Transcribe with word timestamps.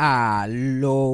Aló. 0.00 1.12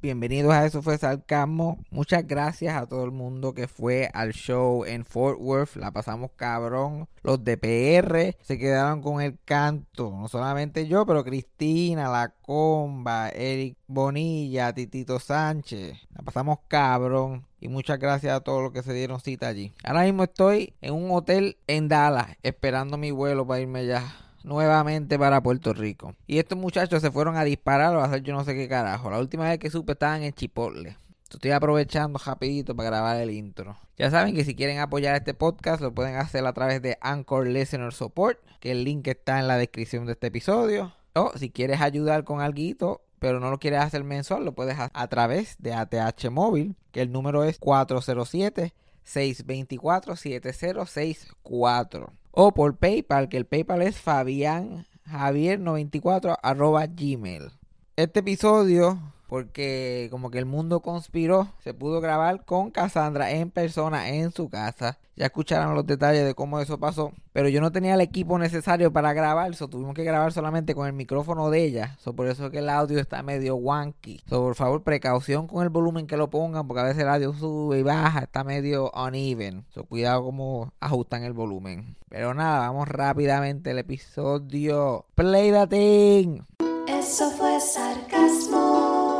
Bienvenidos 0.00 0.52
a 0.52 0.64
Eso 0.64 0.82
fue 0.82 0.96
Sarcasmo. 0.98 1.78
Muchas 1.90 2.24
gracias 2.24 2.76
a 2.76 2.86
todo 2.86 3.04
el 3.04 3.10
mundo 3.10 3.54
que 3.54 3.66
fue 3.66 4.08
al 4.14 4.32
show 4.32 4.84
en 4.84 5.04
Fort 5.04 5.40
Worth. 5.40 5.74
La 5.74 5.90
pasamos 5.90 6.30
cabrón. 6.36 7.08
Los 7.24 7.42
de 7.42 7.56
PR 7.56 8.36
se 8.44 8.56
quedaron 8.56 9.02
con 9.02 9.20
el 9.20 9.36
canto. 9.44 10.12
No 10.12 10.28
solamente 10.28 10.86
yo, 10.86 11.04
pero 11.04 11.24
Cristina, 11.24 12.08
La 12.08 12.32
Comba, 12.40 13.30
Eric 13.30 13.78
Bonilla, 13.88 14.72
Titito 14.72 15.18
Sánchez. 15.18 15.98
La 16.14 16.22
pasamos 16.22 16.60
cabrón. 16.68 17.44
Y 17.58 17.66
muchas 17.66 17.98
gracias 17.98 18.32
a 18.32 18.40
todos 18.42 18.62
los 18.62 18.70
que 18.70 18.84
se 18.84 18.92
dieron 18.92 19.20
cita 19.20 19.48
allí. 19.48 19.72
Ahora 19.82 20.04
mismo 20.04 20.22
estoy 20.22 20.74
en 20.80 20.94
un 20.94 21.10
hotel 21.10 21.56
en 21.66 21.88
Dallas 21.88 22.28
esperando 22.44 22.96
mi 22.96 23.10
vuelo 23.10 23.44
para 23.44 23.60
irme 23.60 23.86
ya 23.86 24.21
nuevamente 24.44 25.18
para 25.18 25.42
Puerto 25.42 25.72
Rico. 25.72 26.14
Y 26.26 26.38
estos 26.38 26.58
muchachos 26.58 27.02
se 27.02 27.10
fueron 27.10 27.36
a 27.36 27.44
disparar 27.44 27.94
o 27.96 28.00
a 28.00 28.04
hacer 28.04 28.22
yo 28.22 28.34
no 28.34 28.44
sé 28.44 28.54
qué 28.54 28.68
carajo. 28.68 29.10
La 29.10 29.18
última 29.18 29.48
vez 29.48 29.58
que 29.58 29.70
supe 29.70 29.92
estaban 29.92 30.22
en 30.22 30.32
Chipotle. 30.32 30.96
Estoy 31.30 31.52
aprovechando 31.52 32.18
rapidito 32.18 32.76
para 32.76 32.90
grabar 32.90 33.16
el 33.16 33.30
intro. 33.30 33.76
Ya 33.96 34.10
saben 34.10 34.34
que 34.34 34.44
si 34.44 34.54
quieren 34.54 34.80
apoyar 34.80 35.16
este 35.16 35.32
podcast 35.32 35.80
lo 35.80 35.94
pueden 35.94 36.16
hacer 36.16 36.46
a 36.46 36.52
través 36.52 36.82
de 36.82 36.98
Anchor 37.00 37.46
Listener 37.46 37.92
Support, 37.92 38.38
que 38.60 38.72
el 38.72 38.84
link 38.84 39.06
está 39.08 39.38
en 39.38 39.48
la 39.48 39.56
descripción 39.56 40.04
de 40.04 40.12
este 40.12 40.26
episodio. 40.26 40.92
O 41.14 41.32
si 41.36 41.50
quieres 41.50 41.80
ayudar 41.80 42.24
con 42.24 42.40
algo, 42.40 43.02
pero 43.18 43.40
no 43.40 43.50
lo 43.50 43.58
quieres 43.58 43.80
hacer 43.80 44.04
mensual, 44.04 44.44
lo 44.44 44.52
puedes 44.52 44.74
hacer 44.74 44.90
a 44.92 45.06
través 45.08 45.56
de 45.58 45.72
ATH 45.72 46.30
Móvil, 46.30 46.76
que 46.90 47.00
el 47.00 47.12
número 47.12 47.44
es 47.44 47.58
407 47.58 48.74
624 49.04 50.16
7064 50.16 52.12
o 52.32 52.52
por 52.52 52.76
PayPal, 52.76 53.28
que 53.28 53.36
el 53.36 53.46
PayPal 53.46 53.82
es 53.82 54.00
Fabián 54.00 54.86
Javier94 55.06 56.38
arroba 56.42 56.86
gmail. 56.86 57.50
Este 57.96 58.20
episodio, 58.20 58.98
porque 59.32 60.08
como 60.10 60.30
que 60.30 60.36
el 60.36 60.44
mundo 60.44 60.80
conspiró, 60.80 61.48
se 61.64 61.72
pudo 61.72 62.02
grabar 62.02 62.44
con 62.44 62.70
Cassandra 62.70 63.30
en 63.30 63.50
persona 63.50 64.10
en 64.10 64.30
su 64.30 64.50
casa. 64.50 64.98
Ya 65.16 65.24
escucharon 65.24 65.74
los 65.74 65.86
detalles 65.86 66.26
de 66.26 66.34
cómo 66.34 66.60
eso 66.60 66.78
pasó. 66.78 67.12
Pero 67.32 67.48
yo 67.48 67.62
no 67.62 67.72
tenía 67.72 67.94
el 67.94 68.02
equipo 68.02 68.38
necesario 68.38 68.92
para 68.92 69.14
grabar. 69.14 69.54
So 69.54 69.68
tuvimos 69.68 69.94
que 69.94 70.04
grabar 70.04 70.34
solamente 70.34 70.74
con 70.74 70.86
el 70.86 70.92
micrófono 70.92 71.48
de 71.48 71.64
ella. 71.64 71.96
So 71.98 72.14
por 72.14 72.26
eso 72.26 72.50
que 72.50 72.58
el 72.58 72.68
audio 72.68 73.00
está 73.00 73.22
medio 73.22 73.56
wonky. 73.56 74.20
So 74.28 74.42
por 74.42 74.54
favor, 74.54 74.82
precaución 74.82 75.46
con 75.46 75.62
el 75.62 75.70
volumen 75.70 76.06
que 76.06 76.18
lo 76.18 76.28
pongan. 76.28 76.68
Porque 76.68 76.82
a 76.82 76.84
veces 76.84 77.02
el 77.02 77.08
audio 77.08 77.32
sube 77.32 77.78
y 77.78 77.82
baja. 77.82 78.24
Está 78.24 78.44
medio 78.44 78.90
uneven. 78.90 79.64
So 79.70 79.84
cuidado 79.84 80.24
cómo 80.24 80.74
ajustan 80.78 81.24
el 81.24 81.32
volumen. 81.32 81.96
Pero 82.10 82.34
nada, 82.34 82.68
vamos 82.68 82.86
rápidamente 82.86 83.70
al 83.70 83.78
episodio. 83.78 85.06
Play 85.14 85.52
the 85.52 85.66
thing. 85.68 86.40
Eso 86.86 87.30
fue 87.30 87.58
sarcasmo. 87.60 89.11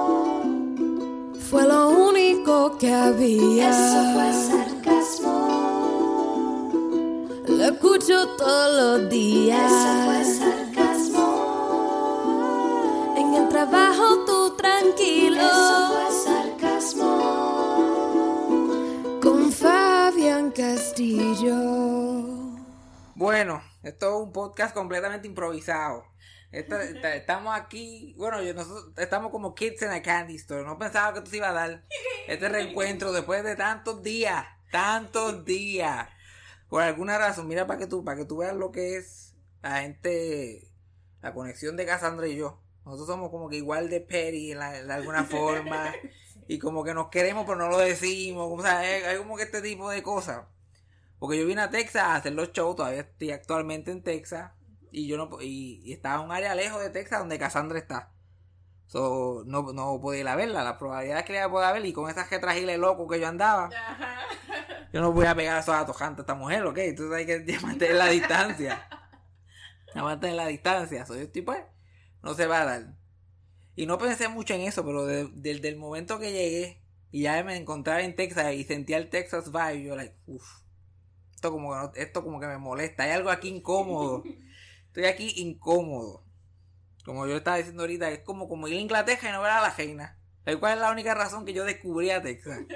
Fue 1.53 1.69
lo 1.69 1.91
único 1.91 2.79
que 2.79 2.91
había. 2.91 3.69
Eso 3.69 4.15
fue 4.15 4.33
sarcasmo. 4.33 5.37
Lo 7.47 7.65
escucho 7.65 8.27
todos 8.39 9.01
los 9.03 9.11
días. 9.11 9.71
Eso 9.71 10.05
fue 10.07 10.25
sarcasmo. 10.25 11.29
En 13.19 13.35
el 13.35 13.51
trabajo 13.51 14.25
tú 14.25 14.57
tranquilo. 14.57 15.43
Eso 15.43 15.93
fue 15.93 16.11
sarcasmo. 16.25 17.11
Con 19.21 19.53
Fabián 19.53 20.53
Castillo. 20.53 21.55
Bueno, 23.15 23.61
esto 23.83 24.09
es 24.09 24.15
un 24.23 24.33
podcast 24.33 24.73
completamente 24.73 25.29
improvisado. 25.29 26.05
Esta- 26.53 26.83
esta- 26.85 27.15
estamos 27.17 27.57
aquí, 27.59 28.15
bueno, 28.19 28.43
yo- 28.43 28.53
nosotros 28.55 28.93
estamos 28.99 29.31
como 29.31 29.55
kids 29.55 29.83
en 29.83 29.91
a 29.91 30.03
candy 30.03 30.37
store. 30.37 30.65
No 30.65 30.79
pensaba 30.79 31.13
que 31.13 31.19
esto 31.21 31.31
se 31.31 31.39
iba 31.39 31.49
a 31.49 31.53
dar 31.53 31.85
este 32.29 32.49
reencuentro 32.49 33.11
después 33.13 33.43
de 33.43 33.57
tantos 33.57 34.03
días, 34.03 34.45
tantos 34.71 35.45
días. 35.45 36.09
Por 36.69 36.83
alguna 36.83 37.19
razón, 37.19 37.49
mira 37.49 37.67
para 37.67 37.79
que 37.79 37.87
tú, 37.87 38.05
para 38.05 38.19
que 38.19 38.25
tú 38.27 38.37
veas 38.39 38.55
lo 38.55 38.71
que 38.71 38.97
es 38.97 39.35
la 39.63 39.81
gente, 39.81 40.69
la 41.23 41.33
conexión 41.33 41.77
de 41.77 41.87
Cassandra 41.87 42.27
y 42.29 42.37
yo. 42.37 42.61
Nosotros 42.85 43.07
somos 43.09 43.31
como 43.31 43.49
que 43.49 43.57
igual 43.57 43.89
de 43.89 44.01
petty 44.01 44.53
en 44.53 44.59
la- 44.59 44.83
de 44.83 44.93
alguna 44.93 45.25
forma. 45.25 45.95
Y 46.49 46.59
como 46.59 46.83
que 46.85 46.93
nos 46.93 47.09
queremos 47.09 47.47
pero 47.47 47.57
no 47.57 47.69
lo 47.69 47.79
decimos. 47.79 48.49
O 48.51 48.63
sea, 48.63 48.81
hay, 48.81 49.03
hay 49.05 49.17
como 49.17 49.37
que 49.37 49.45
este 49.45 49.63
tipo 49.63 49.89
de 49.89 50.03
cosas. 50.03 50.43
Porque 51.19 51.39
yo 51.39 51.47
vine 51.47 51.63
a 51.63 51.71
Texas 51.71 52.03
a 52.03 52.17
hacer 52.17 52.33
los 52.33 52.53
shows, 52.53 52.75
todavía 52.77 53.03
estoy 53.03 53.31
actualmente 53.31 53.91
en 53.93 54.03
Texas. 54.03 54.51
Y 54.93 55.07
yo 55.09 55.17
no 55.17 55.29
y, 55.41 55.81
y 55.85 55.93
estaba 55.93 56.17
en 56.21 56.27
un 56.29 56.33
área 56.33 56.55
lejos 56.55 56.81
de 56.81 56.91
Texas 56.91 57.19
donde 57.19 57.39
Cassandra 57.39 57.79
está. 57.79 58.11
So, 58.87 59.43
no, 59.47 59.73
no 59.73 59.99
podía 60.01 60.21
ir 60.21 60.29
a 60.29 60.37
verla. 60.37 60.63
La 60.63 60.79
probabilidad 60.79 61.21
es 61.21 61.25
que 61.25 61.33
la 61.33 61.51
pueda 61.51 61.73
ver. 61.73 61.85
Y 61.87 61.93
con 61.95 62.11
esas 62.11 62.29
retragiles 62.31 62.79
locos 62.79 63.07
que 63.11 63.19
yo 63.19 63.27
andaba, 63.27 63.71
yo 64.93 65.01
no 65.01 65.13
voy 65.13 65.25
a 65.27 65.35
pegar 65.35 65.57
a 65.57 65.61
esos 65.61 65.75
atojantes 65.75 66.19
a 66.21 66.23
esta 66.23 66.35
mujer, 66.35 66.65
¿ok? 66.67 66.77
Entonces 66.79 67.17
hay 67.17 67.27
que 67.27 67.59
mantener 67.63 67.97
la 67.97 68.07
distancia. 68.07 68.87
Que 69.93 70.01
mantener 70.01 70.37
la 70.37 70.47
distancia. 70.47 71.05
So, 71.05 71.15
yo 71.15 71.23
estoy 71.23 71.43
pues, 71.43 71.61
no 72.23 72.33
se 72.35 72.47
va 72.47 72.63
a 72.63 72.65
dar. 72.65 72.95
Y 73.77 73.85
no 73.87 73.99
pensé 73.99 74.29
mucho 74.29 74.55
en 74.55 74.63
eso, 74.63 74.85
pero 74.87 75.05
de- 75.05 75.29
desde 75.35 75.69
el 75.69 75.77
momento 75.77 76.19
que 76.19 76.33
llegué 76.33 76.83
y 77.11 77.23
ya 77.23 77.43
me 77.45 77.57
encontraba 77.57 78.01
en 78.03 78.17
Texas 78.17 78.55
y 78.55 78.65
sentía 78.65 78.97
el 78.97 79.11
Texas 79.11 79.53
vibe, 79.53 79.83
yo 79.85 79.97
like, 79.97 80.15
uff, 80.27 80.61
esto 81.35 81.51
como 81.51 81.73
que 81.73 81.77
no- 81.79 81.93
esto 81.95 82.25
como 82.25 82.41
que 82.41 82.47
me 82.47 82.57
molesta, 82.59 83.03
hay 83.05 83.11
algo 83.11 83.31
aquí 83.31 83.49
incómodo. 83.49 84.23
Estoy 84.93 85.07
aquí 85.07 85.33
incómodo. 85.37 86.23
Como 87.07 87.27
yo 87.27 87.39
estaba 87.39 87.57
diciendo 87.57 87.83
ahorita, 87.83 88.11
es 88.11 88.19
como, 88.19 88.47
como 88.47 88.69
ir 88.69 88.77
a 88.77 88.81
Inglaterra 88.81 89.31
y 89.31 89.33
no 89.33 89.41
ver 89.41 89.53
a 89.53 89.63
la 89.63 89.71
reina. 89.71 90.19
¿Sabes 90.45 90.61
¿Cuál 90.61 90.75
es 90.75 90.81
la 90.81 90.93
única 90.93 91.15
razón 91.15 91.47
que 91.47 91.55
yo 91.55 91.65
descubrí 91.65 92.11
a 92.11 92.21
Texas? 92.21 92.61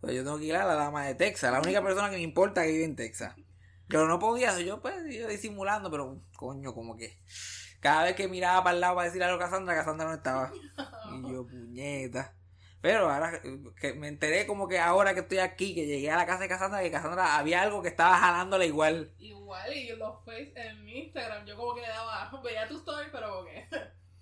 Pues 0.00 0.14
yo 0.14 0.22
tengo 0.22 0.38
que 0.38 0.44
ir 0.44 0.54
a 0.54 0.64
la 0.64 0.74
dama 0.74 1.04
de 1.04 1.14
Texas, 1.14 1.50
la 1.50 1.60
única 1.60 1.82
persona 1.82 2.10
que 2.10 2.16
me 2.16 2.22
importa 2.22 2.62
que 2.62 2.70
vive 2.70 2.84
en 2.84 2.94
Texas. 2.94 3.34
Pero 3.88 4.06
no 4.06 4.18
podía, 4.18 4.56
yo 4.60 4.80
pues 4.80 4.94
yo 5.12 5.26
disimulando, 5.26 5.90
pero 5.90 6.20
coño, 6.36 6.74
como 6.74 6.96
que 6.96 7.18
cada 7.80 8.04
vez 8.04 8.14
que 8.14 8.28
miraba 8.28 8.62
para 8.62 8.74
el 8.74 8.80
lado 8.82 8.94
para 8.94 9.06
decirle 9.06 9.24
algo 9.24 9.42
a 9.42 9.46
Cassandra, 9.46 9.74
Cassandra 9.74 10.06
no 10.06 10.14
estaba. 10.14 10.52
Y 11.12 11.32
yo, 11.32 11.46
puñeta. 11.46 12.36
Pero 12.80 13.10
ahora 13.10 13.40
que 13.80 13.94
me 13.94 14.08
enteré 14.08 14.46
como 14.46 14.68
que 14.68 14.78
ahora 14.78 15.14
que 15.14 15.20
estoy 15.20 15.38
aquí, 15.38 15.74
que 15.74 15.86
llegué 15.86 16.10
a 16.10 16.16
la 16.16 16.26
casa 16.26 16.42
de 16.42 16.48
Cassandra, 16.48 16.82
que 16.82 16.90
Cassandra 16.90 17.36
había 17.36 17.62
algo 17.62 17.82
que 17.82 17.88
estaba 17.88 18.16
jalándole 18.18 18.66
igual. 18.66 19.12
Igual, 19.18 19.72
y 19.72 19.88
los 19.96 20.24
face 20.24 20.52
en 20.54 20.88
Instagram, 20.88 21.46
yo 21.46 21.56
como 21.56 21.74
que 21.74 21.80
le 21.80 21.88
daba, 21.88 22.30
veía 22.44 22.68
tu 22.68 22.76
story, 22.76 23.08
pero 23.10 23.30
como 23.30 23.44
que. 23.46 23.68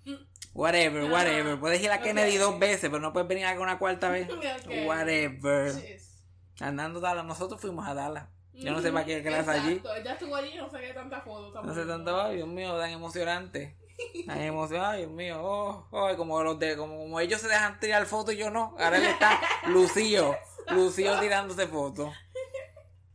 Whatever, 0.53 1.11
whatever. 1.11 1.59
Puedes 1.59 1.81
ir 1.81 1.91
a 1.91 1.99
Kennedy 1.99 2.37
dos 2.37 2.57
veces, 2.57 2.89
pero 2.89 3.01
no 3.01 3.11
puedes 3.11 3.27
venir 3.27 3.45
acá 3.45 3.59
una 3.59 3.77
cuarta 3.77 4.09
vez. 4.09 4.29
Whatever. 4.85 5.73
Andando 6.61 7.01
Dallas, 7.01 7.25
nosotros 7.25 7.59
fuimos 7.59 7.85
a 7.85 7.93
Dallas. 7.93 8.29
Yo 8.53 8.71
no 8.71 8.81
sé 8.81 8.89
para 8.91 9.05
qué 9.05 9.21
clase 9.21 9.51
allí. 9.51 9.73
Exacto, 9.73 9.95
ella 9.95 10.13
estuvo 10.13 10.33
allí, 10.33 10.55
no 10.55 10.69
sé 10.69 10.79
qué 10.79 10.93
tanta 10.93 11.19
foto. 11.19 11.61
No 11.61 11.73
sé 11.73 11.85
tanto, 11.85 12.29
Dios 12.29 12.47
mío, 12.47 12.77
tan 12.77 12.89
emocionante. 12.89 13.75
Tan 14.25 14.41
emocionante, 14.41 14.97
ay, 14.97 15.01
Dios 15.03 15.11
mío, 15.11 15.39
oh, 15.41 15.87
oh, 15.91 16.15
como 16.17 16.41
los 16.43 16.59
de, 16.59 16.75
como, 16.75 16.97
como 16.97 17.19
ellos 17.19 17.41
se 17.41 17.47
dejan 17.47 17.79
tirar 17.79 18.05
fotos 18.05 18.33
y 18.33 18.37
yo 18.37 18.49
no. 18.49 18.75
Ahora 18.79 18.97
está 18.97 19.39
Lucío, 19.67 20.35
Lucío 20.69 21.19
tirándose 21.19 21.67
fotos. 21.67 22.13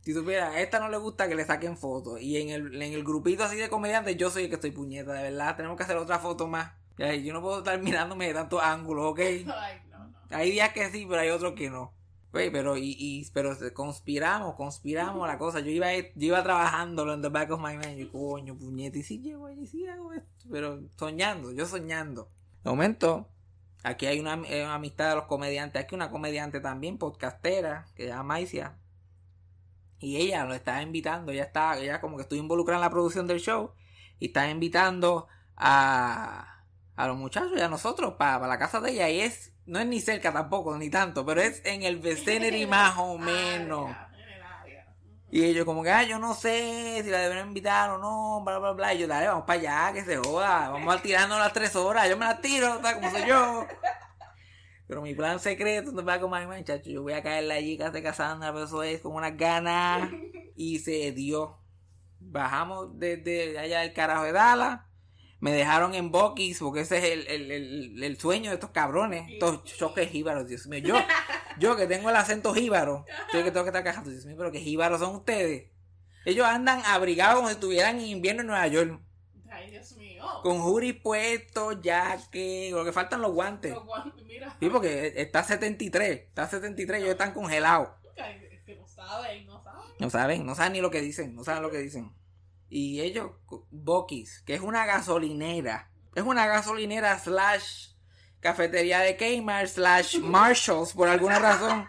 Si 0.01 0.13
supieras, 0.13 0.55
a 0.55 0.59
esta 0.59 0.79
no 0.79 0.89
le 0.89 0.97
gusta 0.97 1.27
que 1.27 1.35
le 1.35 1.45
saquen 1.45 1.77
fotos. 1.77 2.19
Y 2.19 2.41
en 2.41 2.49
el, 2.49 2.81
en 2.81 2.93
el 2.93 3.03
grupito 3.03 3.43
así 3.43 3.57
de 3.57 3.69
comediantes, 3.69 4.17
yo 4.17 4.31
soy 4.31 4.43
el 4.43 4.49
que 4.49 4.55
estoy 4.55 4.71
puñeta, 4.71 5.13
de 5.13 5.23
verdad. 5.29 5.55
Tenemos 5.55 5.77
que 5.77 5.83
hacer 5.83 5.97
otra 5.97 6.17
foto 6.17 6.47
más. 6.47 6.71
Yo 6.97 7.33
no 7.33 7.41
puedo 7.41 7.59
estar 7.59 7.79
mirándome 7.79 8.27
de 8.27 8.33
tantos 8.33 8.61
ángulos, 8.63 9.11
¿ok? 9.11 9.19
Ay, 9.19 9.45
no, 9.91 9.99
no. 9.99 10.13
Hay 10.31 10.51
días 10.51 10.73
que 10.73 10.89
sí, 10.89 11.05
pero 11.07 11.21
hay 11.21 11.29
otros 11.29 11.53
que 11.53 11.69
no. 11.69 11.93
Güey, 12.31 12.49
pero 12.49 12.77
y, 12.77 12.95
y 12.97 13.29
pero 13.33 13.57
conspiramos, 13.73 14.55
conspiramos 14.55 15.27
la 15.27 15.37
cosa. 15.37 15.59
Yo 15.59 15.69
iba 15.69 15.91
yo 15.93 16.05
iba 16.15 16.41
trabajando 16.43 17.11
en 17.13 17.21
the 17.21 17.29
back 17.29 17.51
of 17.51 17.59
my 17.59 17.77
mind. 17.77 17.99
Y 17.99 18.07
coño, 18.07 18.57
puñete, 18.57 18.99
y 18.99 19.03
sí 19.03 19.19
llego 19.19 19.47
allí, 19.47 19.67
sí 19.67 19.85
hago 19.85 20.13
esto. 20.13 20.47
Pero 20.49 20.81
soñando, 20.97 21.51
yo 21.51 21.65
soñando. 21.65 22.29
De 22.63 22.69
momento, 22.69 23.27
aquí 23.83 24.05
hay 24.05 24.19
una, 24.19 24.41
eh, 24.47 24.63
amistad 24.63 25.09
de 25.09 25.15
los 25.15 25.25
comediantes. 25.25 25.83
Aquí 25.83 25.93
una 25.93 26.09
comediante 26.09 26.61
también, 26.61 26.97
podcastera, 26.97 27.85
que 27.95 28.03
se 28.03 28.09
llama 28.09 28.23
Maicia. 28.23 28.77
Y 29.99 30.17
ella 30.17 30.45
lo 30.45 30.53
estaba 30.53 30.81
invitando, 30.81 31.31
ella 31.31 31.43
está, 31.43 31.77
ella 31.77 32.01
como 32.01 32.15
que 32.15 32.23
estuvo 32.23 32.39
involucrada 32.39 32.79
en 32.79 32.85
la 32.85 32.89
producción 32.89 33.27
del 33.27 33.39
show. 33.39 33.73
Y 34.19 34.27
está 34.27 34.49
invitando 34.49 35.27
a, 35.57 36.63
a 36.95 37.07
los 37.07 37.17
muchachos 37.17 37.57
y 37.57 37.61
a 37.61 37.67
nosotros 37.67 38.13
para 38.13 38.47
la 38.47 38.57
casa 38.57 38.79
de 38.79 38.91
ella. 38.91 39.09
Y 39.09 39.19
es, 39.19 39.53
no 39.71 39.79
es 39.79 39.85
ni 39.85 40.01
cerca 40.01 40.33
tampoco, 40.33 40.77
ni 40.77 40.89
tanto, 40.89 41.25
pero 41.25 41.39
es 41.39 41.61
en 41.63 41.83
el 41.83 41.95
vicinity 41.95 42.65
más 42.65 42.97
o 42.97 43.17
menos. 43.17 43.95
Y 45.29 45.45
ellos 45.45 45.63
como 45.63 45.81
que, 45.81 45.89
ah, 45.89 46.03
yo 46.03 46.19
no 46.19 46.33
sé 46.33 46.99
si 47.01 47.09
la 47.09 47.19
deben 47.19 47.47
invitar 47.47 47.89
o 47.91 47.97
no, 47.97 48.43
bla, 48.43 48.59
bla, 48.59 48.73
bla. 48.73 48.93
Y 48.93 48.99
yo, 48.99 49.07
dale, 49.07 49.29
vamos 49.29 49.45
para 49.45 49.61
allá, 49.61 49.93
que 49.93 50.03
se 50.03 50.17
joda. 50.17 50.71
Vamos 50.71 50.93
a 50.93 51.01
tirarnos 51.01 51.39
las 51.39 51.53
tres 51.53 51.73
horas. 51.77 52.09
Yo 52.09 52.17
me 52.17 52.25
las 52.25 52.41
tiro, 52.41 52.81
¿sabes? 52.81 52.95
Como 52.95 53.11
soy 53.11 53.25
yo. 53.25 53.65
Pero 54.89 55.01
mi 55.01 55.15
plan 55.15 55.39
secreto, 55.39 55.93
no 55.93 56.03
va 56.03 56.19
como, 56.19 56.35
ay, 56.35 56.47
muchacho, 56.47 56.89
yo 56.89 57.01
voy 57.03 57.13
a 57.13 57.23
caerle 57.23 57.53
allí, 57.53 57.77
casa 57.77 57.91
de 57.91 58.03
Cassandra, 58.03 58.51
pero 58.51 58.65
eso 58.65 58.83
es 58.83 58.99
con 58.99 59.13
unas 59.13 59.37
ganas. 59.37 60.09
Y 60.57 60.79
se 60.79 61.13
dio. 61.13 61.59
Bajamos 62.19 62.99
desde 62.99 63.57
allá 63.57 63.79
del 63.79 63.93
carajo 63.93 64.25
de 64.25 64.33
Dallas. 64.33 64.81
Me 65.41 65.51
dejaron 65.51 65.95
en 65.95 66.11
Bucky's, 66.11 66.59
porque 66.59 66.81
ese 66.81 66.99
es 66.99 67.03
el, 67.03 67.27
el, 67.27 67.51
el, 67.51 68.03
el 68.03 68.19
sueño 68.19 68.51
de 68.51 68.55
estos 68.55 68.69
cabrones. 68.69 69.27
Estos 69.27 69.63
choques 69.63 70.09
jíbaros, 70.09 70.47
Dios 70.47 70.67
mío. 70.67 70.79
Yo, 70.79 70.95
yo 71.57 71.75
que 71.75 71.87
tengo 71.87 72.11
el 72.11 72.15
acento 72.15 72.53
jíbaro, 72.53 73.05
yo 73.33 73.43
que 73.43 73.49
tengo 73.49 73.63
que 73.63 73.69
estar 73.69 73.83
cajando, 73.83 74.11
Dios 74.11 74.23
mío, 74.25 74.35
pero 74.37 74.51
que 74.51 74.59
jíbaros 74.59 74.99
son 74.99 75.15
ustedes. 75.15 75.71
Ellos 76.25 76.45
andan 76.45 76.83
abrigados 76.85 77.37
como 77.37 77.47
si 77.47 77.55
estuvieran 77.55 77.97
en 77.97 78.05
invierno 78.05 78.41
en 78.41 78.47
Nueva 78.47 78.67
York. 78.67 79.01
Ay, 79.49 79.71
Dios 79.71 79.93
mío. 79.97 80.23
Con 80.43 80.61
hoodie 80.61 80.93
puesto, 80.93 81.81
jacket, 81.81 82.71
lo 82.71 82.85
que 82.85 82.93
faltan 82.93 83.21
los 83.21 83.31
guantes. 83.31 83.73
Los 83.73 83.83
guantes, 83.83 84.23
mira. 84.23 84.55
Sí, 84.59 84.69
porque 84.69 85.13
está 85.17 85.43
73, 85.43 86.19
está 86.19 86.47
73, 86.47 86.99
ellos 86.99 87.11
están 87.13 87.33
congelados. 87.33 87.89
Es 88.15 88.61
que 88.63 88.75
no 88.75 88.87
saben, 88.87 89.47
no 89.47 89.63
saben. 89.63 89.81
No 89.99 90.09
saben, 90.11 90.45
no 90.45 90.55
saben 90.55 90.73
ni 90.73 90.81
lo 90.81 90.91
que 90.91 91.01
dicen, 91.01 91.35
no 91.35 91.43
saben 91.43 91.63
lo 91.63 91.71
que 91.71 91.79
dicen. 91.79 92.13
Y 92.73 93.01
ellos, 93.01 93.31
Bucky's, 93.69 94.41
que 94.45 94.53
es 94.53 94.61
una 94.61 94.85
gasolinera, 94.85 95.91
es 96.15 96.23
una 96.23 96.47
gasolinera 96.47 97.19
slash 97.19 97.89
cafetería 98.39 98.99
de 99.01 99.17
Kmart 99.17 99.67
slash 99.67 100.19
Marshalls 100.19 100.93
por 100.93 101.09
alguna 101.09 101.37
razón. 101.37 101.85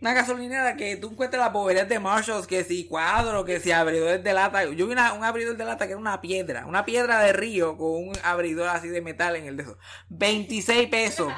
Una 0.00 0.12
gasolinera 0.14 0.76
que 0.76 0.96
tú 0.96 1.10
encuentras 1.12 1.42
las 1.42 1.52
boberías 1.52 1.88
de 1.88 2.00
Marshalls, 2.00 2.46
que 2.48 2.64
si 2.64 2.86
cuadro, 2.88 3.44
que 3.44 3.60
si 3.60 3.70
abridores 3.72 4.22
de 4.22 4.32
lata. 4.34 4.64
Yo 4.64 4.86
vi 4.86 4.92
una- 4.92 5.12
un 5.14 5.22
abridor 5.24 5.56
de 5.56 5.64
lata 5.64 5.86
que 5.86 5.92
era 5.92 6.00
una 6.00 6.20
piedra, 6.20 6.66
una 6.66 6.84
piedra 6.84 7.20
de 7.20 7.32
río 7.32 7.76
con 7.78 8.08
un 8.08 8.12
abridor 8.24 8.68
así 8.68 8.88
de 8.88 9.00
metal 9.00 9.36
en 9.36 9.46
el 9.46 9.56
de 9.56 9.62
eso. 9.62 9.78
26 10.10 10.88
pesos. 10.88 11.32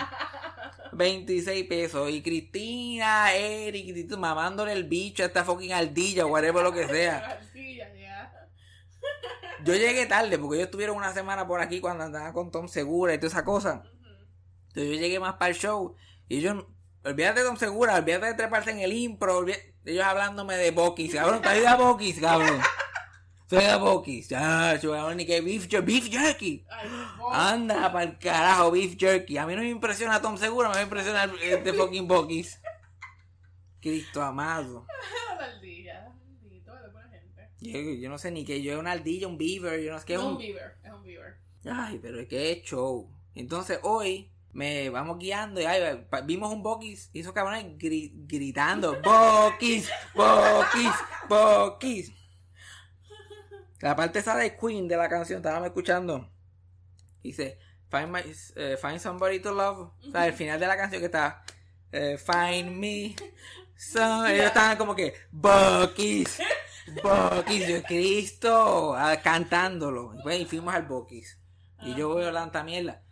26 0.92 1.66
pesos. 1.68 2.10
Y 2.10 2.22
Cristina, 2.22 3.32
Eric, 3.34 3.96
y 3.96 4.04
tú 4.04 4.18
mamándole 4.18 4.72
el 4.72 4.84
bicho 4.84 5.22
a 5.22 5.26
esta 5.26 5.44
fucking 5.44 5.72
ardilla 5.72 6.24
o 6.24 6.28
whatever 6.28 6.62
lo 6.64 6.72
que 6.72 6.88
sea. 6.88 7.40
Yo 9.64 9.74
llegué 9.74 10.06
tarde 10.06 10.38
porque 10.38 10.56
ellos 10.56 10.66
estuvieron 10.66 10.96
una 10.96 11.12
semana 11.12 11.46
por 11.46 11.60
aquí 11.60 11.80
cuando 11.80 12.04
andaba 12.04 12.32
con 12.32 12.50
Tom 12.50 12.68
Segura 12.68 13.14
y 13.14 13.18
toda 13.18 13.28
esa 13.28 13.44
cosa. 13.44 13.82
Entonces 14.68 14.94
yo 14.94 15.00
llegué 15.00 15.18
más 15.20 15.34
para 15.34 15.50
el 15.50 15.56
show 15.56 15.94
y 16.28 16.38
ellos, 16.38 16.64
olvídate 17.04 17.40
de 17.40 17.46
Tom 17.46 17.56
Segura, 17.56 17.96
olvídate 17.96 18.26
de 18.26 18.34
treparse 18.34 18.70
en 18.70 18.80
el 18.80 18.92
impro, 18.92 19.38
olvídate- 19.38 19.74
ellos 19.84 20.04
hablándome 20.04 20.56
de 20.56 20.70
Bokis, 20.70 21.14
cabrón, 21.14 21.40
te 21.40 21.66
a 21.66 21.74
Bokis, 21.76 22.20
cabrón. 22.20 22.60
Soy 23.48 23.64
de 23.64 23.76
Bokis, 23.76 24.28
ya, 24.28 24.76
yo 24.76 24.92
cabrón, 24.92 25.16
ni 25.16 25.24
que 25.24 25.40
beef, 25.40 25.66
beef 25.82 26.08
jerky. 26.10 26.66
Ay. 26.70 26.90
Anda 27.32 27.90
para 27.90 28.04
el 28.04 28.18
carajo, 28.18 28.70
beef 28.70 28.96
jerky. 28.98 29.38
A 29.38 29.46
mí 29.46 29.56
no 29.56 29.62
me 29.62 29.70
impresiona 29.70 30.20
Tom 30.20 30.36
Segura, 30.36 30.68
me 30.68 30.82
impresiona 30.82 31.24
este 31.42 31.72
fucking 31.72 32.06
Bokis. 32.06 32.60
Cristo 33.80 34.22
amado. 34.22 34.86
La 35.38 35.46
ardilla. 35.46 36.12
Maldito, 36.42 36.74
de 36.74 36.88
buena 36.90 37.08
gente. 37.08 37.47
Yo, 37.60 37.78
yo 37.80 38.08
no 38.08 38.18
sé 38.18 38.30
ni 38.30 38.44
qué, 38.44 38.62
yo 38.62 38.72
es 38.72 38.78
una 38.78 38.92
ardilla, 38.92 39.26
un 39.26 39.36
beaver, 39.38 39.80
yo 39.82 39.92
no 39.92 39.98
sé 39.98 40.04
qué 40.06 40.14
Es 40.14 40.20
es 40.20 40.24
un 40.26 40.32
un... 40.32 40.38
beaver, 40.38 40.76
es 40.84 40.92
un 40.92 41.02
beaver. 41.02 41.36
Ay, 41.70 41.98
pero 42.00 42.20
es 42.20 42.28
que 42.28 42.52
es 42.52 42.62
show. 42.62 43.10
Entonces 43.34 43.80
hoy 43.82 44.30
me 44.52 44.88
vamos 44.90 45.18
guiando 45.18 45.60
y 45.60 45.64
ay, 45.64 46.06
vimos 46.24 46.52
un 46.52 46.62
Bokis 46.62 47.10
y 47.12 47.20
esos 47.20 47.32
cabrones 47.32 47.64
gri- 47.78 48.12
gritando 48.26 49.00
Bokis, 49.02 49.90
Bokis, 50.14 50.92
Bokis. 51.28 52.12
La 53.80 53.94
parte 53.94 54.18
esa 54.18 54.36
de 54.36 54.56
Queen 54.56 54.88
de 54.88 54.96
la 54.96 55.08
canción, 55.08 55.38
estábamos 55.38 55.66
escuchando. 55.68 56.28
Dice, 57.22 57.58
find, 57.90 58.08
my, 58.08 58.20
eh, 58.56 58.76
find 58.80 58.98
somebody 58.98 59.40
to 59.40 59.52
love. 59.52 59.90
O 60.06 60.10
sea, 60.10 60.26
el 60.26 60.32
final 60.32 60.58
de 60.58 60.66
la 60.66 60.76
canción 60.76 61.00
que 61.00 61.06
está, 61.06 61.44
eh, 61.92 62.18
find 62.18 62.70
me. 62.76 63.14
So, 63.80 64.26
ellos 64.26 64.46
estaban 64.46 64.76
como 64.76 64.96
que, 64.96 65.14
Bokis, 65.30 66.40
Bokis, 67.02 67.68
yo 67.68 67.82
Cristo, 67.82 68.94
ah, 68.96 69.16
cantándolo. 69.22 70.14
Y 70.18 70.22
pues, 70.22 70.40
y 70.40 70.44
fuimos 70.44 70.74
al 70.74 70.86
Bokis. 70.86 71.38
Y 71.82 71.94
yo 71.94 72.14
veo 72.14 72.30
la 72.30 72.40
tanta 72.40 72.64
mierda. 72.64 73.02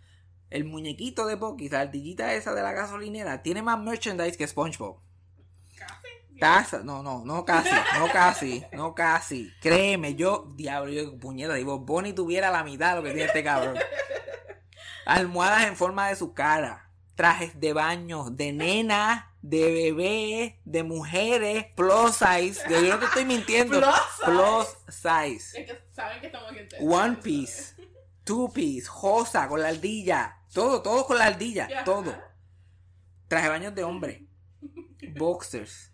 El 0.51 0.65
muñequito 0.65 1.27
de 1.27 1.35
Bokis, 1.35 1.73
la 1.73 1.81
ardillita 1.81 2.35
esa 2.35 2.55
de 2.55 2.63
la 2.63 2.73
gasolinera, 2.73 3.43
tiene 3.43 3.63
más 3.63 3.79
merchandise 3.79 4.37
que 4.37 4.47
SpongeBob. 4.47 5.01
Casi. 5.77 6.39
Taza, 6.39 6.83
no, 6.83 7.03
no, 7.03 7.25
no 7.25 7.45
casi, 7.45 7.71
no 7.99 8.09
casi, 8.13 8.65
no 8.73 8.95
casi. 8.95 9.51
Créeme, 9.61 10.15
yo, 10.15 10.53
diablo, 10.55 10.93
yo, 10.93 11.19
puñeta, 11.19 11.55
digo, 11.55 11.81
Bonnie 11.81 12.13
tuviera 12.13 12.51
la 12.51 12.63
mitad 12.63 12.91
de 12.91 12.97
lo 12.97 13.03
que 13.03 13.11
tiene 13.11 13.27
este 13.27 13.43
cabrón. 13.43 13.77
Almohadas 15.07 15.67
en 15.67 15.77
forma 15.77 16.09
de 16.09 16.17
su 16.17 16.35
cara, 16.35 16.86
trajes 17.17 17.59
de 17.59 17.73
baño, 17.73 18.31
de 18.31 18.53
nena, 18.53 19.35
de 19.43 19.73
bebé, 19.73 20.61
de 20.65 20.83
mujeres, 20.85 21.67
plus 21.75 22.15
size. 22.17 22.61
Yo 22.71 22.83
no 22.83 22.99
te 23.01 23.07
estoy 23.07 23.25
mintiendo. 23.25 23.81
Plus 23.81 23.95
size. 24.17 24.25
Plus 24.27 24.95
size. 24.95 25.61
Es 25.61 25.67
que 25.73 25.83
saben 25.93 26.21
que 26.21 26.27
estamos 26.27 26.53
aquí. 26.53 26.61
One 26.81 27.17
Piece, 27.17 27.75
Two 28.23 28.53
Piece, 28.53 28.87
Josa 28.87 29.49
con 29.49 29.61
la 29.63 29.69
ardilla, 29.69 30.39
todo, 30.53 30.83
todo 30.83 31.07
con 31.07 31.19
la 31.19 31.27
ardilla, 31.27 31.69
Ya. 31.69 31.83
todo. 31.85 32.15
Traje 33.29 33.45
de 33.47 33.51
baños 33.51 33.75
de 33.75 33.83
hombre, 33.83 34.27
boxers, 35.17 35.93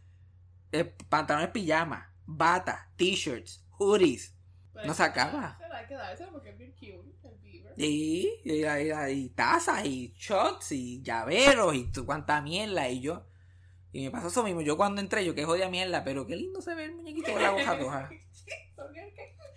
eh, 0.72 0.84
pantalones 1.08 1.50
pijama, 1.50 2.12
bata, 2.26 2.90
t-shirts, 2.96 3.64
hoodies. 3.78 4.34
Pues, 4.72 4.86
No 4.86 4.94
se 4.94 5.02
acaba. 5.02 5.56
Se 5.58 5.64
hay 5.64 5.86
que 5.86 5.94
dárselo 5.94 6.32
porque 6.32 6.50
es 6.50 6.58
bien 6.58 6.72
cute. 6.72 7.11
Y, 7.76 8.28
y, 8.44 8.64
y- 8.64 9.10
y 9.12 9.28
tazas 9.30 9.84
y 9.86 10.14
shots 10.18 10.72
y 10.72 11.02
llaveros 11.02 11.74
y 11.74 11.90
cuánta 12.04 12.40
mierda 12.42 12.88
y 12.88 13.00
yo. 13.00 13.26
Y 13.92 14.04
me 14.04 14.10
pasó 14.10 14.28
eso 14.28 14.42
mismo, 14.44 14.62
yo 14.62 14.76
cuando 14.76 15.00
entré, 15.00 15.24
yo 15.24 15.34
que 15.34 15.44
jodía 15.44 15.68
mierda, 15.68 16.04
pero 16.04 16.26
qué 16.26 16.36
lindo 16.36 16.60
se 16.62 16.74
ve 16.74 16.84
el 16.86 16.94
muñequito 16.96 17.32
con 17.32 17.42
la 17.42 17.50
boca 17.50 17.78
toja. 17.78 18.10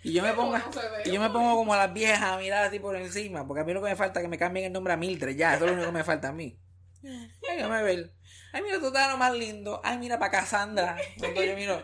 Y 0.02 0.12
yo 0.12 0.22
me 0.22 0.32
pongo, 0.34 0.56
y 1.04 1.10
yo 1.10 1.20
me 1.20 1.30
pongo 1.30 1.56
como 1.56 1.74
a 1.74 1.78
las 1.78 1.92
viejas 1.92 2.22
a 2.22 2.38
mirar 2.38 2.64
así 2.64 2.78
por 2.78 2.94
encima, 2.94 3.44
porque 3.46 3.62
a 3.62 3.64
mí 3.64 3.72
lo 3.72 3.82
que 3.82 3.88
me 3.88 3.96
falta 3.96 4.20
es 4.20 4.24
que 4.24 4.28
me 4.28 4.38
cambien 4.38 4.66
el 4.66 4.72
nombre 4.72 4.92
a 4.92 4.96
Mildred, 4.96 5.36
ya, 5.36 5.54
eso 5.56 5.64
es 5.64 5.70
lo 5.70 5.74
único 5.74 5.88
que 5.88 5.98
me 5.98 6.04
falta 6.04 6.28
a 6.28 6.32
mí. 6.32 6.60
Déjame 7.42 7.82
ver. 7.82 8.12
Ay, 8.52 8.62
mira, 8.62 8.78
tú 8.78 8.86
estás 8.86 9.10
lo 9.10 9.16
más 9.18 9.32
lindo. 9.34 9.80
Ay, 9.82 9.98
mira, 9.98 10.18
para 10.18 10.30
Cassandra. 10.30 10.96
Cuando 11.18 11.42
yo 11.42 11.56
miro, 11.56 11.82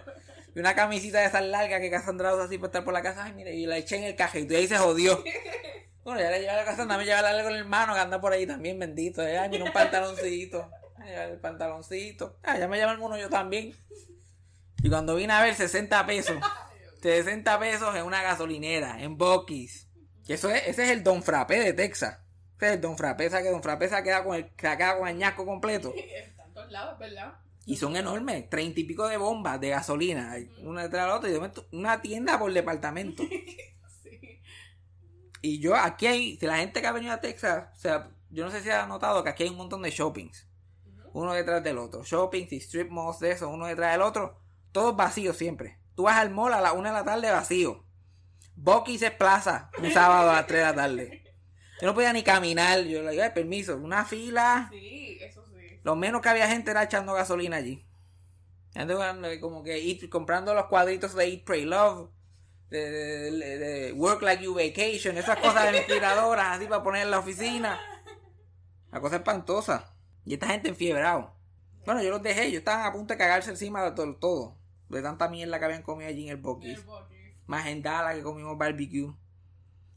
y 0.54 0.60
una 0.60 0.74
camisita 0.74 1.18
de 1.20 1.26
esas 1.26 1.44
largas 1.44 1.80
que 1.80 1.90
Cassandra 1.90 2.32
usa 2.34 2.44
así 2.44 2.58
para 2.58 2.68
estar 2.68 2.84
por 2.84 2.94
la 2.94 3.02
casa. 3.02 3.24
Ay, 3.24 3.32
mira, 3.32 3.50
y 3.50 3.66
la 3.66 3.76
eché 3.78 3.96
en 3.96 4.04
el 4.04 4.14
cajito 4.14 4.52
y 4.54 4.56
ahí 4.56 4.68
se 4.68 4.78
jodió. 4.78 5.22
Bueno, 6.04 6.20
ya 6.20 6.30
le 6.30 6.40
lleva 6.40 6.60
a 6.60 6.64
Cassandra, 6.64 6.98
me 6.98 7.04
lleva 7.04 7.20
a 7.20 7.22
darle 7.22 7.44
con 7.44 7.52
el 7.52 7.60
hermano 7.60 7.94
que 7.94 8.00
anda 8.00 8.20
por 8.20 8.32
ahí 8.32 8.46
también, 8.46 8.78
bendito. 8.78 9.22
Ay, 9.22 9.48
mira, 9.48 9.64
un 9.64 9.72
pantaloncito. 9.72 10.68
El 11.06 11.38
pantaloncito. 11.38 12.38
Ah, 12.42 12.58
ya 12.58 12.68
me 12.68 12.80
el 12.80 12.98
mono 12.98 13.16
yo 13.16 13.28
también. 13.28 13.74
Y 14.82 14.88
cuando 14.88 15.14
vine 15.14 15.32
a 15.32 15.42
ver 15.42 15.54
60 15.54 16.06
pesos. 16.06 16.36
60 17.02 17.58
pesos 17.58 17.94
en 17.96 18.04
una 18.04 18.22
gasolinera, 18.22 19.02
en 19.02 19.16
Bucky's. 19.16 19.88
Que 20.26 20.34
eso 20.34 20.50
es, 20.50 20.62
ese 20.68 20.84
es 20.84 20.90
el 20.90 21.02
Don 21.02 21.22
Frappé 21.22 21.58
de 21.58 21.72
Texas. 21.72 22.18
Ese 22.56 22.66
es 22.66 22.72
el 22.74 22.80
Don 22.80 22.96
Frappé, 22.96 23.28
que 23.28 23.50
Don 23.50 23.62
Frappé 23.62 23.88
se 23.88 24.02
queda 24.02 24.22
con 24.22 24.36
el, 24.36 24.44
se 24.44 24.76
queda 24.76 24.96
con 24.96 25.08
el 25.08 25.16
ñasco 25.16 25.44
completo. 25.44 25.92
Todos 26.54 26.70
lados, 26.70 26.98
¿verdad? 26.98 27.34
Y 27.64 27.76
son 27.76 27.96
enormes, 27.96 28.48
treinta 28.50 28.80
y 28.80 28.84
pico 28.84 29.08
de 29.08 29.16
bombas 29.16 29.60
de 29.60 29.70
gasolina, 29.70 30.36
una 30.62 30.82
detrás 30.82 31.04
de 31.04 31.08
la 31.08 31.16
otra, 31.16 31.28
y 31.28 31.32
de 31.32 31.38
momento 31.38 31.66
una 31.72 32.02
tienda 32.02 32.38
por 32.38 32.52
departamento. 32.52 33.22
Y 35.42 35.58
yo, 35.58 35.74
aquí 35.76 36.06
hay, 36.06 36.36
si 36.38 36.46
la 36.46 36.58
gente 36.58 36.80
que 36.80 36.86
ha 36.86 36.92
venido 36.92 37.12
a 37.12 37.20
Texas, 37.20 37.68
o 37.76 37.78
sea, 37.78 38.10
yo 38.30 38.44
no 38.44 38.50
sé 38.50 38.62
si 38.62 38.70
ha 38.70 38.86
notado 38.86 39.22
que 39.22 39.30
aquí 39.30 39.42
hay 39.42 39.50
un 39.50 39.56
montón 39.56 39.82
de 39.82 39.90
shoppings. 39.90 40.48
Uno 41.12 41.32
detrás 41.34 41.62
del 41.62 41.78
otro. 41.78 42.04
Shoppings 42.04 42.52
y 42.52 42.56
strip 42.56 42.90
malls 42.90 43.18
de 43.18 43.32
eso, 43.32 43.48
uno 43.50 43.66
detrás 43.66 43.92
del 43.92 44.02
otro. 44.02 44.40
Todos 44.70 44.96
vacíos 44.96 45.36
siempre. 45.36 45.78
Tú 45.94 46.04
vas 46.04 46.16
al 46.16 46.30
mall 46.30 46.54
a 46.54 46.60
las 46.60 46.72
una 46.72 46.90
de 46.90 46.94
la 46.94 47.04
tarde 47.04 47.30
vacío. 47.30 47.84
Bucky's 48.54 49.02
es 49.02 49.10
plaza, 49.10 49.70
un 49.78 49.90
sábado 49.92 50.30
a 50.30 50.34
las 50.34 50.46
3 50.46 50.60
de 50.60 50.66
la 50.66 50.74
tarde. 50.74 51.24
Yo 51.80 51.86
no 51.88 51.94
podía 51.94 52.12
ni 52.12 52.22
caminar. 52.22 52.80
Yo 52.82 53.02
le 53.02 53.10
digo, 53.10 53.22
"Ay, 53.24 53.30
permiso, 53.34 53.76
una 53.76 54.04
fila. 54.04 54.68
Sí, 54.70 55.18
eso 55.20 55.44
sí. 55.46 55.80
Lo 55.82 55.96
menos 55.96 56.22
que 56.22 56.28
había 56.28 56.48
gente 56.48 56.70
era 56.70 56.84
echando 56.84 57.12
gasolina 57.12 57.56
allí. 57.56 57.84
Como 59.40 59.62
que 59.62 60.08
comprando 60.08 60.54
los 60.54 60.66
cuadritos 60.66 61.14
de 61.14 61.28
Eat, 61.28 61.44
Pray, 61.44 61.64
Love. 61.64 62.08
De, 62.72 62.90
de- 62.90 63.30
de- 63.30 63.58
de 63.58 63.92
Work 63.92 64.22
Like 64.22 64.44
You 64.44 64.54
Vacation. 64.54 65.18
Esas 65.18 65.38
cosas 65.38 65.74
inspiradoras 65.74 66.56
así 66.56 66.66
para 66.66 66.82
poner 66.82 67.02
en 67.02 67.10
la 67.10 67.18
oficina. 67.18 67.78
La 68.90 69.00
cosa 69.00 69.16
espantosa. 69.16 69.94
Y 70.24 70.34
esta 70.34 70.46
gente 70.48 70.68
enfiebrado. 70.68 71.34
Bueno, 71.84 72.02
yo 72.02 72.10
los 72.10 72.22
dejé. 72.22 72.50
Yo 72.50 72.58
estaban 72.58 72.86
a 72.86 72.92
punto 72.92 73.14
de 73.14 73.18
cagarse 73.18 73.50
encima 73.50 73.84
de 73.84 73.92
todo. 73.92 74.16
todo 74.16 74.58
de 74.88 75.00
tanta 75.02 75.28
mierda 75.28 75.58
que 75.58 75.64
habían 75.64 75.82
comido 75.82 76.08
allí 76.10 76.24
en 76.24 76.28
el 76.30 76.36
Buc-ee's. 76.36 76.84
Más 77.46 77.66
en 77.66 77.82
Dallas 77.82 78.14
que 78.16 78.22
comimos 78.22 78.58
barbecue. 78.58 79.12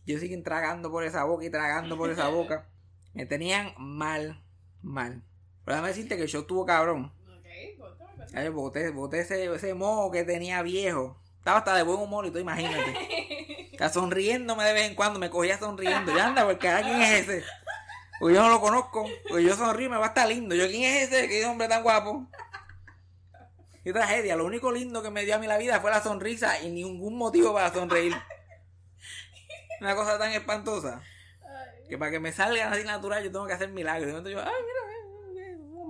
Yo 0.05 0.19
siguen 0.19 0.43
tragando 0.43 0.89
por 0.91 1.03
esa 1.03 1.23
boca 1.25 1.45
y 1.45 1.49
tragando 1.49 1.97
por 1.97 2.09
esa 2.11 2.27
boca. 2.29 2.69
Me 3.13 3.25
tenían 3.25 3.73
mal, 3.77 4.41
mal. 4.81 5.23
Pero 5.65 5.75
déjame 5.75 5.87
decirte 5.89 6.15
que 6.17 6.27
show 6.27 6.41
estuvo 6.41 6.65
cabrón. 6.65 7.11
Ok, 7.27 8.43
yo 8.43 8.53
boté, 8.53 8.89
boté 8.91 9.19
ese, 9.19 9.45
ese 9.53 9.73
moho 9.73 10.11
que 10.11 10.23
tenía 10.23 10.61
viejo. 10.61 11.17
Estaba 11.45 11.59
hasta 11.59 11.75
de 11.75 11.83
buen 11.83 11.99
humor 11.99 12.25
y 12.25 12.31
tú 12.31 12.39
imagínate. 12.39 13.69
Está 13.71 13.87
sonriéndome 13.89 14.63
de 14.63 14.73
vez 14.73 14.89
en 14.89 14.95
cuando, 14.95 15.19
me 15.19 15.29
cogía 15.29 15.59
sonriendo. 15.59 16.11
Ya 16.15 16.25
anda, 16.25 16.43
porque 16.43 16.67
¿quién 16.81 17.01
es 17.03 17.19
ese? 17.19 17.43
Pues 18.19 18.33
yo 18.33 18.41
no 18.41 18.49
lo 18.49 18.59
conozco. 18.59 19.05
Pues 19.29 19.45
yo 19.45 19.55
sonrío, 19.55 19.91
me 19.91 19.97
va 19.97 20.05
a 20.05 20.07
estar 20.07 20.27
lindo. 20.27 20.55
Yo, 20.55 20.65
¿quién 20.65 20.81
es 20.81 21.03
ese? 21.03 21.27
¿Qué 21.27 21.45
hombre 21.45 21.67
tan 21.67 21.83
guapo? 21.83 22.25
Qué 23.83 23.93
tragedia. 23.93 24.35
Lo 24.35 24.43
único 24.43 24.71
lindo 24.71 25.03
que 25.03 25.11
me 25.11 25.23
dio 25.23 25.35
a 25.35 25.37
mí 25.37 25.45
la 25.45 25.59
vida 25.59 25.79
fue 25.81 25.91
la 25.91 26.01
sonrisa 26.01 26.59
y 26.61 26.71
ningún 26.71 27.15
motivo 27.15 27.53
para 27.53 27.71
sonreír. 27.71 28.15
Una 29.81 29.95
cosa 29.95 30.17
tan 30.17 30.31
espantosa. 30.31 31.03
Que 31.87 31.95
para 31.99 32.09
que 32.09 32.19
me 32.19 32.31
salga 32.31 32.71
así 32.71 32.83
natural 32.83 33.23
yo 33.23 33.31
tengo 33.31 33.45
que 33.45 33.53
hacer 33.53 33.69
milagros. 33.69 34.09
Y 34.09 34.31
yo, 34.31 34.39
ay, 34.39 34.63
mira, 34.65 34.94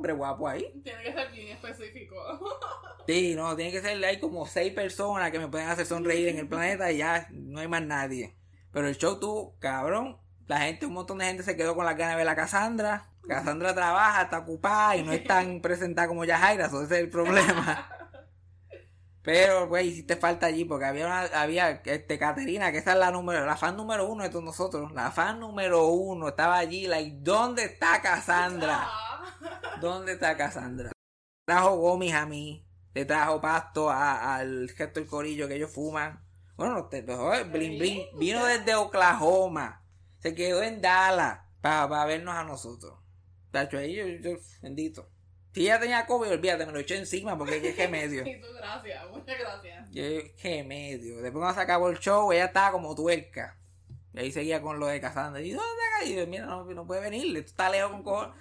hombre 0.06 0.14
guapo 0.14 0.48
ahí. 0.48 0.72
Tiene 0.84 1.04
que 1.04 1.14
ser 1.14 1.32
bien 1.32 1.48
específico. 1.50 2.16
Sí, 3.08 3.36
no, 3.36 3.56
tiene 3.56 3.72
que 3.72 3.82
ser, 3.82 4.04
hay 4.04 4.20
como 4.20 4.48
seis 4.48 4.74
personas 4.74 5.30
que 5.30 5.38
me 5.38 5.48
pueden 5.48 5.70
hacer 5.70 5.86
sonreír 5.86 6.28
en 6.28 6.40
el 6.40 6.48
planeta 6.48 6.92
y 6.92 6.98
ya 6.98 7.28
no 7.30 7.60
hay 7.60 7.68
más 7.68 7.84
nadie. 7.84 8.36
Pero 8.72 8.88
el 8.88 8.98
show 8.98 9.20
tuvo, 9.20 9.56
cabrón, 9.60 10.18
la 10.48 10.62
gente, 10.62 10.88
un 10.88 10.94
montón 10.94 11.20
de 11.20 11.26
gente 11.26 11.44
se 11.44 11.56
quedó 11.56 11.76
con 11.76 11.86
las 11.86 11.96
ganas 11.96 12.16
de 12.16 12.24
ver 12.24 12.30
a 12.30 12.36
Cassandra. 12.36 13.12
Cassandra 13.28 13.76
trabaja, 13.76 14.24
está 14.24 14.40
ocupada 14.40 14.96
y 14.98 15.04
no 15.04 15.12
es 15.12 15.24
tan 15.24 15.62
presentada 15.62 16.08
como 16.08 16.26
Yajaira, 16.26 16.66
eso 16.66 16.82
ese 16.82 16.96
es 16.96 17.02
el 17.02 17.10
problema. 17.12 17.88
Pero, 19.26 19.68
güey, 19.68 19.88
hiciste 19.88 20.16
falta 20.16 20.46
allí 20.46 20.66
porque 20.66 20.86
había 20.86 21.06
una, 21.08 21.22
había, 21.26 21.82
este, 21.84 22.18
Caterina, 22.20 22.72
que 22.72 22.78
esa 22.78 22.94
es 22.94 23.00
la 23.00 23.10
número, 23.10 23.44
la 23.44 23.58
fan 23.58 23.76
número 23.78 24.08
uno 24.08 24.24
de 24.24 24.30
todos 24.30 24.44
nosotros. 24.44 24.92
La 24.94 25.12
fan 25.12 25.40
número 25.40 25.88
uno 25.88 26.30
estaba 26.30 26.58
allí, 26.58 26.88
like, 26.88 27.18
¿dónde 27.22 27.66
está 27.66 28.02
Cassandra? 28.02 28.88
¿Dónde 29.82 30.14
está 30.14 30.36
Cassandra? 30.38 30.92
Trajo 31.46 31.76
gomis 31.78 32.14
a 32.14 32.26
mí. 32.26 32.66
Le 32.94 33.06
trajo 33.06 33.42
pasto 33.42 33.90
a- 33.90 34.36
al 34.38 34.70
gesto 34.70 35.00
del 35.00 35.10
corillo 35.10 35.48
que 35.48 35.56
ellos 35.56 35.72
fuman. 35.72 36.24
Bueno, 36.56 36.76
los, 36.76 36.90
te- 36.90 37.02
los- 37.04 37.52
Blin 37.52 37.78
Blin 37.78 38.04
vino 38.18 38.46
desde 38.46 38.76
Oklahoma. 38.76 39.84
Se 40.20 40.34
quedó 40.34 40.64
en 40.64 40.82
Dallas 40.82 41.40
para 41.62 42.06
vernos 42.06 42.34
a 42.36 42.44
nosotros. 42.44 42.98
Tacho, 43.52 43.78
ahí 43.78 43.96
yo, 43.96 44.08
yo- 44.08 44.38
bendito. 44.62 45.10
Si 45.54 45.62
ella 45.62 45.80
tenía 45.80 46.06
COVID, 46.06 46.32
olvídate, 46.32 46.66
me 46.66 46.72
lo 46.74 46.80
eché 46.80 46.98
encima 46.98 47.38
porque 47.38 47.58
es 47.70 47.76
que 47.76 47.88
medio. 47.88 48.24
Tú, 48.42 48.54
gracias, 48.58 49.10
muchas 49.10 49.40
gracias. 49.40 49.90
Yo, 49.92 50.04
que 50.42 50.64
medio. 50.64 51.16
Después 51.22 51.34
cuando 51.42 51.54
se 51.56 51.62
acabó 51.62 51.90
el 51.90 52.00
show, 52.00 52.32
ella 52.32 52.46
estaba 52.46 52.72
como 52.72 52.96
tuerca. 52.96 53.58
Y 54.14 54.20
ahí 54.20 54.32
seguía 54.32 54.62
con 54.62 54.80
lo 54.80 54.88
de 54.88 55.00
Cassandra. 55.02 55.42
Y 55.42 55.52
yo, 55.52 55.58
¿dónde 55.58 55.82
está? 55.94 56.06
Y 56.10 56.16
yo, 56.16 56.28
mira, 56.28 56.46
no, 56.46 56.64
no 56.66 56.88
puede 56.88 57.02
venir, 57.02 57.34
tú 57.34 57.40
estás 57.50 57.72
lejos 57.72 57.92
con 57.92 58.04
cojones. 58.04 58.36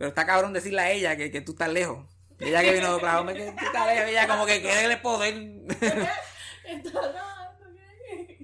Pero 0.00 0.08
está 0.08 0.24
cabrón 0.24 0.54
decirle 0.54 0.80
a 0.80 0.90
ella 0.90 1.14
que, 1.14 1.30
que 1.30 1.42
tú 1.42 1.52
estás 1.52 1.68
lejos. 1.70 2.06
Ella 2.38 2.62
que 2.62 2.72
vino 2.72 2.88
de 2.88 2.94
Oklahoma, 2.94 3.34
que 3.34 3.52
tú 3.52 3.66
estás 3.66 3.86
lejos. 3.86 4.08
Ella 4.08 4.26
como 4.26 4.46
que 4.46 4.62
quiere 4.62 4.84
el 4.86 4.98
poder. 5.02 5.34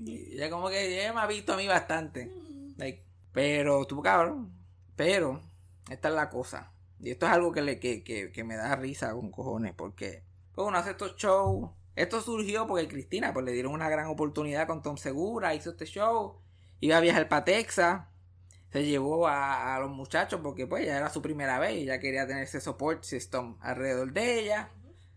Ella 0.07 0.51
como 0.51 0.69
que 0.69 1.01
ella 1.01 1.15
me 1.15 1.21
ha 1.21 1.27
visto 1.27 1.55
a 1.55 1.57
mí 1.57 1.67
bastante. 1.67 2.31
Like, 2.77 3.07
pero 3.33 3.81
estuvo 3.81 4.03
cabrón. 4.03 4.53
Pero 4.97 5.41
esta 5.89 6.09
es 6.09 6.15
la 6.15 6.29
cosa. 6.29 6.75
Y 7.01 7.11
esto 7.11 7.25
es 7.25 7.33
algo 7.33 7.53
que, 7.53 7.63
le, 7.63 7.81
que, 7.81 8.05
que, 8.05 8.31
que 8.33 8.45
me 8.45 8.57
da 8.57 8.77
risa 8.77 9.15
con 9.15 9.31
cojones. 9.31 9.73
Porque 9.75 10.25
pues 10.55 10.69
uno 10.69 10.77
hace 10.77 10.91
estos 10.91 11.17
shows. 11.17 11.71
Esto 11.95 12.21
surgió 12.21 12.67
porque 12.67 12.87
Cristina 12.87 13.33
pues 13.33 13.47
le 13.47 13.53
dieron 13.53 13.73
una 13.73 13.89
gran 13.89 14.09
oportunidad 14.09 14.67
con 14.67 14.83
Tom 14.83 14.99
Segura. 14.99 15.55
Hizo 15.55 15.71
este 15.71 15.87
show. 15.87 16.39
Iba 16.81 16.99
a 16.99 17.01
viajar 17.01 17.31
para 17.31 17.47
Texas. 17.47 18.03
Se 18.73 18.85
llevó 18.85 19.27
a, 19.27 19.77
a 19.77 19.81
los 19.81 19.91
muchachos 19.91 20.41
porque 20.43 20.67
pues 20.67 20.85
ya 20.87 20.97
era 20.97 21.09
su 21.11 21.23
primera 21.23 21.59
vez. 21.59 21.77
Y 21.77 21.83
ella 21.83 22.01
quería 22.01 22.27
tener 22.27 22.43
ese 22.43 22.61
support 22.61 23.05
system 23.05 23.57
alrededor 23.61 24.13
de 24.13 24.41
ella. 24.41 24.71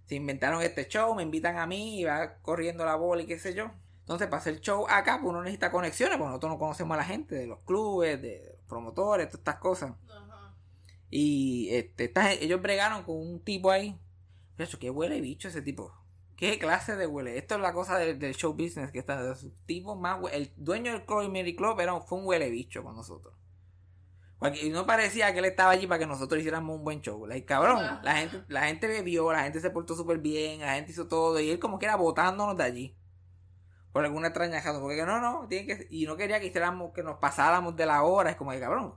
Se 0.06 0.15
inventaron 0.15 0.62
este 0.62 0.88
show. 0.88 1.13
Me 1.15 1.24
invitan 1.24 1.58
a 1.58 1.68
mí. 1.68 2.00
Y 2.00 2.03
va 2.06 2.36
corriendo 2.41 2.86
la 2.86 2.96
bola 2.96 3.24
y 3.24 3.25
qué 3.25 3.39
sé 3.39 3.53
yo. 3.53 3.72
Entonces, 4.01 4.27
para 4.27 4.39
hacer 4.39 4.60
show 4.60 4.88
acá, 4.89 5.20
pues 5.22 5.29
uno 5.29 5.44
necesita 5.44 5.72
conexiones, 5.72 6.18
porque 6.18 6.29
nosotros 6.29 6.53
no 6.53 6.58
conocemos 6.58 6.96
a 6.96 6.98
la 6.98 7.06
gente 7.06 7.36
de 7.36 7.46
los 7.46 7.60
clubes, 7.60 8.20
de 8.20 8.56
los 8.58 8.65
promotores, 8.68 9.27
todas 9.27 9.39
estas 9.39 9.58
cosas. 9.58 9.91
Ajá. 10.10 10.56
Y 11.12 11.70
este, 11.72 12.06
esta 12.06 12.32
ellos 12.34 12.60
bregaron 12.60 13.03
con 13.03 13.18
un 13.18 13.39
tipo 13.44 13.70
ahí. 13.70 14.00
Eso, 14.58 14.79
qué 14.79 14.89
huele 14.89 15.22
bicho 15.22 15.48
ese 15.48 15.62
tipo. 15.62 15.94
¿Qué 16.36 16.58
clase 16.58 16.96
de 16.96 17.06
huele? 17.06 17.38
Esto 17.38 17.56
es 17.56 17.62
la 17.62 17.74
cosa 17.74 17.98
del, 17.98 18.18
del 18.18 18.34
show 18.34 18.53
business 18.53 18.91
que 18.91 19.00
está. 19.00 19.22
de 19.22 19.36
su 19.36 19.51
tipo 19.65 19.96
más 19.96 20.20
El 20.32 20.51
dueño 20.56 20.91
del 20.91 21.06
Club 21.06 21.27
Mary 21.27 21.56
Club 21.56 21.79
era, 21.79 22.00
fue 22.01 22.18
un 22.18 22.25
huele 22.25 22.50
bicho 22.50 22.84
con 22.84 22.96
nosotros. 22.96 23.36
Y 24.62 24.69
no 24.69 24.86
parecía 24.86 25.34
que 25.34 25.39
él 25.39 25.46
estaba 25.46 25.72
allí 25.72 25.86
para 25.86 26.00
que 26.00 26.05
nosotros 26.05 26.39
hiciéramos 26.39 26.77
un 26.77 26.86
buen 26.86 27.01
show. 27.01 27.25
Like, 27.25 27.46
cabrón, 27.46 28.00
la 28.03 28.15
gente, 28.15 28.43
la 28.48 28.67
gente 28.67 28.88
bebió, 28.88 29.31
la 29.34 29.43
gente 29.43 29.60
se 29.60 29.69
portó 29.69 29.96
súper 29.96 30.19
bien, 30.19 30.62
la 30.62 30.75
gente 30.75 30.91
hizo 30.91 31.08
todo. 31.08 31.39
Y 31.41 31.50
él 31.50 31.60
como 31.60 31.77
que 31.77 31.86
era 31.86 31.98
botándonos 31.98 32.55
de 32.55 32.63
allí. 32.63 32.98
Por 33.91 34.05
alguna 34.05 34.27
extraña 34.27 34.62
razón. 34.62 34.81
Porque 34.81 35.05
no, 35.05 35.19
no, 35.19 35.46
tiene 35.50 35.67
que, 35.67 35.88
y 35.89 36.05
no 36.05 36.15
quería 36.15 36.39
que 36.39 36.46
hiciéramos, 36.48 36.93
que 36.93 37.03
nos 37.03 37.17
pasáramos 37.17 37.75
de 37.75 37.86
la 37.86 38.03
hora. 38.03 38.29
Es 38.29 38.38
como 38.38 38.51
que 38.51 38.62
cabrón. 38.62 38.96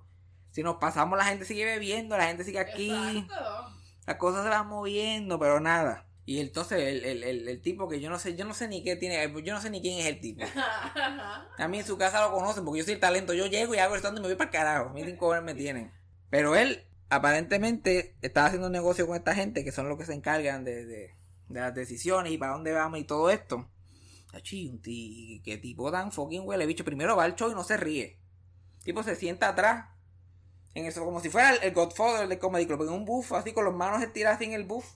Si 0.53 0.63
nos 0.63 0.77
pasamos, 0.77 1.19
la 1.19 1.25
gente 1.25 1.45
sigue 1.45 1.65
bebiendo, 1.65 2.17
la 2.17 2.27
gente 2.27 2.45
sigue 2.45 2.61
aquí 2.61 2.91
Exacto. 2.91 3.73
las 4.07 4.17
cosas 4.17 4.45
se 4.45 4.51
van 4.51 4.69
moviendo, 4.69 5.39
pero 5.39 5.59
nada. 5.61 6.07
Y 6.33 6.41
entonces 6.41 6.79
el, 6.79 7.05
el, 7.05 7.25
el, 7.25 7.47
el 7.47 7.61
tipo 7.61 7.89
que 7.89 8.01
yo 8.01 8.09
no 8.09 8.19
sé, 8.19 8.35
yo 8.35 8.47
no 8.47 8.55
sé 8.55 8.67
ni 8.67 8.83
qué 8.83 8.97
tiene, 8.97 9.31
yo 9.45 9.53
no 9.53 9.61
sé 9.61 9.69
ni 9.69 9.83
quién 9.83 9.99
es 9.99 10.07
el 10.07 10.19
tipo. 10.19 10.43
A 11.59 11.69
mí 11.69 11.79
en 11.79 11.85
su 11.85 11.99
casa 11.99 12.23
lo 12.23 12.33
conocen 12.33 12.65
porque 12.65 12.79
yo 12.79 12.85
soy 12.85 12.95
el 12.95 13.01
talento. 13.01 13.35
Yo 13.35 13.45
llego 13.49 13.75
y 13.75 13.79
hago 13.79 13.95
el 13.95 13.99
stand 13.99 14.17
y 14.17 14.23
me 14.23 14.29
voy 14.29 14.37
para 14.37 14.49
el 14.49 14.57
carajo. 14.57 14.91
Miren 14.95 15.19
cómo 15.19 15.39
me 15.43 15.55
tienen. 15.55 15.93
Pero 16.31 16.57
él 16.57 16.87
aparentemente 17.11 18.17
estaba 18.23 18.47
haciendo 18.47 18.69
un 18.69 18.73
negocio 18.73 19.07
con 19.07 19.15
esta 19.15 19.35
gente 19.35 19.63
que 19.63 19.73
son 19.73 19.91
los 19.91 19.99
que 19.99 20.07
se 20.07 20.15
encargan 20.15 20.65
de, 20.65 20.87
de, 20.87 21.15
de 21.49 21.61
las 21.61 21.75
decisiones 21.75 22.33
y 22.33 22.39
para 22.39 22.53
dónde 22.53 22.73
vamos 22.73 22.99
y 22.99 23.05
todo 23.05 23.29
esto. 23.29 23.69
Qué 24.43 25.59
tipo 25.61 25.93
tan 25.93 26.13
fucking 26.13 26.47
huele 26.47 26.65
bicho. 26.65 26.83
Primero 26.83 27.15
va 27.15 27.25
al 27.25 27.37
show 27.37 27.51
y 27.51 27.55
no 27.55 27.63
se 27.63 27.77
ríe. 27.77 28.19
El 28.79 28.85
tipo 28.85 29.03
se 29.03 29.17
sienta 29.17 29.49
atrás. 29.49 29.91
En 30.73 30.87
eso, 30.87 31.05
como 31.05 31.21
si 31.21 31.29
fuera 31.29 31.55
el, 31.57 31.75
Godfather 31.75 32.27
del 32.27 32.39
Comedy 32.39 32.65
Club. 32.65 32.85
En 32.85 32.89
un 32.89 33.05
buff, 33.05 33.33
así 33.35 33.53
con 33.53 33.67
las 33.67 33.75
manos 33.75 34.03
estiradas 34.03 34.41
en 34.41 34.55
el 34.55 34.65
buff. 34.65 34.95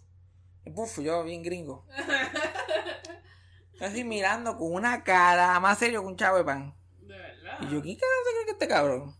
Buff, 0.70 0.98
yo 1.00 1.24
bien 1.24 1.42
gringo. 1.42 1.86
Así 3.80 4.04
mirando 4.04 4.56
con 4.56 4.72
una 4.72 5.04
cara 5.04 5.58
más 5.60 5.78
serio 5.78 6.00
que 6.00 6.06
un 6.08 6.16
chavo 6.16 6.38
de 6.38 6.44
pan. 6.44 6.74
De 7.00 7.14
verdad. 7.14 7.58
Y 7.60 7.70
yo, 7.70 7.82
¿quién 7.82 7.96
carajo 7.96 8.20
se 8.24 8.32
cree 8.32 8.44
que 8.46 8.50
este 8.52 8.68
cabrón? 8.68 9.16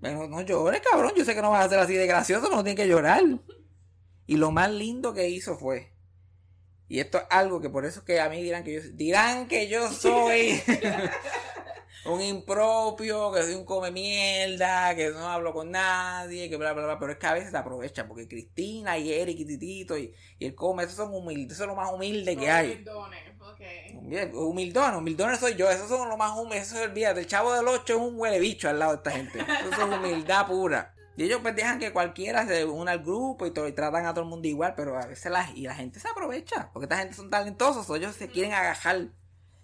Bueno, 0.00 0.28
no 0.28 0.40
llores, 0.42 0.80
cabrón. 0.80 1.12
Yo 1.16 1.24
sé 1.24 1.34
que 1.34 1.42
no 1.42 1.50
vas 1.50 1.66
a 1.66 1.68
ser 1.68 1.78
así 1.78 1.94
de 1.94 2.06
gracioso, 2.06 2.44
pero 2.44 2.56
no 2.56 2.64
tienes 2.64 2.82
que 2.82 2.88
llorar. 2.88 3.22
Y 4.26 4.36
lo 4.36 4.50
más 4.50 4.70
lindo 4.70 5.12
que 5.12 5.28
hizo 5.28 5.56
fue. 5.56 5.92
Y 6.88 7.00
esto 7.00 7.18
es 7.18 7.24
algo 7.30 7.60
que 7.60 7.68
por 7.68 7.84
eso 7.84 8.00
es 8.00 8.04
que 8.04 8.20
a 8.20 8.28
mí 8.28 8.42
dirán 8.42 8.62
que 8.62 8.74
yo 8.74 8.80
dirán 8.92 9.48
que 9.48 9.68
yo 9.68 9.90
soy 9.90 10.62
un 12.08 12.20
impropio, 12.20 13.32
que 13.32 13.42
soy 13.42 13.54
un 13.54 13.64
come 13.64 13.90
mierda, 13.90 14.94
que 14.94 15.10
no 15.10 15.28
hablo 15.28 15.52
con 15.52 15.70
nadie, 15.70 16.48
que 16.48 16.56
bla 16.56 16.72
bla 16.72 16.84
bla, 16.84 16.98
pero 16.98 17.12
es 17.12 17.18
que 17.18 17.26
a 17.26 17.32
veces 17.32 17.50
se 17.50 17.56
aprovecha, 17.56 18.06
porque 18.06 18.28
Cristina 18.28 18.98
y 18.98 19.12
Eric 19.12 19.38
y 19.40 19.44
Titito 19.44 19.98
y, 19.98 20.14
y 20.38 20.46
el 20.46 20.54
come, 20.54 20.84
esos 20.84 20.96
son 20.96 21.14
humildes, 21.14 21.56
eso 21.56 21.64
es 21.64 21.68
lo 21.68 21.76
más 21.76 21.92
humilde 21.92 22.36
que 22.36 22.50
hay. 22.50 22.76
Perdones, 22.76 23.20
ok. 23.40 24.34
Humildones, 24.34 24.98
humildones 24.98 25.40
soy 25.40 25.54
yo, 25.54 25.70
esos 25.70 25.88
son 25.88 26.08
los 26.08 26.18
más 26.18 26.36
humildes, 26.38 26.68
eso 26.68 26.76
es 26.80 26.88
olvídate, 26.88 27.20
el 27.20 27.26
chavo 27.26 27.52
del 27.52 27.66
8 27.66 27.94
es 27.94 28.00
un 28.00 28.18
huele 28.18 28.38
bicho 28.38 28.68
al 28.68 28.78
lado 28.78 28.92
de 28.92 28.96
esta 28.98 29.10
gente, 29.10 29.40
eso 29.40 29.70
es 29.70 29.98
humildad 29.98 30.46
pura. 30.46 30.92
Y 31.16 31.24
ellos 31.24 31.40
pues 31.40 31.56
dejan 31.56 31.78
que 31.78 31.92
cualquiera 31.92 32.46
se 32.46 32.66
una 32.66 32.92
al 32.92 33.02
grupo 33.02 33.46
y, 33.46 33.50
todo, 33.50 33.66
y 33.66 33.72
tratan 33.72 34.04
a 34.04 34.12
todo 34.12 34.24
el 34.24 34.30
mundo 34.30 34.46
igual, 34.48 34.74
pero 34.76 34.98
a 34.98 35.06
veces 35.06 35.32
la, 35.32 35.50
y 35.54 35.62
la 35.62 35.74
gente 35.74 35.98
se 35.98 36.08
aprovecha, 36.08 36.70
porque 36.72 36.84
esta 36.84 36.98
gente 36.98 37.14
son 37.14 37.30
talentosos, 37.30 37.88
ellos 37.96 38.14
se 38.14 38.28
quieren 38.28 38.52
agajar, 38.52 39.08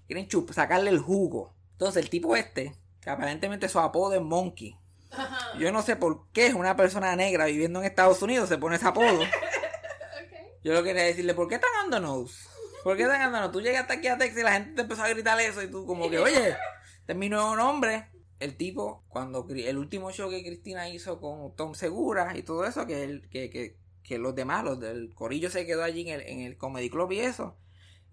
quieren 0.07 0.29
chup, 0.29 0.51
sacarle 0.53 0.89
el 0.89 0.99
jugo. 0.99 1.55
Entonces 1.83 2.05
el 2.05 2.11
tipo 2.11 2.37
este, 2.37 2.77
que 3.01 3.11
aparentemente 3.11 3.69
su 3.69 3.81
apodo 3.81 4.15
es 4.15 4.21
Monkey, 4.21 4.79
yo 5.59 5.73
no 5.73 5.83
sé 5.83 5.97
por 5.97 6.29
qué 6.31 6.55
una 6.55 6.77
persona 6.77 7.17
negra 7.17 7.47
viviendo 7.47 7.81
en 7.81 7.87
Estados 7.87 8.23
Unidos 8.23 8.49
se 8.49 8.57
pone 8.57 8.77
ese 8.77 8.87
apodo. 8.87 9.21
Yo 10.63 10.73
lo 10.75 10.85
quería 10.85 11.03
decirle, 11.03 11.35
¿por 11.35 11.49
qué 11.49 11.59
tan 11.59 11.71
undernose? 11.85 12.49
¿Por 12.85 12.97
qué 12.97 13.05
tan 13.07 13.27
undernose? 13.27 13.53
Tú 13.53 13.61
llegaste 13.61 13.95
aquí 13.95 14.07
a 14.07 14.17
Texas 14.17 14.39
y 14.39 14.45
la 14.45 14.53
gente 14.53 14.75
te 14.75 14.83
empezó 14.83 15.03
a 15.03 15.09
gritar 15.09 15.41
eso 15.41 15.61
y 15.61 15.69
tú 15.69 15.85
como 15.85 16.09
que, 16.09 16.21
oye, 16.21 16.51
este 17.01 17.13
es 17.13 17.17
mi 17.17 17.29
nuevo 17.29 17.57
nombre. 17.57 18.07
El 18.39 18.57
tipo, 18.57 19.05
cuando 19.09 19.45
el 19.51 19.77
último 19.77 20.13
show 20.13 20.31
que 20.31 20.45
Cristina 20.45 20.89
hizo 20.89 21.21
con 21.21 21.57
Tom 21.57 21.75
Segura 21.75 22.37
y 22.37 22.45
todo 22.45 22.65
eso, 22.65 22.87
que, 22.87 23.03
él, 23.03 23.29
que, 23.29 23.51
que, 23.51 23.77
que 24.05 24.19
los 24.19 24.37
demás, 24.37 24.65
los 24.65 24.79
del 24.79 25.13
corillo 25.15 25.51
se 25.51 25.67
quedó 25.67 25.83
allí 25.83 26.03
en 26.03 26.21
el, 26.21 26.21
en 26.23 26.41
el 26.43 26.57
Comedy 26.57 26.89
Club 26.89 27.11
y 27.11 27.21
eso, 27.21 27.59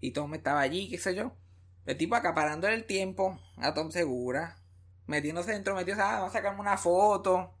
y 0.00 0.10
Tom 0.10 0.34
estaba 0.34 0.60
allí, 0.60 0.90
qué 0.90 0.98
sé 0.98 1.14
yo. 1.14 1.36
El 1.90 1.96
tipo 1.96 2.14
acaparando 2.14 2.68
el 2.68 2.84
tiempo 2.84 3.38
a 3.56 3.74
Tom 3.74 3.90
Segura, 3.90 4.56
metiéndose 5.06 5.52
dentro, 5.52 5.74
metiéndose, 5.74 6.06
ah, 6.08 6.14
vamos 6.18 6.30
a 6.30 6.38
sacarme 6.38 6.60
una 6.60 6.76
foto, 6.78 7.52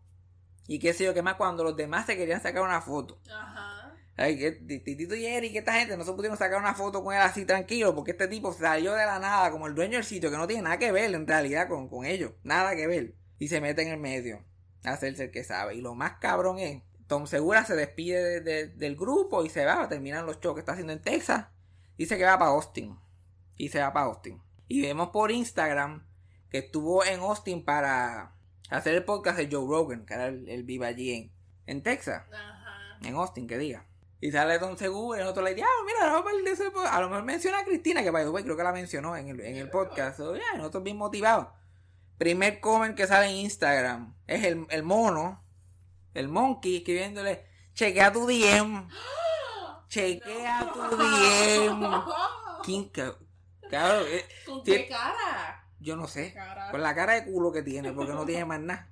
y 0.66 0.78
qué 0.78 0.92
sé 0.92 1.04
yo, 1.04 1.14
qué 1.14 1.22
más, 1.22 1.34
cuando 1.34 1.64
los 1.64 1.76
demás 1.76 2.06
se 2.06 2.16
querían 2.16 2.40
sacar 2.40 2.62
una 2.62 2.80
foto. 2.80 3.20
Ajá. 3.28 3.92
Ay, 4.16 4.38
que 4.38 4.52
Titito 4.52 5.14
y 5.16 5.24
Eric, 5.26 5.56
esta 5.56 5.72
gente 5.74 5.96
no 5.96 6.04
se 6.04 6.12
pudieron 6.12 6.36
sacar 6.38 6.60
una 6.60 6.74
foto 6.74 7.02
con 7.02 7.14
él 7.14 7.20
así 7.22 7.44
tranquilo, 7.44 7.94
porque 7.94 8.12
este 8.12 8.28
tipo 8.28 8.52
salió 8.52 8.92
de 8.94 9.04
la 9.06 9.18
nada 9.18 9.50
como 9.50 9.66
el 9.66 9.74
dueño 9.74 9.94
del 9.94 10.04
sitio, 10.04 10.30
que 10.30 10.36
no 10.36 10.46
tiene 10.46 10.62
nada 10.62 10.78
que 10.78 10.92
ver 10.92 11.12
en 11.14 11.26
realidad 11.26 11.68
con, 11.68 11.88
con 11.88 12.04
ellos, 12.04 12.32
nada 12.44 12.76
que 12.76 12.86
ver. 12.86 13.14
Y 13.38 13.48
se 13.48 13.60
mete 13.60 13.82
en 13.82 13.88
el 13.88 13.98
medio 13.98 14.44
a 14.84 14.90
hacerse 14.92 15.24
el 15.24 15.30
que 15.30 15.42
sabe. 15.42 15.74
Y 15.74 15.80
lo 15.80 15.94
más 15.94 16.18
cabrón 16.20 16.58
es, 16.58 16.82
Tom 17.08 17.26
Segura 17.26 17.64
se 17.64 17.74
despide 17.74 18.22
de- 18.22 18.40
de- 18.42 18.66
del 18.68 18.94
grupo 18.94 19.44
y 19.44 19.48
se 19.48 19.64
va, 19.64 19.88
terminan 19.88 20.26
los 20.26 20.38
shows 20.38 20.54
que 20.54 20.60
está 20.60 20.72
haciendo 20.72 20.92
en 20.92 21.00
Texas. 21.02 21.46
Dice 21.96 22.16
que 22.18 22.24
va 22.24 22.38
para 22.38 22.50
Austin. 22.52 22.96
Y 23.60 23.68
se 23.68 23.78
va 23.78 23.92
para 23.92 24.06
Austin. 24.06 24.40
Y 24.68 24.80
vemos 24.80 25.10
por 25.10 25.30
Instagram 25.30 26.02
que 26.48 26.58
estuvo 26.58 27.04
en 27.04 27.20
Austin 27.20 27.62
para 27.62 28.32
hacer 28.70 28.94
el 28.94 29.04
podcast 29.04 29.36
de 29.36 29.54
Joe 29.54 29.68
Rogan, 29.68 30.06
que 30.06 30.14
era 30.14 30.28
el, 30.28 30.48
el 30.48 30.64
viva 30.64 30.86
allí 30.86 31.12
en, 31.12 31.32
en 31.66 31.82
Texas 31.82 32.22
Ajá. 32.32 32.98
en 33.02 33.14
Austin, 33.16 33.46
que 33.46 33.58
diga. 33.58 33.86
Y 34.18 34.32
sale 34.32 34.58
Don 34.58 34.78
Seguro 34.78 35.18
y 35.18 35.20
nosotros 35.20 35.44
le 35.44 35.50
decimos, 35.50 35.70
ah, 35.70 35.84
mira, 35.84 36.06
vamos 36.06 36.24
a 36.24 36.28
hablar 36.30 36.42
de 36.42 36.50
ese 36.52 36.70
po-". 36.70 36.80
A 36.80 37.00
lo 37.02 37.10
mejor 37.10 37.24
menciona 37.24 37.58
a 37.58 37.64
Cristina, 37.66 38.02
que 38.02 38.10
by 38.10 38.24
the 38.24 38.30
way, 38.30 38.42
creo 38.44 38.56
que 38.56 38.62
la 38.62 38.72
mencionó 38.72 39.14
en 39.14 39.28
el, 39.28 39.40
en 39.42 39.56
el 39.56 39.68
podcast. 39.68 40.16
So, 40.16 40.34
nosotros 40.56 40.82
bien 40.82 40.96
motivados. 40.96 41.48
Primer 42.16 42.60
comment 42.60 42.96
que 42.96 43.06
sale 43.06 43.26
en 43.26 43.36
Instagram 43.36 44.14
es 44.26 44.42
el, 44.44 44.66
el 44.70 44.82
mono, 44.84 45.44
el 46.14 46.28
monkey, 46.28 46.78
escribiéndole, 46.78 47.44
chequea 47.74 48.10
tu 48.10 48.26
DM. 48.26 48.88
Chequea 49.88 50.72
tu 50.72 50.96
DM. 50.96 52.02
¿Quién 52.64 52.90
Cabrón, 53.70 54.04
eh, 54.10 54.24
¿Con 54.46 54.62
qué 54.64 54.88
cara? 54.88 55.64
yo 55.80 55.96
no 55.96 56.06
sé. 56.08 56.34
Con 56.70 56.82
la 56.82 56.94
cara 56.94 57.14
de 57.14 57.24
culo 57.24 57.52
que 57.52 57.62
tiene, 57.62 57.92
porque 57.92 58.12
no 58.12 58.26
tiene 58.26 58.44
más 58.44 58.60
nada. 58.60 58.88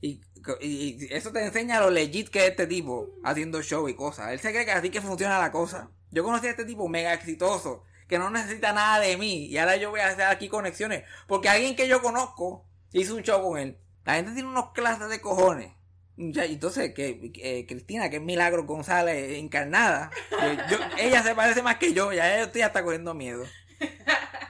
Y, 0.00 0.20
y- 0.60 1.06
y 1.06 1.08
eso 1.10 1.32
te 1.32 1.44
enseña 1.44 1.80
lo 1.80 1.90
legit 1.90 2.28
que 2.28 2.44
es 2.44 2.50
este 2.50 2.66
tipo 2.68 3.10
haciendo 3.24 3.60
show 3.62 3.88
y 3.88 3.94
cosas. 3.94 4.30
Él 4.30 4.38
se 4.38 4.52
cree 4.52 4.64
que 4.64 4.70
así 4.72 4.90
que 4.90 5.00
funciona 5.00 5.38
la 5.40 5.50
cosa. 5.50 5.90
Yo 6.10 6.22
conocí 6.22 6.46
a 6.46 6.50
este 6.50 6.64
tipo 6.64 6.88
mega 6.88 7.12
exitoso, 7.12 7.82
que 8.06 8.18
no 8.18 8.30
necesita 8.30 8.72
nada 8.72 9.00
de 9.00 9.16
mí. 9.16 9.46
Y 9.46 9.58
ahora 9.58 9.76
yo 9.76 9.90
voy 9.90 10.00
a 10.00 10.06
hacer 10.08 10.22
aquí 10.26 10.48
conexiones. 10.48 11.02
Porque 11.26 11.48
alguien 11.48 11.74
que 11.74 11.88
yo 11.88 12.00
conozco 12.00 12.64
hizo 12.92 13.16
un 13.16 13.22
show 13.22 13.42
con 13.42 13.58
él. 13.58 13.76
La 14.04 14.14
gente 14.14 14.32
tiene 14.32 14.48
unos 14.48 14.70
clases 14.72 15.08
de 15.08 15.20
cojones. 15.20 15.72
Entonces, 16.16 16.94
que 16.94 17.30
eh, 17.42 17.66
Cristina, 17.66 18.08
que 18.10 18.16
es 18.16 18.22
Milagro 18.22 18.64
González 18.64 19.36
encarnada, 19.38 20.10
yo- 20.30 20.76
yo- 20.78 20.84
ella 20.98 21.22
se 21.22 21.34
parece 21.34 21.62
más 21.62 21.76
que 21.76 21.92
yo, 21.92 22.12
ya 22.12 22.38
yo 22.38 22.44
estoy 22.44 22.62
hasta 22.62 22.82
cogiendo 22.82 23.14
miedo. 23.14 23.44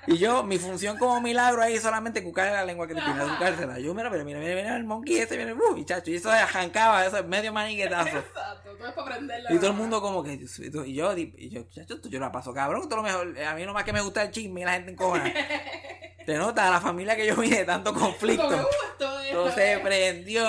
Y 0.09 0.19
yo, 0.19 0.43
mi 0.43 0.59
función 0.59 0.97
como 0.99 1.21
milagro 1.21 1.63
ahí 1.63 1.75
es 1.75 1.83
solamente 1.83 2.23
cucarle 2.25 2.53
la 2.53 2.65
lengua 2.65 2.87
a 2.87 2.89
Cristina, 2.89 3.35
cucársela. 3.35 3.79
Yo, 3.79 3.95
mira, 3.95 4.09
mira, 4.11 4.25
mira, 4.25 4.39
mira, 4.39 4.55
mira 4.55 4.77
el 4.77 4.85
monkey 4.85 5.19
ese, 5.19 5.37
mira, 5.37 5.55
uh, 5.55 5.77
y 5.77 5.85
chacho, 5.85 6.11
y 6.11 6.17
eso 6.17 6.31
arrancaba, 6.31 7.05
eso 7.07 7.19
es 7.19 7.27
medio 7.27 7.53
maniquetazo. 7.53 8.19
Exacto, 8.19 8.75
todo 8.77 8.89
es 8.89 8.95
para 8.95 9.07
aprenderla. 9.07 9.53
Y 9.53 9.57
todo 9.59 9.69
el 9.71 9.77
mundo 9.77 10.01
como 10.01 10.23
que, 10.25 10.33
y 10.35 10.95
yo, 10.95 11.15
y 11.17 11.51
yo, 11.51 11.63
chacho, 11.71 12.01
yo 12.09 12.21
la 12.21 12.33
paso 12.33 12.55
cabrón, 12.55 12.89
todo 12.89 12.97
lo 12.97 13.03
mejor, 13.03 13.39
a 13.43 13.55
mí 13.55 13.65
nomás 13.67 13.85
que 13.85 13.93
me 13.93 14.01
gusta 14.01 14.23
el 14.23 14.31
chisme 14.31 14.63
y 14.63 14.65
la 14.65 14.73
gente 14.73 14.93
encojona. 14.93 15.33
Te 16.27 16.37
nota, 16.37 16.71
la 16.71 16.81
familia 16.81 17.17
que 17.17 17.27
yo 17.27 17.37
vine 17.37 17.59
de 17.59 17.65
tanto 17.65 17.93
conflicto. 17.95 18.49
uh, 18.49 18.53
es- 18.61 19.33
Todo 19.33 19.51
se 19.53 19.79
prendió, 19.79 20.45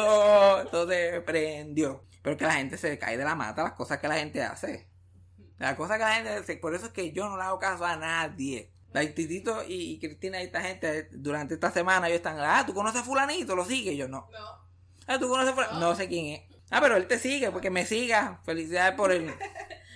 todo 0.72 0.88
se 0.90 1.22
prendió. 1.22 2.04
Pero 2.22 2.36
que 2.36 2.46
la 2.46 2.54
gente 2.54 2.78
se 2.78 2.98
cae 3.00 3.16
de 3.18 3.24
la 3.24 3.34
mata 3.36 3.64
las 3.64 3.74
cosas 3.74 3.98
que 4.00 4.08
la 4.10 4.16
gente 4.16 4.44
hace. 4.44 4.90
Las 5.58 5.76
cosas 5.76 5.98
que 5.98 6.04
la 6.04 6.14
gente 6.16 6.30
hace. 6.32 6.58
Por 6.58 6.76
eso 6.76 6.88
es 6.88 6.92
que 6.92 7.12
yo 7.14 7.30
no 7.30 7.38
le 7.38 7.44
hago 7.44 7.60
caso 7.60 7.86
a 7.86 7.96
nadie. 7.96 8.74
Titito 8.92 9.64
y, 9.68 9.94
y 9.94 10.00
Cristina 10.00 10.42
y 10.42 10.46
esta 10.46 10.62
gente 10.62 11.10
durante 11.12 11.54
esta 11.54 11.72
semana 11.72 12.08
ellos 12.08 12.18
están, 12.18 12.38
ah, 12.40 12.64
tú 12.66 12.74
conoces 12.74 13.02
a 13.02 13.04
fulanito, 13.04 13.56
lo 13.56 13.66
sigue. 13.66 13.96
Yo 13.96 14.08
no. 14.08 14.28
No. 14.32 14.70
Ah, 15.08 15.20
tú 15.20 15.30
conoces 15.30 15.52
a 15.52 15.54
fulanito. 15.54 15.80
No 15.80 15.96
sé 15.96 16.08
quién 16.08 16.26
es. 16.28 16.42
Ah, 16.72 16.82
pero 16.82 16.98
él 16.98 17.08
te 17.08 17.20
sigue, 17.20 17.52
porque 17.52 17.70
me 17.70 17.86
siga. 17.86 18.42
Felicidades 18.46 18.96
por 18.96 19.12
él. 19.12 19.34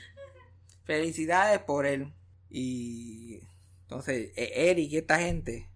Felicidades 0.85 1.59
por 1.59 1.85
él. 1.85 2.13
Y 2.50 3.41
entonces, 3.83 4.31
eh, 4.35 4.69
Eric 4.69 4.91
y 4.91 4.97
esta 4.97 5.19
gente 5.19 5.69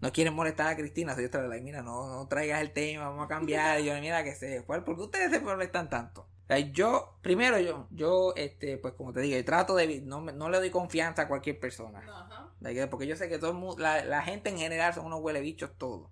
no 0.00 0.12
quieren 0.12 0.34
molestar 0.34 0.68
a 0.68 0.76
Cristina. 0.76 1.14
Soy 1.14 1.24
otra 1.26 1.46
like, 1.46 1.64
mira, 1.64 1.82
no, 1.82 2.08
no 2.08 2.28
traigas 2.28 2.60
el 2.60 2.72
tema, 2.72 3.08
vamos 3.08 3.24
a 3.24 3.28
cambiar. 3.28 3.80
Y 3.80 3.86
yo, 3.86 3.94
mira, 4.00 4.24
que 4.24 4.34
se 4.34 4.62
¿Por 4.62 4.84
qué 4.84 4.90
ustedes 4.90 5.30
se 5.30 5.40
molestan 5.40 5.88
tanto? 5.88 6.22
O 6.22 6.46
sea, 6.46 6.58
yo, 6.58 7.18
primero 7.22 7.58
yo, 7.58 7.88
yo, 7.90 8.32
este, 8.36 8.78
pues 8.78 8.94
como 8.94 9.12
te 9.12 9.20
digo, 9.20 9.44
trato 9.44 9.74
de, 9.74 10.00
no, 10.02 10.20
no 10.20 10.48
le 10.48 10.58
doy 10.58 10.70
confianza 10.70 11.22
a 11.22 11.28
cualquier 11.28 11.58
persona. 11.58 11.98
Ajá. 11.98 12.45
Like, 12.66 12.86
Porque 12.88 13.06
yo 13.06 13.16
sé 13.16 13.28
que 13.28 13.38
todo 13.38 13.76
la, 13.78 14.04
la 14.04 14.22
gente 14.22 14.50
en 14.50 14.58
general 14.58 14.92
son 14.94 15.06
unos 15.06 15.20
huele 15.20 15.40
bichos 15.40 15.70
todos. 15.78 16.10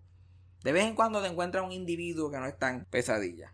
De 0.63 0.73
vez 0.73 0.85
en 0.85 0.95
cuando 0.95 1.21
te 1.21 1.29
encuentras 1.29 1.65
un 1.65 1.73
individuo 1.73 2.31
que 2.31 2.39
no 2.39 2.47
es 2.47 2.59
tan 2.59 2.85
pesadilla. 2.87 3.53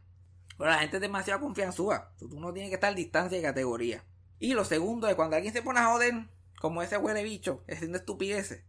Pero 0.59 0.71
la 0.71 0.79
gente 0.79 0.97
es 0.97 1.01
demasiado 1.03 1.41
confianzúa. 1.41 2.13
Tú 2.19 2.29
no 2.39 2.53
tienes 2.53 2.71
que 2.71 2.75
estar 2.75 2.95
distancia 2.95 3.39
de 3.39 3.43
categoría. 3.43 4.05
Y 4.39 4.55
lo 4.55 4.65
segundo 4.65 5.09
es 5.09 5.15
cuando 5.15 5.37
alguien 5.37 5.53
se 5.53 5.63
pone 5.63 5.81
a 5.81 5.87
joder, 5.87 6.15
como 6.61 6.83
ese 6.83 6.99
huele 6.99 7.25
bicho, 7.25 7.65
haciendo 7.69 7.99
estupideces. 7.99 8.65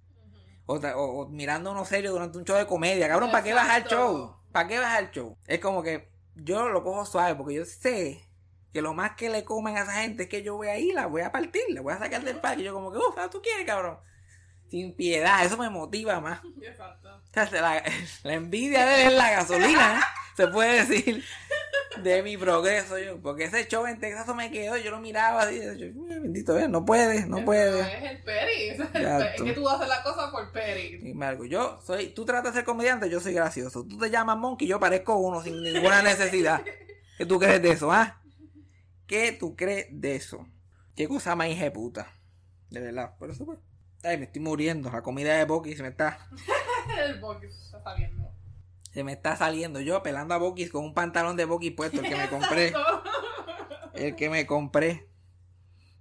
O, 0.66 0.76
o- 0.78 1.22
o 1.24 1.28
mirando 1.30 1.72
uno 1.72 1.86
serio 1.86 2.12
durante 2.12 2.38
un 2.38 2.46
show 2.46 2.56
de 2.58 2.66
comedia. 2.66 3.08
Cabrón, 3.10 3.32
¿para 3.32 3.44
qué 3.44 3.54
vas 3.54 3.70
al 3.70 3.84
show? 3.86 4.36
¿Para 4.52 4.68
qué 4.68 4.80
vas 4.80 4.98
al 4.98 5.12
show? 5.12 5.38
Es 5.48 5.60
como 5.60 5.84
que 5.84 6.10
yo 6.36 6.70
lo 6.70 6.84
cojo 6.84 7.06
suave 7.06 7.36
porque 7.36 7.56
yo 7.56 7.66
sé 7.66 8.26
que 8.74 8.82
lo 8.82 8.94
más 8.94 9.16
que 9.18 9.30
le 9.30 9.44
comen 9.44 9.76
a 9.78 9.82
esa 9.84 10.02
gente 10.02 10.24
es 10.24 10.30
que 10.30 10.44
yo 10.44 10.56
voy 10.56 10.70
a 10.70 10.80
ir, 10.80 10.94
la 10.96 11.08
voy 11.08 11.22
a 11.24 11.32
partir, 11.32 11.62
la 11.70 11.82
voy 11.82 11.94
a 11.94 12.00
sacar 12.00 12.24
del 12.24 12.40
parque. 12.40 12.62
Y 12.62 12.66
yo 12.66 12.74
como 12.74 12.92
que, 12.92 12.98
uff, 13.00 13.18
¿tú 13.30 13.42
quieres, 13.42 13.66
cabrón? 13.66 13.98
Sin 14.72 14.94
piedad, 14.94 15.44
eso 15.44 15.58
me 15.58 15.70
motiva 15.70 16.22
más. 16.22 16.40
Exacto. 16.62 17.10
O 17.14 17.34
sea, 17.34 17.46
se 17.46 17.60
la, 17.60 17.84
la 18.24 18.34
envidia 18.34 18.86
de 18.86 19.02
él 19.02 19.12
es 19.12 19.18
la 19.18 19.32
gasolina, 19.32 20.00
¿eh? 20.00 20.02
se 20.38 20.48
puede 20.48 20.86
decir, 20.86 21.26
de 22.02 22.24
mi 22.24 22.38
progreso. 22.38 22.98
Yo, 22.98 23.22
porque 23.22 23.44
ese 23.44 23.68
show 23.68 23.86
en 23.86 24.00
Texas 24.00 24.34
me 24.34 24.50
quedó, 24.50 24.78
yo 24.78 24.92
lo 24.92 25.02
miraba 25.02 25.42
así, 25.42 25.60
yo, 25.78 25.88
"Mira, 25.94 26.20
bendito, 26.22 26.58
¿eh? 26.58 26.70
no 26.70 26.86
puede, 26.86 27.26
no 27.26 27.40
Eso 27.40 27.46
puede. 27.46 27.82
Es 27.82 28.12
el 28.12 28.24
peri. 28.24 28.70
Es, 28.70 28.80
el 28.80 29.44
que 29.44 29.52
tú 29.52 29.68
haces 29.68 29.90
la 29.90 30.02
cosa 30.04 30.32
por 30.32 30.50
peri. 30.54 31.00
Dime 31.00 31.26
algo, 31.26 31.44
yo 31.44 31.82
soy, 31.86 32.08
tú 32.08 32.24
tratas 32.24 32.54
de 32.54 32.60
ser 32.60 32.66
comediante, 32.66 33.10
yo 33.10 33.20
soy 33.20 33.34
gracioso. 33.34 33.86
Tú 33.86 33.98
te 33.98 34.10
llamas 34.10 34.38
Monkey, 34.38 34.70
yo 34.70 34.80
parezco 34.80 35.18
uno 35.18 35.44
sin 35.44 35.62
ninguna 35.62 36.02
necesidad. 36.02 36.64
¿Qué 37.18 37.26
tú 37.26 37.38
crees 37.40 37.62
de 37.62 37.72
eso, 37.72 37.92
ah? 37.92 38.22
¿Qué 39.06 39.34
tú 39.34 39.58
crees 39.58 39.88
de 39.92 40.16
eso? 40.16 40.48
Qué 40.96 41.10
cosa 41.10 41.36
más 41.36 41.50
puta. 41.74 42.08
De 42.70 42.80
verdad, 42.80 43.18
por 43.20 43.32
eso 43.32 43.46
pues. 43.46 43.60
Ay, 44.04 44.18
me 44.18 44.26
estoy 44.26 44.42
muriendo. 44.42 44.90
La 44.92 45.02
comida 45.02 45.36
de 45.38 45.46
Boki 45.46 45.76
se 45.76 45.84
me 45.84 45.90
está, 45.90 46.20
El 46.98 47.20
box 47.20 47.44
está 47.46 47.82
saliendo. 47.84 48.32
se 48.92 49.04
me 49.04 49.14
está 49.14 49.36
saliendo. 49.36 49.80
Yo 49.80 50.02
pelando 50.04 50.34
a 50.34 50.38
Boki 50.38 50.68
con 50.70 50.84
un 50.84 50.94
pantalón 50.94 51.38
de 51.38 51.46
Boki 51.46 51.72
puesto, 51.72 52.02
el 52.02 52.08
que 52.10 52.16
me 52.16 52.30
compré. 52.30 52.74
el 53.94 54.16
que 54.16 54.30
me 54.30 54.46
compré. 54.46 55.08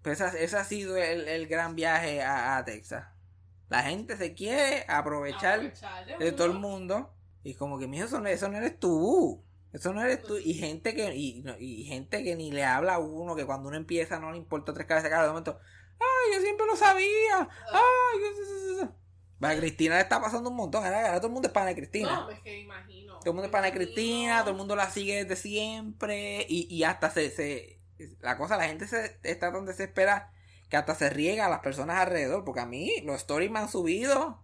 Pues 0.03 0.21
ese, 0.21 0.43
ese 0.45 0.57
ha 0.57 0.65
sido 0.65 0.97
el, 0.97 1.29
el 1.29 1.47
gran 1.47 1.77
viaje 1.77 2.23
a, 2.23 2.57
a 2.57 2.65
Texas. 2.65 3.07
La 3.69 3.83
gente 3.83 4.17
se 4.17 4.35
quiere 4.35 4.85
aprovechar 4.89 5.55
Aprovechar 5.61 6.19
de 6.19 6.33
todo 6.33 6.47
el 6.47 6.55
mundo. 6.59 7.15
Y 7.43 7.55
como 7.55 7.79
que, 7.79 7.87
mijo, 7.87 8.07
eso, 8.07 8.21
no- 8.21 8.29
eso 8.29 8.49
no 8.49 8.57
eres 8.59 8.79
tú. 8.79 9.45
Eso 9.73 9.93
no 9.93 10.03
eres 10.03 10.23
tú. 10.23 10.39
Y 10.39 10.55
gente 10.55 10.95
que 10.95 11.15
y, 11.15 11.45
y 11.59 11.85
gente 11.85 12.25
que 12.25 12.35
ni 12.35 12.51
le 12.51 12.65
habla 12.65 12.95
a 12.95 12.99
uno, 12.99 13.37
que 13.37 13.47
cuando 13.47 13.69
uno 13.69 13.77
empieza 13.77 14.19
no 14.19 14.33
le 14.33 14.39
importa 14.39 14.73
tres 14.73 14.87
cabezas. 14.87 15.11
De 15.11 15.29
momento, 15.29 15.61
ay, 16.01 16.35
yo 16.35 16.41
siempre 16.43 16.67
lo 16.67 16.77
sabía. 16.77 17.49
Ay, 17.73 18.21
yo- 18.21 18.31
yo- 18.37 18.77
yo- 18.77 18.83
yo". 18.85 18.93
Va, 19.43 19.51
a 19.51 19.57
Cristina 19.57 19.95
le 19.97 20.03
está 20.03 20.21
pasando 20.21 20.51
un 20.51 20.57
montón. 20.57 20.85
Ahora, 20.85 21.07
ahora 21.07 21.17
todo 21.19 21.29
el 21.29 21.33
mundo 21.33 21.49
es 21.49 21.55
pana 21.55 21.69
de 21.69 21.77
Cristina. 21.77 22.21
No, 22.21 22.31
es 22.31 22.41
que 22.41 22.59
imagino. 22.59 23.19
Todo 23.21 23.31
el 23.31 23.35
mundo 23.35 23.47
es 23.47 23.51
pana 23.53 23.67
de 23.67 23.73
Cristina, 23.73 24.41
todo 24.41 24.51
el 24.51 24.57
mundo 24.57 24.77
la 24.77 24.91
sigue 24.91 25.25
desde 25.25 25.37
siempre 25.41 26.45
y, 26.49 26.67
y 26.75 26.85
hasta 26.85 27.11
se, 27.11 27.31
se... 27.31 27.79
La 28.21 28.37
cosa, 28.39 28.57
la 28.57 28.67
gente 28.69 28.87
se 28.87 29.19
está 29.23 29.53
tan 29.53 29.65
desesperada 29.67 30.33
que 30.71 30.77
hasta 30.77 30.95
se 30.95 31.11
riega 31.11 31.47
a 31.47 31.51
las 31.51 31.61
personas 31.61 31.97
alrededor, 31.99 32.45
porque 32.45 32.61
a 32.61 32.67
mí 32.67 33.01
los 33.05 33.17
stories 33.17 33.51
me 33.51 33.59
han 33.59 33.69
subido, 33.69 34.43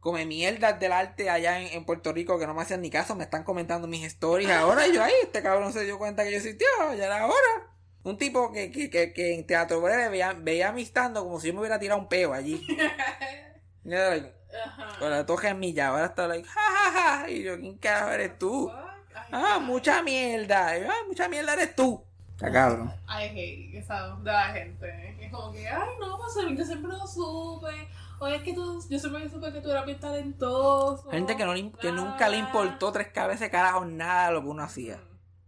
come 0.00 0.24
mierdas 0.24 0.78
del 0.80 0.92
arte 0.92 1.28
allá 1.28 1.60
en, 1.60 1.66
en 1.68 1.84
Puerto 1.84 2.12
Rico 2.12 2.38
que 2.38 2.46
no 2.46 2.54
me 2.54 2.62
hacían 2.62 2.80
ni 2.82 2.88
caso, 2.90 3.16
me 3.16 3.24
están 3.24 3.42
comentando 3.42 3.88
mis 3.88 4.04
stories 4.04 4.48
ahora 4.50 4.86
y 4.86 4.94
yo, 4.94 5.02
ay, 5.02 5.12
este 5.24 5.42
cabrón 5.42 5.72
se 5.72 5.84
dio 5.84 5.98
cuenta 5.98 6.24
que 6.24 6.30
yo 6.30 6.36
existía, 6.38 6.68
ya 6.96 7.06
era 7.06 7.26
hora. 7.26 7.75
Un 8.06 8.16
tipo 8.18 8.52
que, 8.52 8.70
que, 8.70 8.88
que, 8.88 9.12
que 9.12 9.34
en 9.34 9.46
Teatro 9.46 9.80
Breve 9.80 10.08
veía, 10.08 10.32
veía 10.32 10.70
mi 10.72 10.82
estando 10.82 11.24
como 11.24 11.40
si 11.40 11.48
yo 11.48 11.54
me 11.54 11.60
hubiera 11.60 11.78
tirado 11.78 12.00
un 12.00 12.08
peo 12.08 12.32
allí. 12.32 12.64
Y 13.84 13.92
era 13.92 14.10
like, 14.10 14.32
Ajá. 14.64 14.98
con 14.98 15.10
la 15.10 15.24
toja 15.26 15.50
en 15.50 15.60
mi 15.60 15.72
ya, 15.72 15.88
ahora 15.88 16.06
está 16.06 16.26
like, 16.26 16.48
ja, 16.48 16.60
ja, 16.60 16.92
ja. 17.20 17.30
Y 17.30 17.42
yo, 17.44 17.56
¿quién 17.58 17.78
carajo 17.78 18.10
eres 18.10 18.36
tú? 18.38 18.68
Ay, 18.70 19.30
Ah, 19.32 19.58
mucha 19.60 20.02
mierda. 20.02 20.76
Yo, 20.78 20.88
Ah, 20.90 20.94
mucha 21.06 21.28
mierda 21.28 21.52
eres 21.52 21.74
tú. 21.76 22.02
Está 22.32 22.50
cabrón. 22.52 22.92
Hate 23.08 23.76
esa 23.78 24.08
de 24.16 24.24
la 24.32 24.44
gente. 24.52 25.16
Es 25.20 25.30
como 25.32 25.52
que, 25.52 25.68
ay, 25.68 25.88
no, 26.00 26.16
pues 26.18 26.34
yo 26.58 26.64
siempre 26.64 26.90
lo 26.92 27.06
supe. 27.06 27.88
O 28.18 28.26
es 28.26 28.42
que 28.42 28.54
tú, 28.54 28.84
yo 28.90 28.98
siempre 28.98 29.28
supe 29.28 29.52
que 29.52 29.60
tú 29.60 29.70
eras 29.70 29.86
bien 29.86 30.00
talentoso. 30.00 31.10
Gente 31.10 31.36
que, 31.36 31.44
no 31.44 31.54
le- 31.54 31.70
que 31.80 31.92
nunca 31.92 32.28
le 32.28 32.38
importó 32.38 32.90
tres 32.92 33.08
cabezas 33.12 33.40
de 33.40 33.50
carajo 33.50 33.84
nada 33.84 34.28
de 34.28 34.32
lo 34.34 34.42
que 34.42 34.48
uno 34.48 34.62
hacía. 34.64 34.98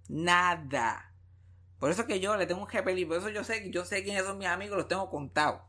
Nada. 0.09 1.08
Por 1.79 1.91
eso 1.91 2.07
que 2.07 2.19
yo 2.21 2.37
le 2.37 2.47
tengo 2.47 2.61
un 2.63 2.67
GPL, 2.67 3.07
por 3.07 3.19
eso 3.19 3.29
yo 3.29 3.45
sé, 3.45 3.71
yo 3.71 3.85
sé 3.85 4.03
quiénes 4.03 4.25
son 4.25 4.39
mis 4.39 4.49
amigos, 4.49 4.77
los 4.77 4.89
tengo 4.89 5.09
contados. 5.11 5.61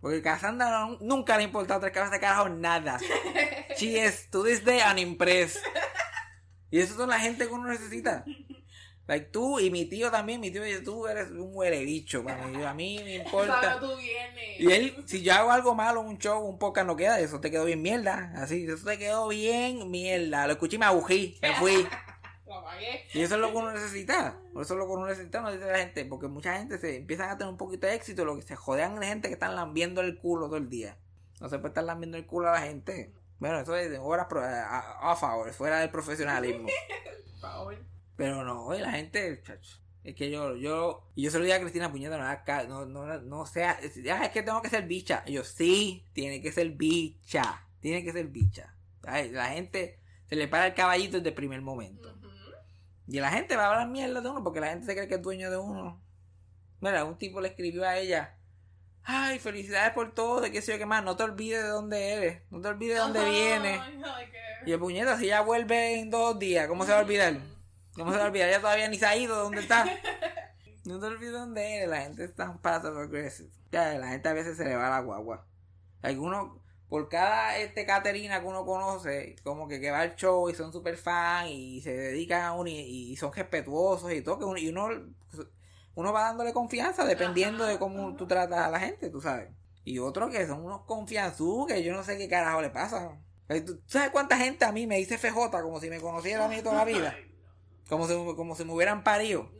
Porque 0.00 0.22
Cassandra 0.22 0.70
no- 0.70 0.98
nunca 1.00 1.36
le 1.36 1.42
ha 1.42 1.46
importado 1.46 1.80
tres 1.80 1.92
cabezas 1.92 2.12
de 2.12 2.20
carajo 2.20 2.48
nada. 2.48 2.98
She 3.76 3.98
is 4.04 4.28
to 4.30 4.42
this 4.44 4.64
day 4.64 4.80
unimpressed. 4.90 5.62
Y 6.70 6.78
eso 6.80 6.94
son 6.96 7.08
la 7.08 7.20
gente 7.20 7.46
que 7.46 7.52
uno 7.52 7.68
necesita. 7.68 8.24
Like, 9.08 9.26
tú 9.26 9.58
y 9.58 9.70
mi 9.70 9.84
tío 9.86 10.10
también, 10.10 10.40
mi 10.40 10.50
tío 10.50 10.62
dice, 10.62 10.80
tú 10.80 11.06
eres 11.06 11.30
un 11.30 11.50
huele 11.52 11.84
bicho 11.84 12.22
mí. 12.22 12.30
A 12.64 12.72
mí 12.72 13.00
me 13.02 13.16
importa. 13.16 13.60
Sabe 13.60 13.80
tú 13.80 13.96
vienes. 13.96 14.60
Y 14.60 14.72
él, 14.72 15.04
si 15.06 15.22
yo 15.22 15.34
hago 15.34 15.50
algo 15.50 15.74
malo, 15.74 16.00
un 16.00 16.18
show, 16.18 16.40
un 16.44 16.58
podcast 16.58 16.86
no 16.86 16.96
queda, 16.96 17.18
eso 17.20 17.40
te 17.40 17.50
quedó 17.50 17.64
bien 17.64 17.82
mierda. 17.82 18.32
Así, 18.36 18.64
eso 18.64 18.84
te 18.86 18.98
quedó 18.98 19.28
bien 19.28 19.90
mierda. 19.90 20.46
Lo 20.46 20.52
escuché 20.52 20.76
y 20.76 20.78
me 20.78 20.86
agugí, 20.86 21.38
me 21.42 21.54
fui. 21.56 21.86
Lo. 22.60 23.18
Y 23.18 23.22
eso 23.22 23.34
es 23.34 23.40
lo 23.40 23.50
que 23.50 23.56
uno 23.56 23.72
necesita. 23.72 24.38
Por 24.52 24.62
eso 24.62 24.74
es 24.74 24.78
lo 24.78 24.86
que 24.86 24.92
uno 24.92 25.06
necesita, 25.06 25.40
no 25.40 25.52
dice 25.52 25.66
la 25.66 25.78
gente. 25.78 26.04
Porque 26.04 26.28
mucha 26.28 26.58
gente 26.58 26.78
se 26.78 26.96
empiezan 26.96 27.30
a 27.30 27.38
tener 27.38 27.50
un 27.50 27.58
poquito 27.58 27.86
de 27.86 27.94
éxito. 27.94 28.24
Lo 28.24 28.36
que 28.36 28.42
se 28.42 28.56
jodean 28.56 29.00
de 29.00 29.06
gente 29.06 29.28
que 29.28 29.34
están 29.34 29.56
lambiendo 29.56 30.00
el 30.00 30.18
culo 30.18 30.46
todo 30.46 30.56
el 30.56 30.68
día. 30.68 30.98
No 31.40 31.48
se 31.48 31.58
puede 31.58 31.68
estar 31.68 31.84
lambiendo 31.84 32.16
el 32.16 32.26
culo 32.26 32.48
a 32.48 32.52
la 32.52 32.60
gente. 32.60 33.12
Bueno, 33.38 33.58
eso 33.58 33.74
es 33.74 33.90
de 33.90 33.98
horas 33.98 34.28
off 35.02 35.22
hours, 35.24 35.56
fuera 35.56 35.80
del 35.80 35.90
profesionalismo. 35.90 36.68
Favor. 37.40 37.76
Pero 38.14 38.44
no, 38.44 38.66
oye, 38.66 38.80
la 38.80 38.92
gente, 38.92 39.42
chacho, 39.42 39.82
es 40.04 40.14
que 40.14 40.30
yo, 40.30 40.56
yo, 40.56 41.08
y 41.14 41.22
yo 41.22 41.30
se 41.30 41.38
lo 41.38 41.44
dije 41.44 41.56
a 41.56 41.60
Cristina 41.60 41.90
Puñeta, 41.90 42.18
no, 42.68 42.86
no, 42.86 43.06
no, 43.06 43.20
no 43.20 43.46
sea, 43.46 43.72
es, 43.72 43.98
ah, 44.10 44.24
es 44.24 44.30
que 44.30 44.42
tengo 44.42 44.60
que 44.62 44.68
ser 44.68 44.86
bicha. 44.86 45.24
Y 45.26 45.32
yo, 45.32 45.44
sí, 45.44 46.06
tiene 46.12 46.40
que 46.40 46.52
ser 46.52 46.70
bicha, 46.70 47.66
tiene 47.80 48.04
que 48.04 48.12
ser 48.12 48.26
bicha. 48.26 48.76
Ay, 49.04 49.30
la 49.30 49.46
gente 49.46 50.00
se 50.28 50.36
le 50.36 50.48
para 50.48 50.68
el 50.68 50.74
caballito 50.74 51.16
desde 51.16 51.30
el 51.30 51.34
primer 51.34 51.62
momento. 51.62 52.14
Y 53.12 53.20
la 53.20 53.30
gente 53.30 53.56
va 53.56 53.64
a 53.64 53.68
hablar 53.68 53.88
mierda 53.88 54.22
de 54.22 54.30
uno 54.30 54.42
porque 54.42 54.58
la 54.58 54.68
gente 54.68 54.86
se 54.86 54.94
cree 54.94 55.06
que 55.06 55.16
es 55.16 55.22
dueño 55.22 55.50
de 55.50 55.58
uno. 55.58 56.02
Mira, 56.80 57.04
un 57.04 57.18
tipo 57.18 57.42
le 57.42 57.48
escribió 57.48 57.86
a 57.86 57.98
ella. 57.98 58.38
Ay, 59.04 59.38
felicidades 59.38 59.92
por 59.92 60.14
todo, 60.14 60.40
de 60.40 60.50
qué 60.50 60.62
sé 60.62 60.72
yo 60.72 60.78
qué 60.78 60.86
más. 60.86 61.04
No 61.04 61.14
te 61.14 61.24
olvides 61.24 61.62
de 61.62 61.68
dónde 61.68 62.14
eres. 62.14 62.42
No 62.50 62.62
te 62.62 62.68
olvides 62.68 62.94
de 62.94 63.00
dónde 63.00 63.18
Ajá, 63.18 63.28
vienes. 63.28 63.82
Y 64.64 64.72
el 64.72 64.78
puñeta, 64.78 65.18
si 65.18 65.26
ya 65.26 65.42
vuelve 65.42 66.00
en 66.00 66.08
dos 66.08 66.38
días, 66.38 66.66
¿cómo 66.68 66.86
se 66.86 66.92
va 66.92 67.00
a 67.00 67.02
olvidar? 67.02 67.36
¿Cómo 67.94 68.12
se 68.12 68.16
va 68.16 68.24
a 68.24 68.28
olvidar? 68.28 68.48
Ya 68.48 68.60
todavía 68.60 68.88
ni 68.88 68.96
se 68.96 69.04
ha 69.04 69.14
ido, 69.14 69.36
¿dónde 69.36 69.60
está? 69.60 69.84
No 70.84 70.98
te 70.98 71.06
olvides 71.06 71.32
dónde 71.32 71.76
eres. 71.76 71.90
La 71.90 72.00
gente 72.00 72.24
está 72.24 72.48
un 72.48 72.58
paso. 72.58 72.92
Ya, 73.70 73.92
la 73.98 74.08
gente 74.08 74.28
a 74.28 74.32
veces 74.32 74.56
se 74.56 74.64
le 74.64 74.74
va 74.74 74.88
la 74.88 75.00
guagua. 75.00 75.46
Algunos, 76.00 76.61
por 76.92 77.08
cada 77.08 77.56
este 77.56 77.86
Caterina 77.86 78.42
que 78.42 78.46
uno 78.46 78.66
conoce, 78.66 79.34
como 79.42 79.66
que, 79.66 79.80
que 79.80 79.90
va 79.90 80.00
al 80.00 80.14
show 80.14 80.50
y 80.50 80.54
son 80.54 80.74
super 80.74 80.98
fan 80.98 81.48
y 81.48 81.80
se 81.80 81.96
dedican 81.96 82.42
a 82.42 82.52
uno 82.52 82.68
y, 82.68 83.12
y 83.12 83.16
son 83.16 83.32
respetuosos 83.32 84.12
y 84.12 84.20
todo, 84.20 84.38
que 84.38 84.44
uno, 84.44 84.58
y 84.58 84.68
uno, 84.68 84.90
uno 85.94 86.12
va 86.12 86.24
dándole 86.24 86.52
confianza 86.52 87.06
dependiendo 87.06 87.64
de 87.64 87.78
cómo 87.78 88.14
tú 88.14 88.26
tratas 88.26 88.58
a 88.58 88.70
la 88.70 88.78
gente, 88.78 89.08
tú 89.08 89.22
sabes. 89.22 89.48
Y 89.84 90.00
otros 90.00 90.30
que 90.30 90.46
son 90.46 90.62
unos 90.62 90.82
confianzú 90.82 91.64
que 91.66 91.82
yo 91.82 91.94
no 91.94 92.04
sé 92.04 92.18
qué 92.18 92.28
carajo 92.28 92.60
le 92.60 92.68
pasa. 92.68 93.18
¿Tú 93.64 93.80
sabes 93.86 94.10
cuánta 94.10 94.36
gente 94.36 94.66
a 94.66 94.72
mí 94.72 94.86
me 94.86 94.98
dice 94.98 95.16
FJ 95.16 95.50
como 95.62 95.80
si 95.80 95.88
me 95.88 95.98
conociera 95.98 96.44
a 96.44 96.48
mí 96.48 96.60
toda 96.60 96.74
la 96.74 96.84
vida? 96.84 97.16
Como 97.88 98.06
si, 98.06 98.12
como 98.36 98.54
si 98.54 98.66
me 98.66 98.74
hubieran 98.74 99.02
parido. 99.02 99.50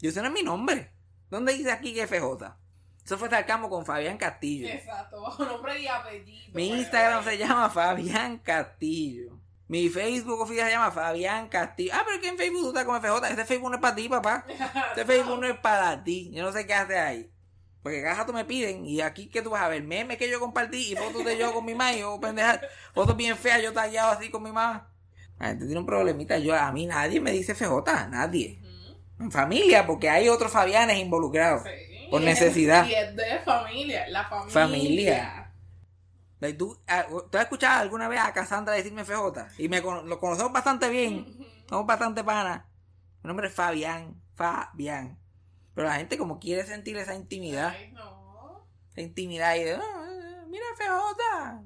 Yo 0.00 0.10
ese 0.10 0.20
no 0.20 0.26
es 0.26 0.34
mi 0.34 0.42
nombre. 0.42 0.92
¿Dónde 1.30 1.54
dice 1.54 1.72
aquí 1.72 1.94
que 1.94 2.02
es 2.02 2.10
FJ? 2.10 2.58
Eso 3.04 3.18
fue 3.18 3.28
Sarcamo 3.28 3.68
con 3.68 3.84
Fabián 3.84 4.16
Castillo. 4.16 4.68
Exacto, 4.68 5.20
bajo 5.20 5.44
nombre 5.44 5.80
y 5.80 5.88
apellido. 5.88 6.52
Mi 6.54 6.68
Instagram 6.68 7.24
se 7.24 7.36
llama 7.36 7.68
Fabián 7.68 8.38
Castillo. 8.38 9.38
Mi 9.66 9.88
Facebook 9.88 10.40
oficial 10.40 10.66
se 10.66 10.72
llama 10.72 10.90
Fabián 10.90 11.48
Castillo. 11.48 11.92
Ah, 11.94 12.02
pero 12.06 12.20
que 12.20 12.28
en 12.28 12.36
Facebook 12.36 12.62
tú 12.62 12.68
estás 12.68 12.84
con 12.84 13.00
FJ. 13.00 13.32
Ese 13.32 13.44
Facebook 13.44 13.70
no 13.70 13.76
es 13.76 13.80
para 13.80 13.94
ti, 13.96 14.08
papá. 14.08 14.44
Ese 14.92 15.04
Facebook 15.04 15.40
no 15.40 15.46
es 15.46 15.58
para 15.58 16.04
ti. 16.04 16.30
Yo 16.32 16.44
no 16.44 16.52
sé 16.52 16.66
qué 16.66 16.74
haces 16.74 16.96
ahí. 16.96 17.30
Porque 17.82 18.02
cada 18.02 18.24
tú 18.24 18.32
me 18.32 18.44
piden 18.44 18.86
y 18.86 19.00
aquí 19.00 19.28
que 19.28 19.42
tú 19.42 19.50
vas 19.50 19.62
a 19.62 19.68
ver 19.68 19.82
memes 19.82 20.16
que 20.16 20.30
yo 20.30 20.38
compartí 20.38 20.92
y 20.92 20.96
fotos 20.96 21.24
de 21.24 21.36
yo 21.36 21.52
con 21.52 21.64
mi 21.64 21.74
mamá 21.74 21.92
y 21.92 21.98
yo 21.98 22.20
pendeja, 22.20 22.60
fotos 22.94 23.16
bien 23.16 23.36
feas 23.36 23.60
yo 23.60 23.72
tallado 23.72 24.12
así 24.12 24.30
con 24.30 24.44
mi 24.44 24.52
mamá. 24.52 24.88
La 25.40 25.48
gente 25.48 25.64
tiene 25.64 25.80
un 25.80 25.86
problemita. 25.86 26.38
Yo, 26.38 26.54
a 26.54 26.70
mí 26.70 26.86
nadie 26.86 27.20
me 27.20 27.32
dice 27.32 27.56
FJ, 27.56 28.08
nadie. 28.08 28.60
En 29.18 29.32
familia, 29.32 29.86
porque 29.86 30.08
hay 30.08 30.28
otros 30.28 30.52
Fabianes 30.52 30.98
involucrados. 30.98 31.62
Sí. 31.64 31.91
Por 32.12 32.22
necesidad. 32.22 32.86
Y 32.86 32.94
es 32.94 33.16
de 33.16 33.38
familia, 33.40 34.08
la 34.08 34.28
familia. 34.28 34.52
Familia. 34.52 35.38
¿Tú, 36.58 36.76
ah, 36.88 37.06
¿Tú 37.08 37.38
has 37.38 37.44
escuchado 37.44 37.80
alguna 37.82 38.08
vez 38.08 38.20
a 38.20 38.32
Cassandra 38.32 38.74
decirme 38.74 39.04
FJ? 39.04 39.48
Y 39.58 39.68
me 39.68 39.80
lo 39.80 40.18
conocemos 40.20 40.52
bastante 40.52 40.88
bien. 40.88 41.26
Somos 41.68 41.86
bastante 41.86 42.22
panas. 42.24 42.64
Mi 43.22 43.28
nombre 43.28 43.46
es 43.48 43.54
Fabián. 43.54 44.20
Fabián. 44.34 45.18
Pero 45.74 45.86
la 45.86 45.94
gente 45.94 46.18
como 46.18 46.38
quiere 46.40 46.64
sentir 46.66 46.96
esa 46.96 47.14
intimidad. 47.14 47.74
Ay, 47.76 47.92
no. 47.92 48.66
Esa 48.90 49.00
intimidad 49.02 49.54
y 49.54 49.64
de, 49.64 49.74
"Ah, 49.76 50.44
mira 50.48 50.64
FJ. 50.76 51.62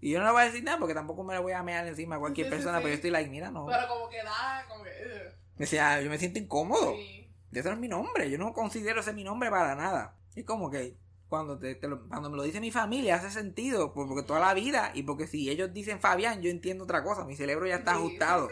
Y 0.00 0.10
yo 0.10 0.18
no 0.18 0.26
le 0.26 0.32
voy 0.32 0.42
a 0.42 0.44
decir 0.46 0.62
nada 0.62 0.78
porque 0.78 0.94
tampoco 0.94 1.24
me 1.24 1.32
le 1.34 1.40
voy 1.40 1.52
a 1.52 1.62
mear 1.62 1.86
encima 1.86 2.16
a 2.16 2.18
cualquier 2.18 2.48
Sí, 2.48 2.50
persona. 2.50 2.78
sí. 2.78 2.82
Pero 2.82 2.88
yo 2.90 2.94
estoy 2.96 3.10
like, 3.10 3.30
mira, 3.30 3.50
no. 3.50 3.66
Pero 3.66 3.88
como 3.88 4.08
que 4.08 4.22
da, 4.22 4.64
como 4.68 4.84
que. 4.84 4.90
decía, 5.56 6.00
yo 6.02 6.10
me 6.10 6.18
siento 6.18 6.38
incómodo. 6.38 6.94
Sí. 6.96 7.21
Ese 7.52 7.68
no 7.68 7.74
es 7.74 7.80
mi 7.80 7.88
nombre. 7.88 8.30
Yo 8.30 8.38
no 8.38 8.52
considero 8.52 9.00
ese 9.00 9.12
mi 9.12 9.24
nombre 9.24 9.50
para 9.50 9.74
nada. 9.74 10.16
Es 10.34 10.44
como 10.44 10.70
que 10.70 10.96
cuando, 11.28 11.58
te, 11.58 11.74
te 11.74 11.88
lo- 11.88 12.08
cuando 12.08 12.30
me 12.30 12.36
lo 12.36 12.42
dice 12.42 12.60
mi 12.60 12.70
familia 12.70 13.16
hace 13.16 13.30
sentido. 13.30 13.92
por- 13.92 14.08
Porque 14.08 14.22
toda 14.26 14.40
la 14.40 14.54
vida. 14.54 14.90
Y 14.94 15.02
porque 15.02 15.26
si 15.26 15.48
ellos 15.50 15.72
dicen 15.72 16.00
Fabián, 16.00 16.40
yo 16.42 16.50
entiendo 16.50 16.84
otra 16.84 17.02
cosa. 17.04 17.24
Mi 17.24 17.36
cerebro 17.36 17.66
ya 17.66 17.76
está 17.76 17.92
ajustado 17.92 18.48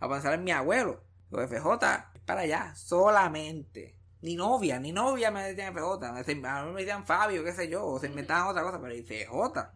a 0.00 0.08
pensar 0.08 0.34
en 0.34 0.44
mi 0.44 0.50
abuelo. 0.50 1.02
Los 1.30 1.48
FJ 1.48 2.10
para 2.26 2.40
allá. 2.42 2.74
Solamente. 2.74 3.96
Ni 4.20 4.36
novia, 4.36 4.78
ni 4.78 4.92
novia 4.92 5.30
me 5.32 5.42
decían 5.42 5.74
FJ. 5.74 6.06
A 6.06 6.64
mí 6.64 6.72
me 6.72 6.80
decían 6.80 7.04
Fabio, 7.06 7.42
qué 7.44 7.52
sé 7.52 7.68
yo. 7.68 7.84
O 7.84 7.98
se 7.98 8.06
inventaban 8.06 8.46
otra 8.48 8.62
cosa. 8.62 8.80
Pero 8.80 8.94
FJ. 8.94 9.70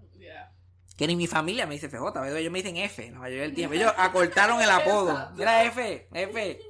Que 0.97 1.07
ni 1.07 1.17
mi 1.17 1.27
familia 1.27 1.67
me 1.67 1.75
dice 1.75 1.89
FJ. 1.89 2.05
Ellos 2.39 2.53
me 2.53 2.63
dicen 2.63 2.77
F 2.77 3.11
la 3.11 3.19
mayoría 3.19 3.43
del 3.43 3.55
tiempo. 3.55 3.75
Ellos 3.77 3.93
acortaron 3.97 4.61
el 4.63 4.71
apodo. 4.71 5.31
Mira 5.37 5.65
F, 5.65 6.09
F. 6.13 6.61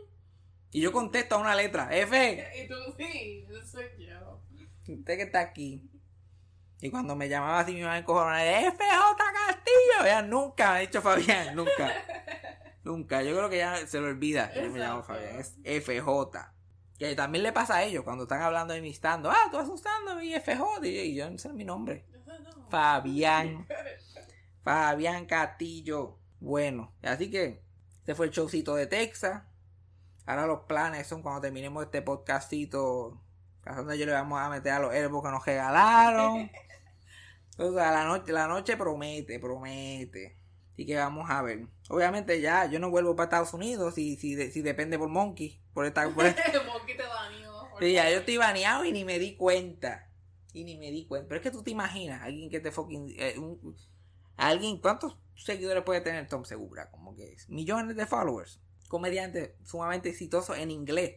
Y 0.77 0.83
yo 0.83 0.93
contesto 0.93 1.37
a 1.37 1.39
una 1.39 1.55
letra. 1.55 1.89
F. 1.91 2.53
Y 2.63 2.69
tú 2.69 2.75
sí, 2.99 3.47
eso 3.49 3.67
soy 3.67 3.87
yo. 3.99 4.43
Usted 4.87 5.17
que 5.17 5.23
está 5.23 5.41
aquí. 5.41 5.91
Y 6.83 6.91
cuando 6.91 7.17
me 7.17 7.31
llamaba 7.31 7.61
así 7.61 7.73
mi 7.73 7.81
mamá 7.81 7.97
encojonada, 7.97 8.71
FJ 8.73 9.17
Castillo. 9.17 10.05
Ella 10.05 10.21
nunca 10.21 10.73
me 10.73 10.77
ha 10.77 10.81
dicho 10.81 11.01
Fabián, 11.01 11.57
nunca. 11.57 11.91
nunca. 12.85 13.23
Yo 13.23 13.35
creo 13.35 13.49
que 13.49 13.57
ya 13.57 13.87
se 13.87 13.99
lo 14.01 14.09
olvida. 14.09 14.53
que 14.53 14.65
Yo 14.65 14.71
me 14.71 14.79
llamo. 14.79 15.03
Fabián. 15.03 15.37
Es 15.39 15.57
FJ. 15.83 16.53
Que 16.99 17.17
también 17.17 17.43
le 17.43 17.55
pasa 17.55 17.77
a 17.77 17.83
ellos 17.85 18.05
cuando 18.05 18.25
están 18.25 18.43
hablando 18.43 18.75
de 18.75 18.83
mi 18.83 18.91
stand. 18.91 19.27
Ah, 19.29 19.49
tú 19.51 19.57
vas 19.57 19.69
usando 19.71 20.17
mi 20.17 20.35
FJ. 20.39 20.87
Y 20.87 21.15
yo, 21.15 21.31
no 21.31 21.39
sé 21.39 21.55
mi 21.55 21.65
nombre. 21.65 22.05
No. 22.27 22.69
Fabián. 22.69 23.67
Fabián 24.63 25.25
Castillo. 25.25 26.19
Bueno, 26.39 26.93
así 27.01 27.31
que 27.31 27.63
este 28.01 28.15
fue 28.15 28.27
el 28.27 28.33
showcito 28.33 28.75
de 28.75 28.87
Texas. 28.87 29.43
Ahora 30.27 30.47
los 30.47 30.61
planes 30.63 31.07
son 31.07 31.23
cuando 31.23 31.41
terminemos 31.41 31.85
este 31.85 32.03
podcastito. 32.03 33.21
Casando 33.61 33.95
yo 33.95 34.07
le 34.07 34.13
vamos 34.13 34.41
a 34.41 34.49
meter 34.51 34.73
a 34.73 34.79
los 34.81 34.95
herbos 34.95 35.23
que 35.25 35.31
nos 35.31 35.45
regalaron. 35.45 36.51
O 37.59 37.73
sea, 37.73 37.91
la 37.91 38.05
noche, 38.05 38.33
la 38.33 38.47
noche 38.47 38.77
promete, 38.77 39.41
promete. 39.41 40.37
Así 40.73 40.85
que 40.85 40.95
vamos 40.97 41.31
a 41.31 41.41
ver. 41.41 41.67
Obviamente 41.89 42.41
ya, 42.43 42.67
yo 42.67 42.79
no 42.79 42.91
vuelvo 42.91 43.17
para 43.17 43.25
Estados 43.25 43.55
Unidos 43.55 43.95
si, 43.95 44.17
si, 44.17 44.51
si 44.51 44.61
depende 44.61 44.99
por 44.99 45.09
Monkey. 45.09 45.63
Por 45.73 45.87
esta, 45.87 46.07
por 46.11 46.27
esta- 46.27 46.43
Monkey 46.65 46.97
te 46.99 47.05
por 47.71 47.83
Sí, 47.83 47.93
ya 47.95 48.11
yo 48.11 48.19
estoy 48.19 48.37
baneado 48.37 48.85
y 48.85 48.93
ni 48.93 49.07
me 49.07 49.19
di 49.19 49.37
cuenta. 49.37 50.11
Y 50.53 50.65
ni 50.65 50.77
me 50.77 50.91
di 50.91 51.07
cuenta. 51.07 51.29
Pero 51.29 51.37
es 51.39 51.43
que 51.45 51.51
tú 51.51 51.63
te 51.63 51.71
imaginas, 51.71 52.23
alguien 52.23 52.51
que 52.51 52.61
te 52.61 52.71
fucking. 52.71 53.15
eh, 53.19 53.39
un- 53.39 53.75
alguien, 54.37 54.79
¿cuántos 54.79 55.17
seguidores 55.35 55.83
puede 55.83 56.03
tener 56.03 56.29
Tom 56.29 56.45
Segura? 56.45 56.91
Como 56.91 57.17
que 57.17 57.33
es 57.33 57.49
millones 57.49 57.97
de 57.97 58.05
followers. 58.05 58.61
Comediante 58.89 59.57
sumamente 59.65 60.09
exitoso 60.11 60.55
en 60.55 60.71
inglés. 60.71 61.17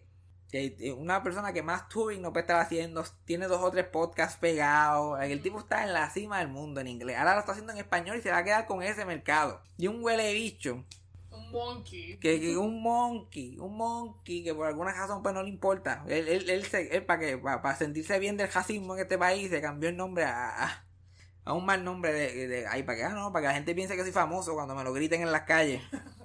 Que, 0.51 0.75
eh, 0.79 0.91
Una 0.93 1.21
persona 1.21 1.53
que 1.53 1.61
más 1.61 1.87
touring 1.89 2.21
no 2.21 2.31
puede 2.33 2.41
estar 2.41 2.59
haciendo. 2.59 3.03
Tiene 3.25 3.47
dos 3.47 3.61
o 3.63 3.69
tres 3.71 3.85
podcasts 3.85 4.37
pegados. 4.39 5.21
El 5.21 5.41
tipo 5.41 5.59
está 5.59 5.83
en 5.83 5.93
la 5.93 6.09
cima 6.09 6.39
del 6.39 6.47
mundo 6.47 6.81
en 6.81 6.87
inglés. 6.87 7.17
Ahora 7.17 7.33
lo 7.35 7.39
está 7.41 7.51
haciendo 7.51 7.71
en 7.73 7.79
español 7.79 8.17
y 8.17 8.21
se 8.21 8.31
va 8.31 8.37
a 8.39 8.43
quedar 8.43 8.65
con 8.65 8.81
ese 8.81 9.05
mercado. 9.05 9.61
Y 9.77 9.85
un 9.87 10.03
huele 10.03 10.33
bicho 10.33 10.83
Un 11.31 11.51
monkey. 11.51 12.17
que, 12.19 12.39
que 12.41 12.57
un 12.57 12.81
monkey, 12.81 13.59
un 13.59 13.77
monkey 13.77 14.43
que 14.43 14.55
por 14.55 14.65
alguna 14.65 14.91
razón 14.91 15.21
pues 15.21 15.35
no 15.35 15.43
le 15.43 15.49
importa. 15.49 16.03
Él, 16.07 16.27
él, 16.27 16.49
él, 16.49 16.65
se- 16.65 16.95
él 16.95 17.05
para 17.05 17.19
que 17.19 17.37
para 17.37 17.75
sentirse 17.75 18.17
bien 18.17 18.35
del 18.35 18.51
racismo 18.51 18.95
en 18.95 19.01
este 19.01 19.19
país 19.19 19.49
se 19.51 19.61
cambió 19.61 19.89
el 19.89 19.97
nombre 19.97 20.25
a, 20.25 20.65
a, 20.65 20.85
a 21.45 21.53
un 21.53 21.65
mal 21.65 21.83
nombre 21.83 22.11
de, 22.11 22.47
de 22.47 22.67
ay, 22.67 22.81
para 22.83 22.97
que 22.97 23.03
ah, 23.03 23.09
no, 23.09 23.31
para 23.31 23.43
que 23.43 23.47
la 23.49 23.53
gente 23.53 23.75
piense 23.75 23.95
que 23.95 24.01
soy 24.01 24.11
famoso 24.11 24.55
cuando 24.55 24.73
me 24.73 24.83
lo 24.83 24.91
griten 24.93 25.21
en 25.21 25.31
las 25.31 25.43
calles. 25.43 25.83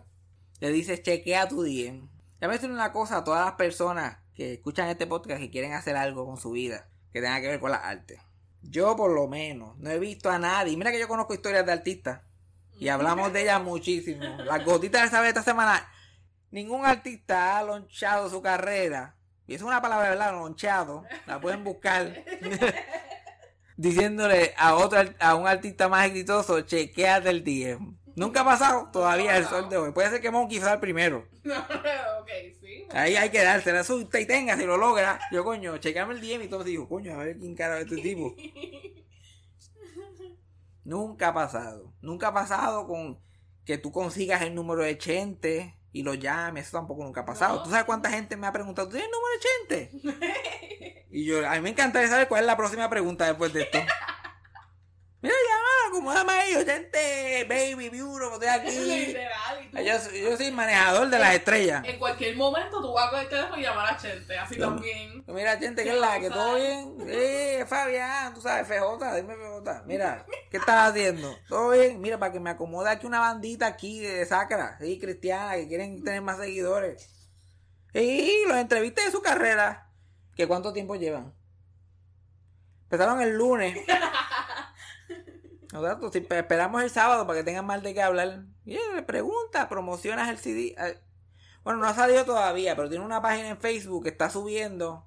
Le 0.64 0.72
dices 0.72 1.03
chequea 1.03 1.46
tu 1.46 1.62
DM. 1.62 2.09
Ya 2.40 2.48
me 2.48 2.55
decir 2.55 2.70
una 2.70 2.90
cosa 2.90 3.18
a 3.18 3.24
todas 3.24 3.44
las 3.44 3.55
personas 3.57 4.16
que 4.35 4.55
escuchan 4.55 4.88
este 4.88 5.07
podcast 5.07 5.42
y 5.42 5.50
quieren 5.50 5.74
hacer 5.74 5.94
algo 5.94 6.24
con 6.24 6.38
su 6.38 6.53
vida 6.53 6.88
que 7.12 7.20
tenga 7.20 7.38
que 7.42 7.48
ver 7.48 7.61
con 7.61 7.70
las 7.70 7.85
artes. 7.85 8.18
Yo 8.62 8.96
por 8.96 9.11
lo 9.11 9.29
menos 9.29 9.77
no 9.77 9.90
he 9.90 9.98
visto 9.98 10.31
a 10.31 10.38
nadie. 10.38 10.74
Mira 10.74 10.90
que 10.90 10.98
yo 10.98 11.07
conozco 11.07 11.35
historias 11.35 11.66
de 11.66 11.72
artistas 11.72 12.22
y 12.81 12.88
hablamos 12.88 13.31
de 13.35 13.42
ellas 13.42 13.62
muchísimo. 13.62 14.24
Las 14.38 14.64
gotitas 14.64 15.03
de 15.03 15.09
saber 15.11 15.29
esta 15.29 15.42
semana. 15.42 15.87
Ningún 16.50 16.87
artista 16.87 17.59
ha 17.59 17.62
lonchado 17.62 18.31
su 18.31 18.40
carrera. 18.40 19.16
Y 19.46 19.57
es 19.57 19.61
una 19.61 19.83
palabra, 19.83 20.09
¿verdad? 20.09 20.33
Lonchado. 20.33 21.05
La 21.27 21.42
pueden 21.42 21.62
buscar. 21.62 22.24
Diciéndole 23.77 24.55
a 24.57 24.77
otro 24.77 24.98
a 25.20 25.35
un 25.35 25.46
artista 25.46 25.90
más 25.90 26.07
exitoso, 26.07 26.62
chequeate 26.62 27.29
el 27.29 27.44
DM. 27.44 28.04
Nunca 28.16 28.42
ha 28.42 28.44
pasado 28.44 28.90
todavía 28.92 29.37
el 29.37 29.46
sol 29.46 29.68
de 29.68 29.77
hoy. 29.77 29.92
Puede 29.92 30.11
ser 30.11 30.20
que 30.20 30.31
Monkey 30.31 30.61
sea 30.61 30.74
el 30.74 30.81
primero. 30.81 31.27
No, 31.42 31.59
ok, 32.20 32.31
sí. 32.61 32.87
Ahí 32.90 33.16
hay 33.16 33.31
que 33.31 33.42
dársela, 33.42 33.81
asusta 33.81 34.20
y 34.20 34.27
tenga, 34.27 34.57
si 34.57 34.64
lo 34.64 34.77
logra. 34.77 35.18
Yo, 35.33 35.44
coño, 35.44 35.79
checame 35.79 36.14
el 36.14 36.20
DM 36.20 36.44
y 36.44 36.48
todo. 36.48 36.62
Digo, 36.62 36.88
coño, 36.88 37.14
a 37.14 37.24
ver 37.24 37.38
quién 37.38 37.55
cara 37.55 37.79
es 37.79 37.85
este 37.85 38.00
tipo. 38.03 38.35
Nunca 40.85 41.29
ha 41.29 41.35
pasado. 41.35 41.94
Nunca 42.03 42.29
ha 42.29 42.35
pasado 42.35 42.87
con 42.87 43.18
que 43.64 43.79
tú 43.79 43.90
consigas 43.90 44.42
el 44.42 44.55
número 44.55 44.83
de 44.83 44.98
Chente 44.98 45.79
y 45.92 46.03
lo 46.03 46.14
llames. 46.14 46.68
Eso 46.68 46.77
tampoco 46.77 47.03
nunca 47.03 47.22
ha 47.22 47.24
pasado. 47.24 47.57
No. 47.57 47.62
¿Tú 47.62 47.70
sabes 47.70 47.85
cuánta 47.85 48.11
gente 48.11 48.37
me 48.37 48.46
ha 48.46 48.53
preguntado, 48.53 48.88
¿tú 48.88 48.96
tienes 48.96 49.09
el 49.09 49.14
número 49.16 49.35
de 49.35 49.98
Chente? 50.11 51.07
y 51.11 51.24
yo, 51.24 51.48
a 51.48 51.55
mí 51.55 51.61
me 51.62 51.70
encantaría 51.70 52.09
saber 52.09 52.29
cuál 52.29 52.42
es 52.42 52.46
la 52.46 52.57
próxima 52.57 52.90
pregunta 52.90 53.27
después 53.27 53.53
de 53.53 53.62
esto. 53.62 53.79
Mira, 55.22 55.35
llama, 55.48 55.74
acomódame 55.88 56.33
ahí, 56.33 56.53
yo, 56.55 56.64
Chente, 56.64 57.44
baby, 57.49 57.88
beautiful, 57.90 58.33
estoy 58.35 58.49
aquí. 58.49 58.70
Literal. 59.07 59.68
tú- 59.70 59.79
Yo, 59.79 59.99
soy- 59.99 60.20
yo 60.23 60.37
soy 60.37 60.51
manejador 60.53 61.09
de 61.11 61.18
las 61.18 61.35
estrellas. 61.35 61.85
En 61.87 61.99
cualquier 61.99 62.37
momento 62.37 62.81
tú 62.81 62.92
vas 62.92 63.07
a 63.07 63.11
coger 63.11 63.25
el 63.25 63.31
teléfono 63.31 63.59
y 63.59 63.62
llamar 63.62 63.94
a 63.94 63.97
Chente, 63.97 64.38
así 64.38 64.57
también. 64.59 65.25
Mira, 65.27 65.57
gente, 65.59 65.83
¿qué 65.85 65.90
es 65.90 65.99
la? 65.99 66.18
¿Que 66.20 66.31
todo 66.31 66.55
bien? 66.57 66.97
Eh, 67.09 67.64
Fabián, 67.68 68.35
tú 68.35 68.40
sabes, 68.40 68.66
FJ, 68.66 69.14
dime 69.16 69.35
FJ. 69.35 69.83
Mira, 69.87 70.27
¿qué 70.51 70.57
estás 70.59 70.90
haciendo? 70.90 71.37
¿Todo 71.49 71.70
bien? 71.70 72.01
Mira, 72.01 72.18
para 72.18 72.33
que 72.33 72.40
me 72.40 72.51
acomode 72.51 72.90
aquí 72.90 73.07
una 73.07 73.20
bandita 73.20 73.66
aquí 73.66 74.01
de 74.01 74.25
sacra, 74.27 74.77
sí, 74.81 74.99
cristiana, 74.99 75.55
que 75.57 75.68
quieren 75.68 76.03
tener 76.05 76.20
más 76.23 76.38
seguidores. 76.38 77.11
Y 77.92 78.44
los 78.49 78.57
entrevisté 78.57 79.05
de 79.05 79.11
su 79.12 79.23
carrera. 79.23 79.88
¿Que 80.35 80.49
cuánto 80.49 80.73
tiempo 80.73 80.97
llevan? 80.97 81.33
Empezaron 82.85 83.20
el 83.20 83.37
lunes. 83.37 83.77
Si 86.13 86.21
pe- 86.21 86.39
esperamos 86.39 86.83
el 86.83 86.91
sábado 86.91 87.27
para 87.27 87.41
que 87.41 87.45
tengan 87.45 87.67
más 87.67 87.83
de 87.83 87.95
qué 87.95 88.03
hablar. 88.03 88.45
Y 88.65 88.75
le 88.95 89.03
pregunta, 89.03 89.69
promocionas 89.69 90.29
el 90.31 90.39
CD. 90.39 90.75
Eh, 90.79 90.99
Bueno, 91.65 91.81
no 91.81 91.87
ha 91.87 91.95
salido 91.95 92.25
todavía, 92.25 92.77
pero 92.77 92.89
tiene 92.89 93.05
una 93.05 93.21
página 93.23 93.49
en 93.49 93.59
Facebook 93.59 94.05
que 94.05 94.11
está 94.11 94.31
subiendo. 94.31 95.07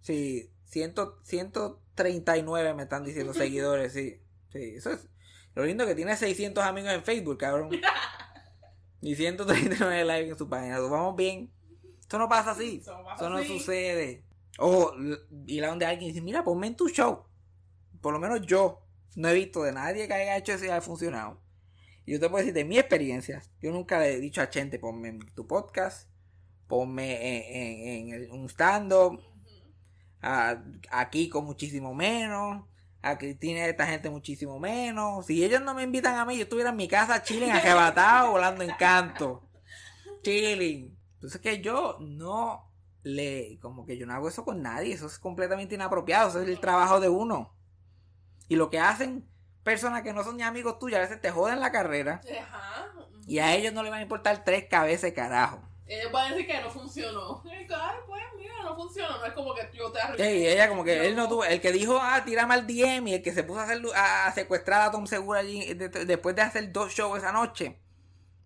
Sí, 0.00 0.50
100, 0.66 0.94
139 1.22 2.74
me 2.74 2.82
están 2.84 3.04
diciendo 3.04 3.32
seguidores, 3.34 3.92
sí. 3.92 4.20
Sí, 4.52 4.74
eso 4.76 4.92
es. 4.92 5.08
Lo 5.54 5.64
lindo 5.64 5.86
que 5.86 5.94
tiene 5.94 6.16
600 6.16 6.62
amigos 6.64 6.92
en 6.92 7.02
Facebook, 7.04 7.38
cabrón. 7.38 7.70
Y 9.00 9.16
139 9.16 10.02
likes 10.06 10.30
en 10.30 10.38
su 10.38 10.48
página. 10.48 10.78
Vamos 10.80 11.14
bien. 11.14 11.52
Esto 12.00 12.16
no 12.18 12.26
pasa 12.26 12.52
así. 12.52 12.78
Eso 12.80 12.96
no 12.96 13.04
pasa 13.04 13.16
Eso 13.16 13.28
no 13.30 13.36
así. 13.36 13.58
sucede. 13.58 14.24
O 14.58 14.94
l- 14.96 15.18
ir 15.46 15.62
a 15.62 15.68
donde 15.68 15.84
alguien 15.84 16.08
dice, 16.10 16.22
mira, 16.22 16.42
ponme 16.42 16.68
en 16.68 16.74
tu 16.76 16.88
show. 16.88 17.24
Por 18.00 18.14
lo 18.14 18.18
menos 18.18 18.40
yo 18.46 18.83
no 19.16 19.28
he 19.28 19.34
visto 19.34 19.62
de 19.62 19.72
nadie 19.72 20.06
que 20.08 20.14
haya 20.14 20.36
hecho 20.36 20.52
eso 20.52 20.64
y 20.64 20.68
haya 20.68 20.80
funcionado. 20.80 21.40
Y 22.06 22.12
yo 22.12 22.20
te 22.20 22.28
puedo 22.28 22.38
decir 22.44 22.54
de 22.54 22.64
mi 22.64 22.78
experiencia. 22.78 23.42
Yo 23.62 23.72
nunca 23.72 23.98
le 23.98 24.14
he 24.14 24.20
dicho 24.20 24.40
a 24.42 24.50
Chente, 24.50 24.78
ponme 24.78 25.08
en 25.08 25.18
tu 25.34 25.46
podcast. 25.46 26.10
Ponme 26.66 27.14
en, 27.14 27.56
en- 27.56 28.08
en 28.08 28.14
el- 28.22 28.30
un 28.30 28.48
stand-up. 28.48 29.20
Aquí 30.90 31.28
con 31.28 31.44
muchísimo 31.44 31.94
menos. 31.94 32.64
A 33.02 33.18
Cristina 33.18 33.66
esta 33.66 33.86
gente 33.86 34.08
muchísimo 34.08 34.58
menos. 34.58 35.26
Si 35.26 35.44
ellos 35.44 35.60
no 35.60 35.74
me 35.74 35.82
invitan 35.82 36.16
a 36.16 36.24
mí, 36.24 36.36
yo 36.36 36.44
estuviera 36.44 36.70
en 36.70 36.76
mi 36.76 36.88
casa 36.88 37.22
chilling, 37.22 37.50
arrebatado, 37.50 38.30
volando 38.32 38.64
en 38.64 38.70
canto. 38.78 39.46
Chilling. 40.22 40.98
Entonces 41.14 41.38
que 41.40 41.60
yo 41.60 41.98
no 42.00 42.72
le, 43.02 43.58
como 43.60 43.84
que 43.84 43.98
yo 43.98 44.06
no 44.06 44.14
hago 44.14 44.28
eso 44.28 44.42
con 44.44 44.62
nadie. 44.62 44.94
Eso 44.94 45.06
es 45.06 45.18
completamente 45.18 45.74
inapropiado. 45.74 46.30
Eso 46.30 46.40
es 46.40 46.48
el 46.48 46.60
trabajo 46.60 46.98
de 46.98 47.10
uno. 47.10 47.53
Y 48.48 48.56
lo 48.56 48.70
que 48.70 48.78
hacen 48.78 49.26
personas 49.62 50.02
que 50.02 50.12
no 50.12 50.22
son 50.24 50.36
ni 50.36 50.42
amigos 50.42 50.78
tuyos, 50.78 50.98
a 50.98 51.02
veces 51.02 51.20
te 51.20 51.30
joden 51.30 51.60
la 51.60 51.72
carrera. 51.72 52.20
Ajá. 52.42 52.86
Y 53.26 53.38
a 53.38 53.54
ellos 53.54 53.72
no 53.72 53.82
les 53.82 53.90
van 53.90 54.00
a 54.00 54.02
importar 54.02 54.44
tres 54.44 54.64
cabezas 54.68 55.02
de 55.02 55.14
carajo. 55.14 55.62
Ellos 55.86 56.12
van 56.12 56.26
a 56.26 56.34
decir 56.34 56.46
que 56.46 56.60
no 56.60 56.70
funcionó. 56.70 57.42
Ay, 57.44 57.66
pues 58.06 58.22
mira, 58.38 58.54
no 58.62 58.74
funcionó. 58.74 59.18
No 59.18 59.24
es 59.26 59.32
como 59.32 59.54
que 59.54 59.70
yo 59.74 59.90
te 59.92 60.00
Sí, 60.16 60.46
ella 60.46 60.68
como 60.68 60.84
que 60.84 61.06
él 61.06 61.14
no 61.16 61.28
tuvo, 61.28 61.44
el 61.44 61.60
que 61.60 61.72
dijo, 61.72 61.98
ah, 62.00 62.22
tírame 62.24 62.54
al 62.54 62.66
DM 62.66 63.08
y 63.08 63.14
el 63.14 63.22
que 63.22 63.32
se 63.32 63.42
puso 63.44 63.60
a 63.60 63.64
hacer 63.64 63.80
a, 63.94 64.26
a 64.26 64.32
secuestrar 64.32 64.82
a 64.82 64.90
Tom 64.90 65.06
Segura 65.06 65.40
allí 65.40 65.72
de- 65.74 65.88
de- 65.88 66.04
después 66.06 66.34
de 66.36 66.42
hacer 66.42 66.72
dos 66.72 66.92
shows 66.92 67.18
esa 67.18 67.32
noche. 67.32 67.78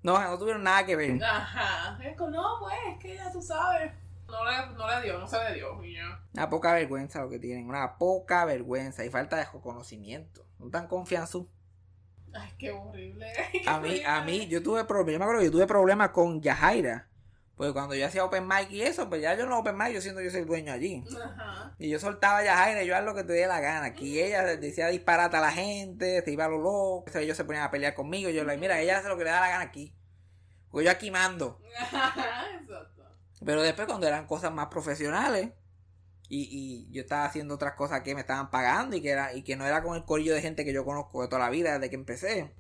No, 0.02 0.20
no 0.20 0.38
tuvieron 0.38 0.62
nada 0.62 0.84
que 0.86 0.94
ver. 0.96 1.22
Ajá. 1.22 1.98
Es 2.04 2.16
como, 2.16 2.30
no, 2.30 2.56
pues, 2.60 2.74
es 2.92 2.98
que 3.02 3.14
ya 3.16 3.30
tú 3.32 3.42
sabes. 3.42 3.92
No 4.28 4.44
le, 4.44 4.74
no 4.76 4.86
le 4.86 5.02
dio, 5.02 5.18
no 5.18 5.26
se 5.26 5.42
le 5.44 5.54
dio. 5.54 5.82
Y 5.82 5.94
ya. 5.94 6.22
Una 6.34 6.50
poca 6.50 6.74
vergüenza 6.74 7.22
lo 7.22 7.30
que 7.30 7.38
tienen, 7.38 7.68
una 7.68 7.96
poca 7.96 8.44
vergüenza 8.44 9.04
y 9.04 9.10
falta 9.10 9.36
de 9.36 9.46
conocimiento. 9.60 10.46
No 10.58 10.70
tan 10.70 10.86
confianzú. 10.86 11.48
Ay, 12.34 12.50
qué 12.58 12.70
horrible. 12.70 13.32
A 13.66 13.80
mí, 13.80 14.02
a 14.04 14.22
mí, 14.22 14.46
yo 14.48 14.62
tuve 14.62 14.84
problemas, 14.84 15.12
yo 15.14 15.18
me 15.18 15.24
acuerdo 15.24 15.40
que 15.40 15.46
yo 15.46 15.52
tuve 15.52 15.66
problemas 15.66 16.10
con 16.10 16.40
Yajaira. 16.40 17.08
Porque 17.56 17.72
cuando 17.72 17.96
yo 17.96 18.06
hacía 18.06 18.24
open 18.24 18.46
mic 18.46 18.70
y 18.70 18.82
eso, 18.82 19.08
pues 19.08 19.20
ya 19.20 19.34
yo 19.34 19.44
no 19.44 19.58
open 19.58 19.76
mic, 19.76 19.88
yo 19.88 20.00
siento 20.00 20.18
que 20.20 20.26
yo 20.26 20.30
soy 20.30 20.42
el 20.42 20.46
dueño 20.46 20.72
allí. 20.72 21.02
Ajá. 21.20 21.74
Y 21.78 21.88
yo 21.88 21.98
soltaba 21.98 22.38
a 22.38 22.44
Yajaira, 22.44 22.84
yo 22.84 22.96
haz 22.96 23.04
lo 23.04 23.16
que 23.16 23.24
te 23.24 23.32
dé 23.32 23.48
la 23.48 23.60
gana. 23.60 23.86
Aquí 23.86 24.20
ella 24.20 24.44
decía 24.56 24.86
disparate 24.88 25.36
a 25.36 25.40
la 25.40 25.50
gente, 25.50 26.22
se 26.22 26.30
iba 26.30 26.44
a 26.44 26.48
lo 26.48 26.58
loco. 26.58 26.98
Entonces 27.00 27.22
ellos 27.22 27.36
se 27.36 27.44
ponían 27.44 27.64
a 27.64 27.70
pelear 27.72 27.94
conmigo. 27.94 28.30
Yo 28.30 28.44
le 28.44 28.52
dije, 28.52 28.60
mira, 28.60 28.80
ella 28.80 28.98
hace 28.98 29.08
lo 29.08 29.18
que 29.18 29.24
le 29.24 29.30
da 29.30 29.40
la 29.40 29.48
gana 29.48 29.64
aquí. 29.64 29.92
Porque 30.70 30.84
yo 30.84 30.90
aquí 30.92 31.10
mando. 31.10 31.60
Ajá, 31.80 32.44
exacto. 32.60 32.97
Pero 33.48 33.62
después 33.62 33.88
cuando 33.88 34.06
eran 34.06 34.26
cosas 34.26 34.52
más 34.52 34.66
profesionales 34.66 35.52
y, 36.28 36.48
y 36.50 36.92
yo 36.92 37.00
estaba 37.00 37.24
haciendo 37.24 37.54
otras 37.54 37.76
cosas 37.76 38.02
que 38.02 38.14
me 38.14 38.20
estaban 38.20 38.50
pagando 38.50 38.94
y 38.94 39.00
que 39.00 39.08
era 39.08 39.32
y 39.32 39.42
que 39.42 39.56
no 39.56 39.64
era 39.64 39.82
con 39.82 39.96
el 39.96 40.04
corillo 40.04 40.34
de 40.34 40.42
gente 40.42 40.66
que 40.66 40.72
yo 40.74 40.84
conozco 40.84 41.22
de 41.22 41.28
toda 41.28 41.38
la 41.38 41.48
vida 41.48 41.72
desde 41.72 41.88
que 41.88 41.96
empecé. 41.96 42.52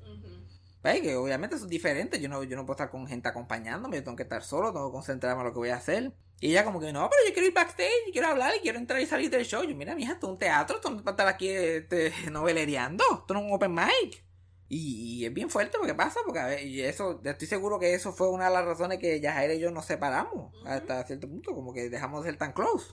Pues 0.80 1.02
que 1.02 1.14
obviamente 1.14 1.56
eso 1.56 1.66
es 1.66 1.70
diferente. 1.70 2.18
Yo 2.22 2.30
no, 2.30 2.42
yo 2.42 2.56
no 2.56 2.64
puedo 2.64 2.76
estar 2.76 2.90
con 2.90 3.06
gente 3.06 3.28
acompañándome, 3.28 3.98
yo 3.98 4.04
tengo 4.04 4.16
que 4.16 4.22
estar 4.22 4.42
solo, 4.42 4.72
tengo 4.72 4.88
que 4.88 4.94
concentrarme 4.94 5.42
en 5.42 5.48
lo 5.48 5.52
que 5.52 5.58
voy 5.58 5.68
a 5.68 5.76
hacer. 5.76 6.14
Y 6.40 6.52
ella 6.52 6.64
como 6.64 6.80
que 6.80 6.90
no, 6.90 7.10
pero 7.10 7.22
yo 7.28 7.34
quiero 7.34 7.48
ir 7.48 7.54
backstage, 7.54 8.08
y 8.08 8.12
quiero 8.12 8.28
hablar 8.28 8.54
y 8.56 8.60
quiero 8.60 8.78
entrar 8.78 8.98
y 8.98 9.04
salir 9.04 9.28
del 9.28 9.44
show. 9.44 9.62
Yo, 9.64 9.76
mira, 9.76 9.94
mija, 9.94 10.14
esto 10.14 10.28
es 10.28 10.32
un 10.32 10.38
teatro, 10.38 10.76
esto 10.76 10.88
no 10.88 10.96
es 10.96 11.02
para 11.02 11.12
estar 11.12 11.28
aquí 11.28 11.50
este, 11.50 12.14
novelereando, 12.30 13.04
esto 13.12 13.34
no 13.34 13.40
es 13.40 13.44
un 13.46 13.52
open 13.52 13.74
mic. 13.74 14.24
Y, 14.70 15.20
y 15.22 15.24
es 15.26 15.32
bien 15.32 15.48
fuerte 15.48 15.78
porque 15.78 15.94
pasa, 15.94 16.20
porque 16.24 16.40
a 16.40 16.46
ver, 16.46 16.66
y 16.66 16.82
eso, 16.82 17.20
estoy 17.24 17.48
seguro 17.48 17.78
que 17.78 17.94
eso 17.94 18.12
fue 18.12 18.28
una 18.30 18.46
de 18.48 18.50
las 18.54 18.64
razones 18.66 18.98
que 18.98 19.18
Yajaira 19.20 19.54
y 19.54 19.60
yo 19.60 19.70
nos 19.70 19.86
separamos 19.86 20.52
hasta 20.66 21.04
cierto 21.04 21.26
punto, 21.28 21.54
como 21.54 21.72
que 21.72 21.88
dejamos 21.88 22.22
de 22.24 22.30
ser 22.30 22.38
tan 22.38 22.52
close. 22.52 22.92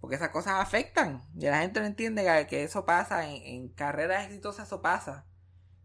Porque 0.00 0.16
esas 0.16 0.30
cosas 0.30 0.54
afectan. 0.60 1.22
Y 1.34 1.46
la 1.46 1.60
gente 1.60 1.80
no 1.80 1.86
entiende 1.86 2.24
que, 2.24 2.46
que 2.46 2.62
eso 2.64 2.84
pasa. 2.84 3.26
En, 3.26 3.42
en 3.42 3.68
carreras 3.68 4.26
exitosas 4.26 4.66
eso 4.66 4.82
pasa. 4.82 5.24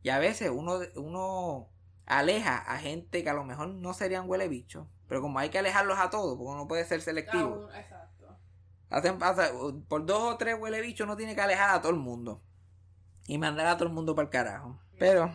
Y 0.04 0.10
a 0.10 0.20
veces 0.20 0.50
uno, 0.54 0.80
uno 0.96 1.70
aleja 2.06 2.58
a 2.58 2.78
gente 2.80 3.24
que 3.24 3.30
a 3.30 3.34
lo 3.34 3.46
mejor 3.46 3.70
no 3.70 3.94
serían 3.94 4.28
huele 4.30 4.48
bicho. 4.50 4.90
Pero 5.08 5.22
como 5.22 5.40
hay 5.40 5.50
que 5.50 5.60
alejarlos 5.60 6.00
a 6.00 6.10
todos, 6.10 6.36
porque 6.38 6.52
uno 6.52 6.68
puede 6.68 6.84
ser 6.84 7.00
selectivo. 7.02 7.70
Ah, 7.72 7.80
exacto. 7.80 8.38
Hacen, 8.90 9.20
pasa- 9.20 9.52
por 9.88 10.06
dos 10.06 10.34
o 10.34 10.38
tres 10.38 10.58
huele 10.60 10.82
bichos 10.82 11.06
uno 11.06 11.16
tiene 11.16 11.34
que 11.36 11.42
alejar 11.42 11.70
a 11.70 11.80
todo 11.82 11.92
el 11.92 12.00
mundo. 12.00 12.42
Y 13.30 13.38
mandar 13.38 13.68
a 13.68 13.78
todo 13.78 13.88
el 13.88 13.94
mundo 13.94 14.16
para 14.16 14.26
el 14.26 14.32
carajo. 14.32 14.80
Pero 14.98 15.32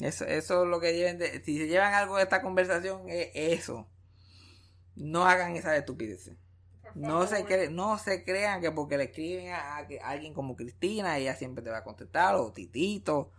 eso, 0.00 0.24
eso 0.26 0.64
es 0.64 0.68
lo 0.68 0.80
que 0.80 0.92
lleven 0.94 1.18
de, 1.18 1.42
si 1.42 1.56
se 1.58 1.66
llevan 1.66 1.94
algo 1.94 2.16
de 2.16 2.24
esta 2.24 2.42
conversación 2.42 3.08
es 3.08 3.30
eso. 3.34 3.88
No 4.94 5.24
hagan 5.26 5.56
esa 5.56 5.74
estupidez. 5.76 6.30
Por 6.82 6.96
No 6.96 7.26
se, 7.26 7.46
cre- 7.46 7.70
no 7.70 7.96
se 7.98 8.22
crean 8.24 8.60
que 8.60 8.70
porque 8.70 8.98
le 8.98 9.04
escriben 9.04 9.52
a, 9.54 9.78
a 9.78 9.86
que- 9.86 10.00
a 10.00 10.10
alguien 10.10 10.34
como 10.34 10.56
Cristina, 10.56 11.16
ella 11.16 11.34
siempre 11.34 11.64
te 11.64 11.70
va 11.70 11.78
a 11.78 11.84
contestar, 11.84 12.34
o 12.34 12.52
Titito, 12.52 13.30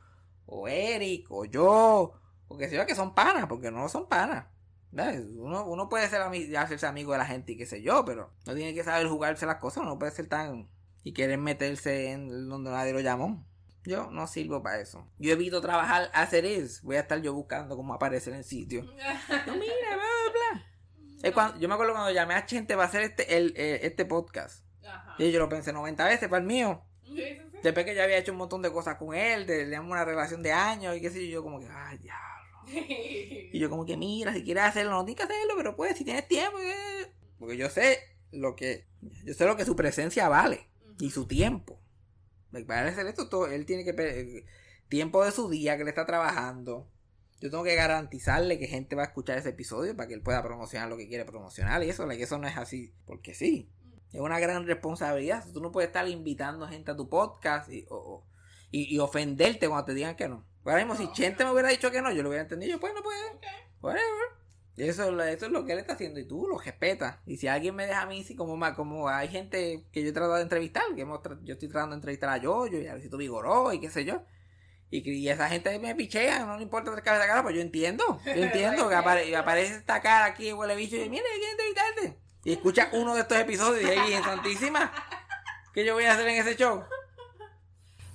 o 0.47 0.67
Eric, 0.67 1.27
o 1.29 1.45
yo, 1.45 2.13
o 2.47 2.57
que 2.57 2.69
sea 2.69 2.87
que 2.87 2.95
son 2.95 3.13
panas, 3.13 3.45
porque 3.47 3.69
no 3.69 3.87
son 3.89 4.07
panas. 4.09 4.47
Uno, 5.37 5.65
uno 5.67 5.87
puede 5.89 6.07
ser 6.09 6.21
ami- 6.21 6.55
hacerse 6.57 6.87
amigo 6.87 7.11
de 7.11 7.19
la 7.19 7.25
gente 7.25 7.51
y 7.51 7.57
qué 7.57 7.65
sé 7.67 7.83
yo, 7.83 8.03
pero 8.05 8.31
no 8.47 8.55
tiene 8.55 8.73
que 8.73 8.83
saber 8.83 9.07
jugarse 9.07 9.45
las 9.45 9.57
cosas, 9.57 9.83
no 9.85 9.99
puede 9.99 10.11
ser 10.11 10.27
tan... 10.27 10.67
y 11.03 11.13
querer 11.13 11.37
meterse 11.37 12.11
en 12.11 12.49
donde 12.49 12.71
nadie 12.71 12.93
lo 12.93 12.99
llamó. 13.01 13.45
Yo 13.85 14.09
no 14.11 14.27
sirvo 14.27 14.63
para 14.63 14.79
eso. 14.79 15.07
Yo 15.19 15.33
evito 15.33 15.59
trabajar, 15.61 16.09
hacer 16.13 16.45
eso. 16.45 16.81
Voy 16.83 16.95
a 16.95 17.01
estar 17.01 17.21
yo 17.21 17.33
buscando 17.33 17.75
cómo 17.75 17.93
aparecer 17.93 18.33
en 18.33 18.43
sitio. 18.43 18.83
No, 19.47 19.55
mira, 19.55 19.73
bla, 19.87 19.95
bla, 19.95 20.31
bla. 20.53 20.65
Es 21.21 21.31
cuando- 21.33 21.59
yo 21.59 21.67
me 21.67 21.73
acuerdo 21.73 21.93
cuando 21.93 22.11
llamé 22.11 22.33
a 22.35 22.41
gente 22.43 22.75
para 22.75 22.87
hacer 22.87 23.01
este, 23.03 23.37
el, 23.37 23.53
eh, 23.57 23.79
este 23.83 24.05
podcast. 24.05 24.65
Ajá. 24.85 25.15
Y 25.17 25.31
yo 25.31 25.39
lo 25.39 25.49
pensé 25.49 25.71
90 25.73 26.05
veces 26.05 26.29
para 26.29 26.41
el 26.41 26.47
mío. 26.47 26.83
Sí, 27.03 27.15
sí, 27.15 27.37
sí. 27.51 27.57
Después 27.63 27.85
que 27.85 27.95
yo 27.95 28.03
había 28.03 28.17
hecho 28.17 28.31
un 28.31 28.37
montón 28.39 28.61
de 28.61 28.71
cosas 28.71 28.95
con 28.97 29.13
él, 29.15 29.45
teníamos 29.45 29.91
una 29.91 30.03
relación 30.05 30.41
de 30.43 30.51
años 30.51 30.95
y 30.97 31.01
qué 31.01 31.09
sé 31.09 31.25
yo, 31.27 31.33
yo 31.35 31.43
como 31.43 31.59
que, 31.59 31.67
ay, 31.69 31.97
diablo. 31.97 32.23
Y 33.53 33.59
yo 33.59 33.69
como 33.69 33.85
que, 33.85 33.97
mira, 33.97 34.33
si 34.33 34.43
quieres 34.43 34.63
hacerlo, 34.63 34.91
no 34.91 35.05
tienes 35.05 35.25
que 35.25 35.31
hacerlo, 35.33 35.53
pero 35.57 35.75
pues, 35.75 35.97
si 35.97 36.03
tienes 36.05 36.27
tiempo, 36.27 36.57
eh". 36.59 37.13
porque 37.39 37.57
yo 37.57 37.69
sé 37.69 37.99
lo 38.31 38.55
que, 38.55 38.87
yo 39.25 39.33
sé 39.33 39.45
lo 39.45 39.55
que 39.57 39.65
su 39.65 39.75
presencia 39.75 40.27
vale 40.29 40.69
y 40.99 41.11
su 41.11 41.27
tiempo. 41.27 41.79
Para 42.67 42.87
hacer 42.87 43.07
esto, 43.07 43.29
todo, 43.29 43.47
él 43.47 43.65
tiene 43.65 43.83
que, 43.83 43.93
pe- 43.93 44.45
tiempo 44.89 45.23
de 45.25 45.31
su 45.31 45.49
día 45.49 45.77
que 45.77 45.83
le 45.83 45.89
está 45.89 46.05
trabajando. 46.05 46.87
Yo 47.41 47.49
tengo 47.49 47.63
que 47.63 47.75
garantizarle 47.75 48.57
que 48.59 48.67
gente 48.67 48.95
va 48.95 49.01
a 49.03 49.05
escuchar 49.07 49.37
ese 49.37 49.49
episodio 49.49 49.95
para 49.97 50.07
que 50.07 50.13
él 50.13 50.21
pueda 50.21 50.41
promocionar 50.43 50.87
lo 50.87 50.95
que 50.97 51.07
quiere 51.07 51.25
promocionar 51.25 51.83
y 51.83 51.89
eso, 51.89 52.05
like, 52.05 52.23
eso 52.23 52.37
no 52.37 52.47
es 52.47 52.55
así, 52.57 52.93
porque 53.05 53.33
sí. 53.33 53.69
Es 54.13 54.21
una 54.21 54.39
gran 54.39 54.65
responsabilidad. 54.67 55.43
Tú 55.53 55.59
no 55.59 55.71
puedes 55.71 55.87
estar 55.87 56.07
invitando 56.07 56.67
gente 56.67 56.91
a 56.91 56.95
tu 56.95 57.09
podcast 57.09 57.69
y, 57.71 57.85
o- 57.89 57.95
o- 57.97 58.25
y, 58.71 58.95
y 58.95 58.99
ofenderte 58.99 59.67
cuando 59.67 59.85
te 59.85 59.93
digan 59.93 60.15
que 60.15 60.29
no. 60.29 60.45
Ahora 60.63 60.77
mismo, 60.85 60.95
si 60.95 61.11
Chente 61.11 61.43
no. 61.43 61.49
me 61.49 61.53
hubiera 61.53 61.69
dicho 61.69 61.91
que 61.91 62.01
no, 62.01 62.11
yo 62.11 62.23
lo 62.23 62.29
hubiera 62.29 62.43
entendido. 62.43 62.71
Yo, 62.73 62.79
pues 62.79 62.93
no 62.93 63.01
puede. 63.03 63.19
Ok. 63.31 63.43
Whatever. 63.81 64.42
Eso, 64.75 65.03
es 65.03 65.11
lo- 65.11 65.23
eso 65.23 65.45
es 65.45 65.51
lo 65.51 65.65
que 65.65 65.73
él 65.73 65.79
está 65.79 65.93
haciendo 65.93 66.19
y 66.19 66.27
tú 66.27 66.47
lo 66.47 66.57
respetas. 66.57 67.17
Y 67.27 67.37
si 67.37 67.47
alguien 67.47 67.75
me 67.75 67.85
deja 67.85 68.01
a 68.01 68.05
mí, 68.07 68.23
sí, 68.23 68.35
como, 68.35 68.57
ma- 68.57 68.73
como 68.73 69.07
hay 69.07 69.27
gente 69.27 69.85
que 69.91 70.01
yo 70.01 70.09
he 70.09 70.13
tratado 70.13 70.35
de 70.35 70.41
entrevistar, 70.41 70.83
que 70.95 71.01
hemos 71.01 71.19
tra- 71.21 71.39
yo 71.43 71.53
estoy 71.53 71.69
tratando 71.69 71.95
de 71.95 71.97
entrevistar 71.97 72.29
a 72.29 72.37
Yoyo 72.37 72.79
y 72.79 72.87
a 72.87 72.93
Luisito 72.93 73.17
Vigoró 73.17 73.71
y 73.71 73.79
qué 73.79 73.89
sé 73.91 74.03
yo. 74.03 74.23
Y, 74.89 75.03
que- 75.03 75.11
y 75.13 75.29
esa 75.29 75.47
gente 75.49 75.77
me 75.79 75.93
pichea, 75.95 76.45
no 76.45 76.57
le 76.57 76.63
importa 76.63 76.91
tres 76.91 77.03
cabezas 77.03 77.25
de 77.25 77.29
cara, 77.29 77.43
pues 77.43 77.55
yo 77.55 77.61
entiendo. 77.61 78.19
Yo 78.25 78.31
entiendo 78.43 78.89
que 78.89 78.95
apare- 78.95 79.35
aparece 79.35 79.75
esta 79.75 80.01
cara 80.01 80.25
aquí, 80.25 80.51
huele 80.53 80.75
bicho, 80.75 80.95
y 80.95 81.07
mire, 81.09 81.23
quiero 81.35 81.51
entrevistarte. 81.51 82.17
Y 82.43 82.51
escucha 82.53 82.89
uno 82.93 83.13
de 83.13 83.21
estos 83.21 83.37
episodios 83.37 83.83
y 83.83 83.91
ahí 83.97 84.13
en 84.13 84.23
Santísima. 84.23 84.91
¿Qué 85.73 85.85
yo 85.85 85.93
voy 85.93 86.03
a 86.05 86.13
hacer 86.13 86.27
en 86.27 86.41
ese 86.41 86.55
show? 86.55 86.83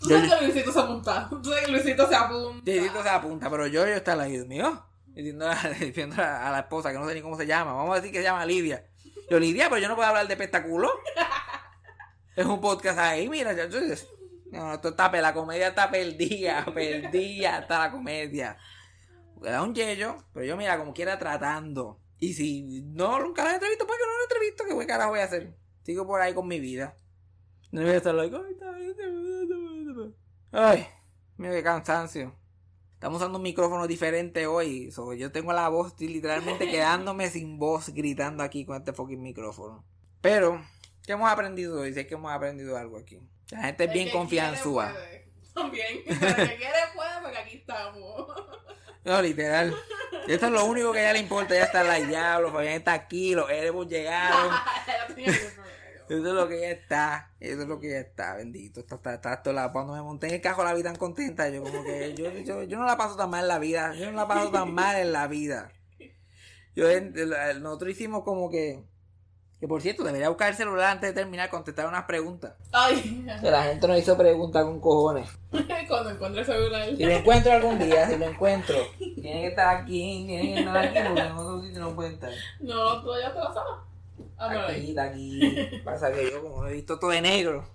Tú 0.00 0.08
sabes 0.10 0.32
que 0.32 0.44
Luisito 0.44 0.72
se 0.72 0.78
apunta. 0.80 1.28
Tú 1.28 1.44
sabes 1.44 1.66
que 1.66 1.72
Luisito 1.72 2.08
se 2.08 2.14
apunta. 2.14 2.62
Luisito 2.72 3.02
se 3.02 3.08
apunta, 3.08 3.50
pero 3.50 3.66
yo, 3.66 3.84
yo 3.86 3.94
está 3.94 4.12
al 4.12 4.28
Dios 4.30 4.46
mío. 4.46 4.84
Diciendo 5.14 5.48
a, 5.48 5.54
diciendo 5.80 6.16
a 6.22 6.50
la 6.50 6.60
esposa 6.60 6.92
que 6.92 6.98
no 6.98 7.08
sé 7.08 7.14
ni 7.14 7.22
cómo 7.22 7.36
se 7.36 7.46
llama. 7.46 7.72
Vamos 7.72 7.92
a 7.92 7.96
decir 7.96 8.12
que 8.12 8.18
se 8.18 8.24
llama 8.24 8.46
Lidia. 8.46 8.84
Yo, 9.30 9.38
Lidia, 9.38 9.68
pero 9.68 9.80
yo 9.80 9.88
no 9.88 9.96
puedo 9.96 10.08
hablar 10.08 10.26
de 10.26 10.34
espectáculo. 10.34 10.90
es 12.36 12.46
un 12.46 12.60
podcast 12.60 12.98
ahí, 12.98 13.28
mira. 13.28 13.52
yo- 13.52 13.80
no, 14.50 14.74
esto 14.74 14.88
está, 14.88 15.10
la 15.12 15.34
comedia 15.34 15.68
está 15.68 15.90
perdida, 15.90 16.64
perdida 16.74 17.58
está 17.58 17.78
la 17.80 17.90
comedia. 17.90 18.56
Un 19.36 19.74
yello, 19.74 20.16
pero 20.32 20.46
yo, 20.46 20.56
mira, 20.56 20.78
como 20.78 20.94
quiera 20.94 21.18
tratando. 21.18 22.00
Y 22.18 22.32
si 22.32 22.82
no, 22.82 23.20
nunca 23.20 23.44
la 23.44 23.54
entrevisto, 23.54 23.86
pues 23.86 23.98
que 23.98 24.04
no 24.06 24.16
la 24.16 24.22
entrevisto, 24.24 24.64
¿qué 24.80 24.86
carajo 24.86 25.10
voy 25.10 25.20
a 25.20 25.24
hacer? 25.24 25.54
Sigo 25.84 26.06
por 26.06 26.20
ahí 26.20 26.34
con 26.34 26.48
mi 26.48 26.58
vida. 26.58 26.96
No 27.70 27.82
voy 27.82 27.90
a 27.90 27.96
estar 27.96 28.14
like, 28.14 28.34
ay, 28.34 28.52
está 28.52 28.70
bien, 28.72 28.90
está 28.90 29.06
bien, 29.06 29.42
está 29.42 29.56
bien, 29.56 29.88
está 29.88 30.00
bien". 30.00 30.14
Ay, 30.50 30.86
mira 31.36 31.52
qué 31.52 31.62
cansancio. 31.62 32.37
Estamos 32.98 33.18
usando 33.18 33.38
un 33.38 33.44
micrófono 33.44 33.86
diferente 33.86 34.48
hoy. 34.48 34.90
so, 34.90 35.14
yo 35.14 35.30
tengo 35.30 35.52
la 35.52 35.68
voz 35.68 35.94
literalmente 36.00 36.66
quedándome 36.70 37.30
sin 37.30 37.56
voz 37.56 37.90
gritando 37.90 38.42
aquí 38.42 38.64
con 38.64 38.76
este 38.76 38.92
fucking 38.92 39.22
micrófono. 39.22 39.84
Pero, 40.20 40.60
¿qué 41.06 41.12
hemos 41.12 41.30
aprendido 41.30 41.80
hoy? 41.80 41.94
Sé 41.94 42.08
que 42.08 42.14
hemos 42.14 42.32
aprendido 42.32 42.76
algo 42.76 42.98
aquí. 42.98 43.20
La 43.52 43.62
gente 43.66 43.84
es 43.84 43.92
bien 43.92 44.10
confianzúa. 44.10 44.92
También. 45.54 46.02
El 46.06 46.18
que 46.18 46.56
quiere 46.56 46.78
puede, 46.92 47.20
porque 47.22 47.38
aquí 47.38 47.56
estamos. 47.58 48.26
No, 49.04 49.22
literal. 49.22 49.76
Esto 50.26 50.46
es 50.46 50.52
lo 50.52 50.64
único 50.64 50.92
que 50.92 50.98
a 50.98 51.02
ella 51.02 51.12
le 51.12 51.20
importa. 51.20 51.54
Ya 51.54 51.66
está 51.66 51.84
la 51.84 52.00
diablo, 52.00 52.50
Fabián 52.50 52.74
está 52.74 52.94
aquí, 52.94 53.32
los 53.32 53.48
Erebus 53.48 53.86
llegaron. 53.86 54.50
Ya 56.08 56.16
Eso 56.16 56.28
es 56.28 56.34
lo 56.34 56.48
que 56.48 56.58
ella 56.58 56.70
está. 56.70 57.32
Eso 57.40 57.62
es 57.62 57.68
lo 57.68 57.78
que 57.80 57.88
ella 57.88 58.00
está, 58.00 58.34
bendito. 58.36 58.80
Está, 58.80 58.96
está, 59.14 59.34
está 59.34 59.52
la- 59.52 59.72
cuando 59.72 59.92
me 59.94 60.02
monté 60.02 60.28
en 60.28 60.34
el 60.34 60.40
carro 60.40 60.64
la 60.64 60.74
vi 60.74 60.82
tan 60.82 60.96
contenta. 60.96 61.48
Yo 61.48 61.62
como 61.62 61.84
que 61.84 62.14
yo, 62.14 62.30
yo, 62.30 62.62
yo 62.62 62.78
no 62.78 62.84
la 62.84 62.96
paso 62.96 63.16
tan 63.16 63.30
mal 63.30 63.42
en 63.42 63.48
la 63.48 63.58
vida. 63.58 63.94
Yo 63.94 64.10
no 64.10 64.16
la 64.16 64.28
paso 64.28 64.50
tan 64.50 64.72
mal 64.72 64.96
en 64.96 65.12
la 65.12 65.26
vida. 65.26 65.70
Yo, 66.74 66.86
nosotros 67.60 67.90
hicimos 67.90 68.22
como 68.24 68.50
que. 68.50 68.84
Que 69.60 69.66
por 69.66 69.82
cierto, 69.82 70.04
debería 70.04 70.28
buscar 70.28 70.50
el 70.50 70.54
celular 70.54 70.92
antes 70.92 71.12
de 71.12 71.20
terminar, 71.20 71.50
contestar 71.50 71.88
unas 71.88 72.04
preguntas. 72.04 72.54
Ay, 72.70 73.26
Que 73.40 73.50
la 73.50 73.64
gente 73.64 73.88
nos 73.88 73.98
hizo 73.98 74.16
preguntas 74.16 74.62
con 74.64 74.78
cojones. 74.80 75.28
cuando 75.88 76.10
encuentre 76.10 76.42
el 76.42 76.46
celular. 76.46 76.88
Si 76.96 77.04
lo 77.04 77.10
encuentro 77.10 77.52
algún 77.52 77.76
día, 77.80 78.08
si 78.08 78.16
lo 78.18 78.26
encuentro, 78.26 78.76
tiene 78.98 79.40
que 79.40 79.46
estar 79.48 79.76
aquí, 79.78 80.24
tiene 80.28 80.54
que 80.54 80.60
estar 80.60 80.76
aquí 80.76 80.98
porque 81.08 81.66
sitio 81.66 81.80
no 81.80 81.96
puede 81.96 82.14
estar. 82.14 82.30
No, 82.60 83.02
tú 83.02 83.10
ya 83.20 83.32
te 83.32 83.38
la 83.40 83.52
sabes. 83.52 83.72
Ah, 84.36 84.66
Aquí, 84.68 84.98
aquí. 84.98 85.80
Pasa 85.84 86.12
que 86.12 86.30
yo 86.30 86.42
como 86.42 86.66
he 86.66 86.74
visto 86.74 86.98
todo 86.98 87.10
de 87.10 87.20
negro. 87.20 87.68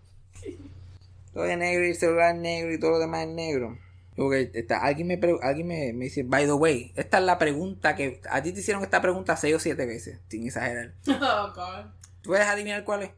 Todo 1.34 1.44
de 1.44 1.58
negro 1.58 1.86
y 1.86 1.90
el 1.90 1.96
celular 1.96 2.36
es 2.36 2.42
negro 2.42 2.74
y 2.74 2.80
todo 2.80 2.92
lo 2.92 3.00
demás 3.00 3.22
es 3.28 3.30
negro. 3.30 3.78
Porque 4.16 4.52
está, 4.54 4.78
alguien 4.80 5.08
me, 5.08 5.20
alguien 5.42 5.68
me, 5.68 5.92
me 5.94 6.06
dice, 6.06 6.24
by 6.24 6.46
the 6.46 6.54
way, 6.54 6.94
esta 6.96 7.18
es 7.18 7.24
la 7.24 7.38
pregunta 7.40 7.96
que... 7.96 8.22
A 8.30 8.44
ti 8.44 8.54
te 8.54 8.60
hicieron 8.60 8.84
esta 8.84 9.02
pregunta 9.02 9.36
seis 9.36 9.56
o 9.56 9.60
siete 9.60 9.86
veces, 9.86 10.20
sin 10.30 10.46
exagerar. 10.46 10.94
Oh, 11.08 11.52
God. 11.54 11.86
¿Tú 12.22 12.30
puedes 12.30 12.46
adivinar 12.46 12.84
cuál 12.84 13.04
es? 13.04 13.12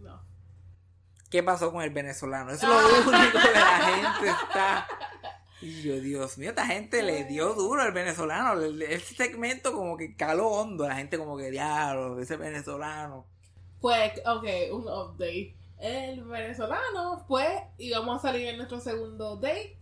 No. 0.00 0.22
¿Qué 1.28 1.42
pasó 1.42 1.72
con 1.72 1.82
el 1.82 1.90
venezolano? 1.90 2.52
Eso 2.52 2.66
es 2.66 3.04
lo 3.04 3.10
único 3.10 3.38
que 3.40 3.50
la 3.58 3.80
gente 3.80 4.28
está... 4.28 4.86
Y 5.60 5.82
yo, 5.82 6.00
Dios 6.00 6.38
mío, 6.38 6.50
esta 6.50 6.66
gente 6.66 7.02
le 7.02 7.24
dio 7.24 7.52
duro 7.54 7.82
al 7.82 7.92
venezolano. 7.92 8.60
Ese 8.62 9.14
segmento 9.16 9.72
como 9.72 9.96
que 9.96 10.14
caló 10.14 10.48
hondo. 10.48 10.86
La 10.86 10.96
gente 10.96 11.18
como 11.18 11.36
que, 11.36 11.50
diablo, 11.50 12.20
ese 12.20 12.36
venezolano. 12.36 13.26
Pues, 13.80 14.12
ok, 14.24 14.44
un 14.72 14.82
update. 14.88 15.54
El 15.80 16.24
venezolano, 16.24 17.24
pues, 17.28 17.48
íbamos 17.78 18.18
a 18.18 18.28
salir 18.28 18.48
en 18.48 18.56
nuestro 18.56 18.80
segundo 18.80 19.36
date, 19.36 19.76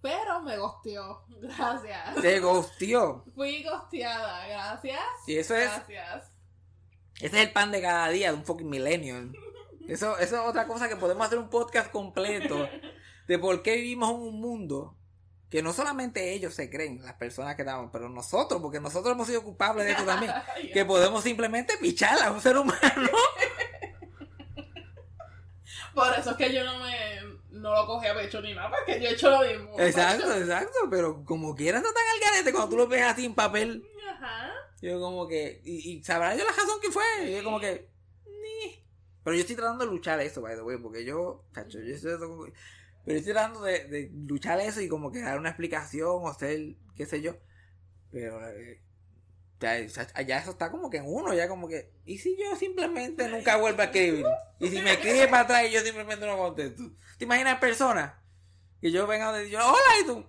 pero 0.00 0.40
me 0.42 0.56
gosteó. 0.56 1.24
Gracias. 1.40 2.20
Se 2.20 2.40
gosteó. 2.40 3.24
Fui 3.34 3.62
gosteada, 3.64 4.46
gracias. 4.48 5.00
Y 5.26 5.36
eso 5.36 5.54
es- 5.56 5.68
Gracias. 5.70 6.30
Ese 7.20 7.40
es 7.40 7.46
el 7.48 7.52
pan 7.52 7.72
de 7.72 7.80
cada 7.82 8.08
día 8.10 8.30
de 8.30 8.36
un 8.38 8.44
fucking 8.44 8.68
millennial. 8.70 9.32
Eso, 9.88 10.16
eso 10.18 10.36
es 10.42 10.48
otra 10.48 10.66
cosa 10.68 10.88
que 10.88 10.94
podemos 10.96 11.26
hacer 11.26 11.38
un 11.38 11.48
podcast 11.50 11.90
completo 11.90 12.68
de 13.26 13.38
por 13.38 13.62
qué 13.62 13.74
vivimos 13.76 14.10
en 14.10 14.16
un 14.16 14.40
mundo 14.40 14.94
que 15.50 15.62
no 15.62 15.72
solamente 15.72 16.32
ellos 16.34 16.54
se 16.54 16.68
creen, 16.70 17.02
las 17.02 17.14
personas 17.14 17.54
que 17.56 17.62
estamos, 17.62 17.90
pero 17.92 18.08
nosotros, 18.08 18.60
porque 18.60 18.80
nosotros 18.80 19.14
hemos 19.14 19.26
sido 19.26 19.42
culpables 19.42 19.86
de 19.86 19.92
esto 19.92 20.04
también, 20.04 20.32
que 20.72 20.84
podemos 20.84 21.22
simplemente 21.22 21.76
pichar 21.78 22.22
a 22.22 22.30
un 22.30 22.40
ser 22.40 22.56
humano. 22.56 22.80
Por 25.94 26.12
eso 26.16 26.30
es 26.30 26.36
que 26.36 26.52
yo 26.52 26.64
no 26.64 26.78
me 26.80 27.38
no 27.58 27.74
lo 27.74 27.86
cogí 27.86 28.06
a 28.06 28.14
pecho 28.14 28.40
ni 28.40 28.54
nada, 28.54 28.70
porque 28.70 29.00
yo 29.00 29.08
he 29.08 29.12
hecho 29.12 29.30
lo 29.30 29.40
mismo. 29.40 29.80
Exacto, 29.80 30.32
exacto, 30.36 30.78
pero 30.90 31.24
como 31.24 31.54
quiera 31.54 31.78
está 31.78 31.92
tan 31.92 32.06
al 32.06 32.20
garete 32.20 32.52
cuando 32.52 32.70
tú 32.70 32.76
lo 32.76 32.86
ves 32.86 33.02
así 33.02 33.24
en 33.24 33.34
papel. 33.34 33.84
Ajá. 34.10 34.52
Yo 34.80 35.00
como 35.00 35.26
que, 35.26 35.60
y, 35.64 35.92
y 35.92 36.04
sabrá 36.04 36.36
yo 36.36 36.44
la 36.44 36.52
razón 36.52 36.80
que 36.80 36.90
fue, 36.90 37.02
yo 37.30 37.42
como 37.42 37.58
que, 37.58 37.88
ni. 38.26 38.84
Pero 39.24 39.34
yo 39.34 39.40
estoy 39.40 39.56
tratando 39.56 39.84
de 39.84 39.90
luchar 39.90 40.20
eso, 40.20 40.40
by 40.40 40.54
the 40.54 40.62
way, 40.62 40.78
porque 40.78 41.04
yo, 41.04 41.44
cacho, 41.52 41.80
yo 41.80 41.94
estoy, 41.94 42.52
pero 43.08 43.20
estoy 43.20 43.32
tratando 43.32 43.62
de, 43.62 43.84
de 43.84 44.10
luchar 44.12 44.60
eso 44.60 44.82
y 44.82 44.88
como 44.88 45.10
que 45.10 45.22
dar 45.22 45.38
una 45.38 45.48
explicación 45.48 46.10
o 46.10 46.34
ser, 46.34 46.76
qué 46.94 47.06
sé 47.06 47.22
yo. 47.22 47.38
Pero 48.12 48.46
eh, 48.50 48.82
ya, 49.58 49.78
eso 49.78 50.50
está 50.50 50.70
como 50.70 50.90
que 50.90 50.98
en 50.98 51.04
uno, 51.06 51.32
ya 51.32 51.48
como 51.48 51.68
que, 51.68 51.90
¿y 52.04 52.18
si 52.18 52.36
yo 52.36 52.54
simplemente 52.54 53.26
nunca 53.30 53.56
vuelvo 53.56 53.80
a 53.80 53.86
escribir? 53.86 54.26
Y 54.60 54.68
si 54.68 54.82
me 54.82 54.92
escribe 54.92 55.26
para 55.28 55.44
atrás 55.44 55.64
y 55.66 55.72
yo 55.72 55.80
simplemente 55.80 56.26
no 56.26 56.36
contesto. 56.36 56.82
¿Te 57.16 57.24
imaginas 57.24 57.58
personas? 57.58 58.12
Que 58.78 58.90
yo 58.90 59.06
venga 59.06 59.32
donde 59.32 59.48
yo, 59.48 59.58
hola, 59.58 60.00
y 60.02 60.06
tú. 60.06 60.26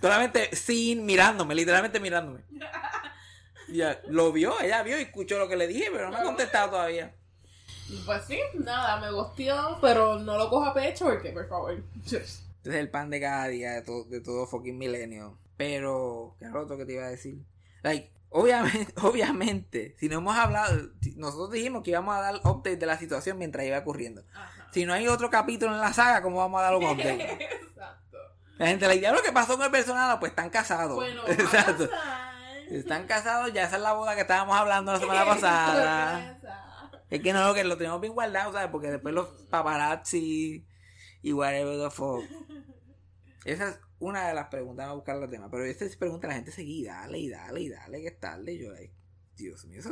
Solamente 0.00 0.56
sin 0.56 1.04
mirándome, 1.04 1.54
literalmente 1.54 2.00
mirándome. 2.00 2.44
Ya, 3.68 4.00
lo 4.06 4.30
vio, 4.30 4.60
ella 4.60 4.84
vio 4.84 4.96
y 4.96 5.02
escuchó 5.02 5.40
lo 5.40 5.48
que 5.48 5.56
le 5.56 5.66
dije, 5.66 5.88
pero 5.90 6.04
no 6.04 6.12
me 6.12 6.18
ha 6.18 6.22
contestado 6.22 6.70
todavía. 6.70 7.15
Pues 8.04 8.24
sí, 8.24 8.38
nada, 8.54 8.98
me 9.00 9.10
gosteó, 9.10 9.78
pero 9.80 10.18
no 10.18 10.36
lo 10.36 10.50
coja 10.50 10.74
pecho 10.74 11.04
porque, 11.06 11.30
por 11.30 11.46
favor. 11.46 11.82
Este 12.04 12.18
es 12.18 12.46
el 12.64 12.90
pan 12.90 13.10
de 13.10 13.20
cada 13.20 13.46
día 13.48 13.72
de 13.72 13.82
todo, 13.82 14.04
de 14.04 14.20
todo 14.20 14.46
fucking 14.46 14.76
milenio. 14.76 15.38
Pero, 15.56 16.36
¿qué 16.38 16.48
otro 16.48 16.76
que 16.76 16.84
te 16.84 16.94
iba 16.94 17.04
a 17.04 17.10
decir? 17.10 17.38
Like, 17.82 18.10
obviamente, 18.30 18.92
obviamente, 19.02 19.94
si 19.98 20.08
no 20.08 20.18
hemos 20.18 20.36
hablado, 20.36 20.90
nosotros 21.14 21.52
dijimos 21.52 21.82
que 21.82 21.90
íbamos 21.90 22.14
a 22.16 22.20
dar 22.20 22.34
update 22.44 22.76
de 22.76 22.86
la 22.86 22.98
situación 22.98 23.38
mientras 23.38 23.64
iba 23.64 23.78
ocurriendo. 23.78 24.24
Ajá. 24.34 24.68
Si 24.72 24.84
no 24.84 24.92
hay 24.92 25.08
otro 25.08 25.30
capítulo 25.30 25.72
en 25.72 25.80
la 25.80 25.92
saga, 25.92 26.22
¿cómo 26.22 26.38
vamos 26.38 26.60
a 26.60 26.64
dar 26.64 26.74
un 26.74 26.84
update? 26.90 27.44
Exacto. 27.44 28.18
La 28.58 28.66
gente 28.66 28.88
le 28.88 28.94
dice, 28.94 29.12
lo 29.12 29.22
que 29.22 29.32
pasó 29.32 29.56
con 29.56 29.64
el 29.64 29.70
personal, 29.70 30.18
pues 30.18 30.32
están 30.32 30.50
casados. 30.50 30.96
Bueno, 30.96 31.22
Exacto. 31.28 31.88
Están 32.68 33.06
casados, 33.06 33.52
ya 33.52 33.64
esa 33.64 33.76
es 33.76 33.82
la 33.82 33.92
boda 33.92 34.16
que 34.16 34.22
estábamos 34.22 34.56
hablando 34.56 34.92
la 34.92 34.98
semana 34.98 35.24
pasada. 35.24 36.38
Es 37.10 37.22
que 37.22 37.32
no, 37.32 37.54
que 37.54 37.64
lo 37.64 37.76
tenemos 37.76 38.00
bien 38.00 38.14
guardado, 38.14 38.52
¿sabes? 38.52 38.70
Porque 38.70 38.90
después 38.90 39.14
los 39.14 39.28
paparazzi 39.48 40.66
y 41.22 41.32
whatever 41.32 41.78
the 41.78 41.90
fuck. 41.90 42.24
Esa 43.44 43.68
es 43.68 43.78
una 44.00 44.26
de 44.26 44.34
las 44.34 44.48
preguntas, 44.48 44.86
vamos 44.86 44.92
a 44.92 44.96
buscar 44.96 45.16
los 45.16 45.30
temas. 45.30 45.48
Pero 45.50 45.64
esta 45.64 45.84
es 45.84 45.96
pregunta, 45.96 46.26
la 46.26 46.34
gente 46.34 46.50
seguía, 46.50 46.94
dale 46.94 47.18
y 47.18 47.28
dale 47.28 47.60
y 47.60 47.68
dale, 47.68 48.00
que 48.00 48.08
es 48.08 48.20
tarde. 48.20 48.52
Y 48.52 48.58
yo, 48.58 48.72
ay, 48.76 48.92
Dios 49.36 49.64
mío, 49.66 49.80
eso. 49.80 49.90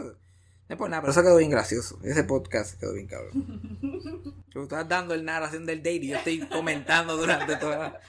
No 0.67 0.75
es 0.75 0.77
por 0.77 0.89
nada, 0.89 1.03
pero 1.03 1.13
eso 1.13 1.23
quedó 1.23 1.37
bien 1.37 1.51
gracioso. 1.51 1.99
Ese 2.03 2.25
podcast 2.25 2.81
quedó 2.81 2.95
bien 2.95 3.07
cabrón. 3.07 4.45
Tú 4.51 4.63
estás 4.63 4.89
dando 4.89 5.15
el 5.15 5.25
narración 5.25 5.67
del 5.67 5.79
date 5.79 5.97
y 5.97 6.09
yo 6.09 6.17
estoy 6.17 6.41
comentando 6.49 7.17
durante 7.17 7.57
toda 7.57 7.79
la. 7.79 8.01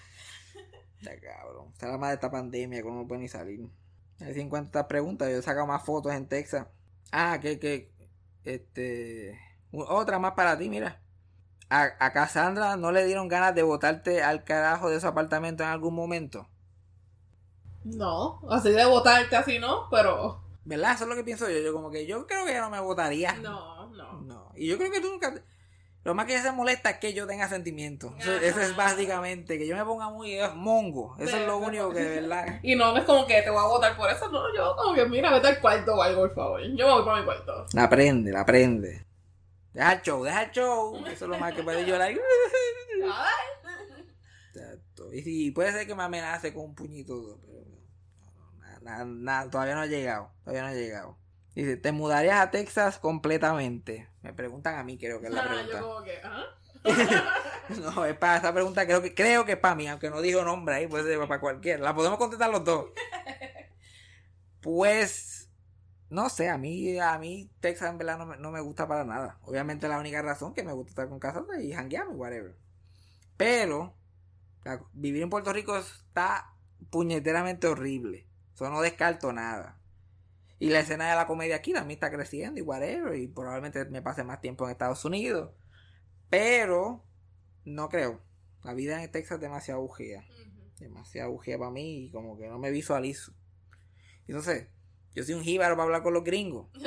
Ya 1.02 1.20
cabrón. 1.20 1.70
Está 1.74 1.88
la 1.88 1.98
madre 1.98 2.12
de 2.12 2.16
esta 2.16 2.32
pandemia 2.32 2.82
que 2.82 2.88
uno 2.88 3.02
no 3.02 3.08
puede 3.08 3.22
ni 3.22 3.28
salir. 3.28 3.60
Encuentro 4.20 4.68
estas 4.68 4.86
preguntas. 4.86 5.30
Yo 5.30 5.38
he 5.38 5.42
sacado 5.42 5.68
más 5.68 5.84
fotos 5.84 6.14
en 6.14 6.28
Texas. 6.28 6.68
Ah, 7.12 7.40
que, 7.42 7.60
que, 7.60 7.92
este, 8.46 9.40
otra 9.72 10.20
más 10.20 10.34
para 10.34 10.58
ti, 10.58 10.70
mira. 10.70 11.02
A, 11.70 11.90
a 12.00 12.14
Cassandra 12.14 12.78
no 12.78 12.92
le 12.92 13.06
dieron 13.06 13.28
ganas 13.28 13.56
de 13.56 13.64
botarte 13.64 14.24
al 14.24 14.44
carajo 14.44 14.90
de 14.90 15.00
su 15.02 15.08
apartamento 15.08 15.64
en 15.64 15.70
algún 15.70 15.96
momento. 15.96 16.48
No, 17.84 18.42
así 18.50 18.72
de 18.72 18.86
votarte 18.86 19.36
así 19.36 19.60
no, 19.60 19.88
pero. 19.90 20.42
¿Verdad? 20.64 20.94
Eso 20.94 21.04
es 21.04 21.10
lo 21.10 21.16
que 21.16 21.24
pienso 21.24 21.50
yo. 21.50 21.60
Yo 21.60 21.74
como 21.74 21.92
que 21.92 22.08
yo 22.08 22.26
creo 22.26 22.46
que 22.46 22.52
ella 22.52 22.62
no 22.62 22.72
me 22.72 22.80
votaría. 22.80 23.34
No, 23.34 23.88
no. 23.90 24.22
No. 24.22 24.52
Y 24.56 24.68
yo 24.68 24.78
creo 24.78 24.92
que 24.92 25.02
tú 25.02 25.10
nunca... 25.10 25.34
Lo 26.06 26.14
más 26.14 26.28
que 26.28 26.40
se 26.40 26.52
molesta 26.52 26.92
es 26.92 26.98
que 27.00 27.16
yo 27.16 27.26
tenga 27.26 27.50
sentimientos. 27.50 28.14
Eso, 28.20 28.32
eso 28.34 28.62
es 28.62 28.76
básicamente, 28.76 29.58
que 29.58 29.66
yo 29.66 29.76
me 29.76 29.84
ponga 29.84 30.08
muy 30.12 30.36
eh, 30.36 30.48
mongo. 30.54 31.16
Eso 31.18 31.36
es 31.36 31.48
lo 31.48 31.58
único 31.58 31.90
que 31.92 32.00
de 32.00 32.22
verdad. 32.22 32.60
Y 32.64 32.76
no 32.76 32.96
es 32.96 33.04
como 33.06 33.26
que 33.26 33.42
te 33.42 33.50
voy 33.50 33.58
a 33.58 33.68
votar 33.68 33.98
por 33.98 34.12
eso, 34.12 34.30
no, 34.30 34.56
yo 34.56 34.76
como 34.76 34.94
que 34.94 35.04
mira, 35.06 35.34
vete 35.34 35.48
al 35.48 35.60
cuarto 35.60 35.96
o 35.96 36.04
algo, 36.04 36.22
por 36.22 36.36
favor. 36.36 36.62
Yo 36.62 36.86
me 36.86 36.94
voy 36.94 37.06
para 37.06 37.20
mi 37.20 37.26
cuarto. 37.26 37.66
La 37.74 37.86
aprende, 37.86 38.32
la 38.32 38.42
aprende. 38.42 39.04
Deja 39.74 39.94
el 39.94 40.02
show, 40.04 40.24
deja 40.24 40.44
el 40.44 40.52
show. 40.52 40.96
Eso 41.08 41.26
es 41.26 41.32
lo 41.32 41.40
más 41.40 41.56
que 41.56 41.64
puede 41.64 41.84
llorar. 41.84 42.12
Exacto. 44.54 45.12
Y 45.12 45.24
si 45.24 45.50
puede 45.50 45.72
ser 45.72 45.88
que 45.88 45.96
me 45.96 46.04
amenace 46.04 46.54
con 46.54 46.66
un 46.66 46.76
puñito, 46.76 47.40
pero 47.48 47.66
nada, 48.84 49.06
nada, 49.06 49.50
todavía 49.50 49.74
no 49.74 49.82
ha 49.82 49.88
llegado. 49.88 50.30
Todavía 50.44 50.62
no 50.62 50.68
ha 50.68 50.74
llegado. 50.74 51.18
Dice, 51.56 51.78
¿te 51.78 51.92
mudarías 51.92 52.40
a 52.42 52.52
Texas 52.52 53.00
completamente? 53.00 54.10
Me 54.22 54.34
preguntan 54.34 54.76
a 54.76 54.84
mí, 54.84 54.98
creo 54.98 55.22
que 55.22 55.28
es 55.28 55.34
la 55.34 55.42
Ajá, 55.42 55.50
pregunta. 55.54 55.80
yo 55.80 55.88
como 55.88 56.04
que, 56.04 56.18
ajá. 56.18 56.44
No, 57.82 58.06
es 58.06 58.16
para 58.18 58.38
esa 58.38 58.54
pregunta, 58.54 58.86
creo 58.86 59.02
que, 59.02 59.16
creo 59.16 59.44
que 59.46 59.54
es 59.54 59.58
para 59.58 59.74
mí, 59.74 59.88
aunque 59.88 60.10
no 60.12 60.22
dijo 60.22 60.44
nombre 60.44 60.76
ahí, 60.76 60.88
puede 60.88 61.04
ser 61.06 61.18
para 61.28 61.40
cualquiera. 61.40 61.82
La 61.84 61.96
podemos 61.96 62.18
contestar 62.20 62.50
los 62.52 62.64
dos. 62.64 62.88
Pues, 64.62 65.50
no 66.10 66.30
sé, 66.30 66.50
a 66.50 66.58
mí, 66.58 66.98
a 67.00 67.18
mí 67.20 67.52
Texas 67.60 67.90
en 67.90 67.98
verdad 67.98 68.18
no 68.18 68.26
me, 68.26 68.38
no 68.38 68.52
me 68.52 68.62
gusta 68.62 68.88
para 68.88 69.04
nada. 69.06 69.38
Obviamente 69.44 69.88
la 69.88 70.00
única 70.00 70.22
razón 70.22 70.54
que 70.54 70.64
me 70.64 70.74
gusta 70.74 70.90
estar 70.92 71.10
con 71.10 71.20
Casandra 71.20 71.62
y 71.62 71.72
janguearme, 71.74 72.16
whatever. 72.16 72.56
Pero, 73.38 73.96
la- 74.64 74.82
vivir 74.94 75.24
en 75.24 75.30
Puerto 75.30 75.54
Rico 75.54 75.78
está 75.78 76.54
puñeteramente 76.90 77.68
horrible. 77.68 78.28
Eso 78.56 78.70
no 78.70 78.82
descarto 78.82 79.34
nada. 79.34 79.78
Y 80.60 80.70
la 80.70 80.80
escena 80.80 81.10
de 81.10 81.16
la 81.16 81.28
comedia 81.28 81.58
aquí 81.58 81.74
también 81.74 81.98
está 81.98 82.10
creciendo 82.12 82.60
y 82.60 82.64
whatever. 82.64 83.16
Y 83.16 83.28
probablemente 83.28 83.86
me 83.86 84.02
pase 84.02 84.24
más 84.24 84.40
tiempo 84.42 84.66
en 84.66 84.72
Estados 84.72 85.04
Unidos. 85.06 85.52
Pero, 86.30 87.04
no 87.66 87.90
creo. 87.90 88.22
La 88.64 88.74
vida 88.74 89.04
en 89.04 89.12
Texas 89.12 89.36
es 89.36 89.42
demasiado 89.42 89.82
bujía. 89.82 90.24
Demasiado 90.80 91.32
bujía 91.32 91.58
para 91.58 91.72
mí 91.72 92.06
y 92.06 92.12
como 92.12 92.38
que 92.38 92.48
no 92.48 92.58
me 92.58 92.72
visualizo. 92.72 93.34
Entonces, 94.28 94.68
yo 95.14 95.24
soy 95.24 95.36
un 95.36 95.44
jíbaro 95.44 95.76
para 95.76 95.84
hablar 95.86 96.04
con 96.04 96.14
los 96.14 96.24
gringos. 96.24 96.68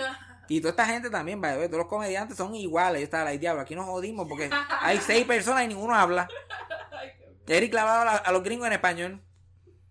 Y 0.51 0.63
toda 0.63 0.71
esta 0.71 0.87
gente 0.87 1.11
también, 1.11 1.43
way, 1.43 1.67
todos 1.67 1.77
los 1.81 1.89
comediantes 1.89 2.39
son 2.39 2.55
iguales. 2.55 3.03
Yo 3.03 3.05
estaba 3.05 3.25
like, 3.25 3.39
diablo, 3.39 3.61
aquí 3.61 3.75
nos 3.75 3.85
jodimos 3.85 4.27
porque 4.27 4.49
hay 4.81 4.97
seis 5.07 5.27
personas 5.27 5.67
y 5.67 5.69
ninguno 5.69 5.95
habla. 5.95 6.27
Eric 7.47 7.71
clavaba 7.71 8.01
a, 8.01 8.05
la- 8.07 8.17
a 8.17 8.33
los 8.33 8.43
gringos 8.43 8.67
en 8.67 8.73
español. 8.73 9.23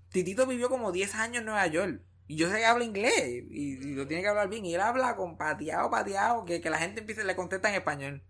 Titito 0.09 0.47
vivió 0.47 0.67
como 0.67 0.91
10 0.91 1.13
años 1.13 1.38
en 1.41 1.45
Nueva 1.45 1.67
York. 1.67 2.01
Y 2.28 2.36
yo 2.36 2.49
sé 2.49 2.57
que 2.57 2.65
habla 2.65 2.84
inglés. 2.84 3.45
Y, 3.49 3.73
y 3.73 3.95
lo 3.95 4.05
tiene 4.07 4.21
que 4.21 4.30
hablar 4.30 4.49
bien. 4.49 4.65
Y 4.65 4.75
él 4.75 4.82
habla 4.82 5.15
con 5.15 5.38
pateado, 5.38 5.89
pateado. 5.89 6.45
Que, 6.45 6.61
que 6.61 6.69
la 6.69 6.78
gente 6.78 7.01
empiece 7.01 7.23
le 7.23 7.36
contesta 7.36 7.69
en 7.69 7.75
español. 7.75 8.23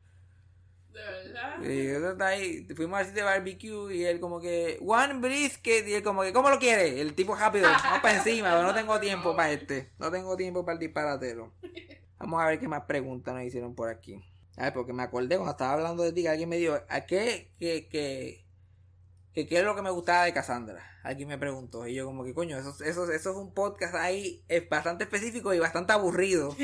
De 0.93 0.99
verdad. 0.99 1.63
Y 1.63 1.87
eso 1.87 2.11
está 2.11 2.27
ahí. 2.27 2.67
Fuimos 2.75 2.99
sitio 2.99 3.15
de 3.15 3.23
barbecue. 3.23 3.95
Y 3.95 4.05
él 4.05 4.19
como 4.19 4.39
que, 4.39 4.77
one 4.85 5.15
brisket. 5.15 5.87
Y 5.87 5.95
él 5.95 6.03
como 6.03 6.21
que, 6.21 6.31
¿cómo 6.31 6.49
lo 6.49 6.59
quiere? 6.59 7.01
El 7.01 7.15
tipo 7.15 7.35
rápido. 7.35 7.67
Vamos 7.69 7.99
para 8.01 8.17
encima. 8.17 8.51
pero 8.51 8.63
no 8.63 8.73
tengo 8.73 8.99
tiempo 9.01 9.35
para 9.35 9.51
este. 9.51 9.91
No 9.97 10.11
tengo 10.11 10.37
tiempo 10.37 10.63
para 10.63 10.73
el 10.73 10.79
disparatero. 10.79 11.53
Vamos 12.19 12.41
a 12.41 12.47
ver 12.47 12.59
qué 12.59 12.67
más 12.67 12.83
preguntas 12.83 13.33
nos 13.33 13.43
hicieron 13.43 13.75
por 13.75 13.89
aquí. 13.89 14.23
A 14.57 14.63
ver, 14.63 14.73
porque 14.73 14.91
me 14.91 15.03
acordé 15.03 15.35
cuando 15.35 15.51
estaba 15.51 15.73
hablando 15.73 16.01
de 16.03 16.13
ti 16.13 16.23
que 16.23 16.29
alguien 16.29 16.49
me 16.49 16.57
dijo, 16.57 16.79
¿a 16.89 17.01
qué, 17.01 17.53
que, 17.59 17.87
que, 17.87 18.46
que 19.37 19.45
qué 19.45 19.59
es 19.59 19.63
lo 19.63 19.75
que 19.75 19.83
me 19.83 19.91
gustaba 19.91 20.23
de 20.23 20.33
Cassandra? 20.33 20.83
Alguien 21.03 21.29
me 21.29 21.37
preguntó. 21.37 21.87
Y 21.87 21.93
yo 21.93 22.07
como 22.07 22.23
que, 22.23 22.33
coño, 22.33 22.57
eso, 22.57 22.75
eso, 22.83 23.11
eso 23.11 23.29
es 23.29 23.37
un 23.37 23.53
podcast 23.53 23.93
ahí 23.93 24.43
es 24.47 24.67
bastante 24.67 25.03
específico 25.03 25.53
y 25.53 25.59
bastante 25.59 25.93
aburrido. 25.93 26.55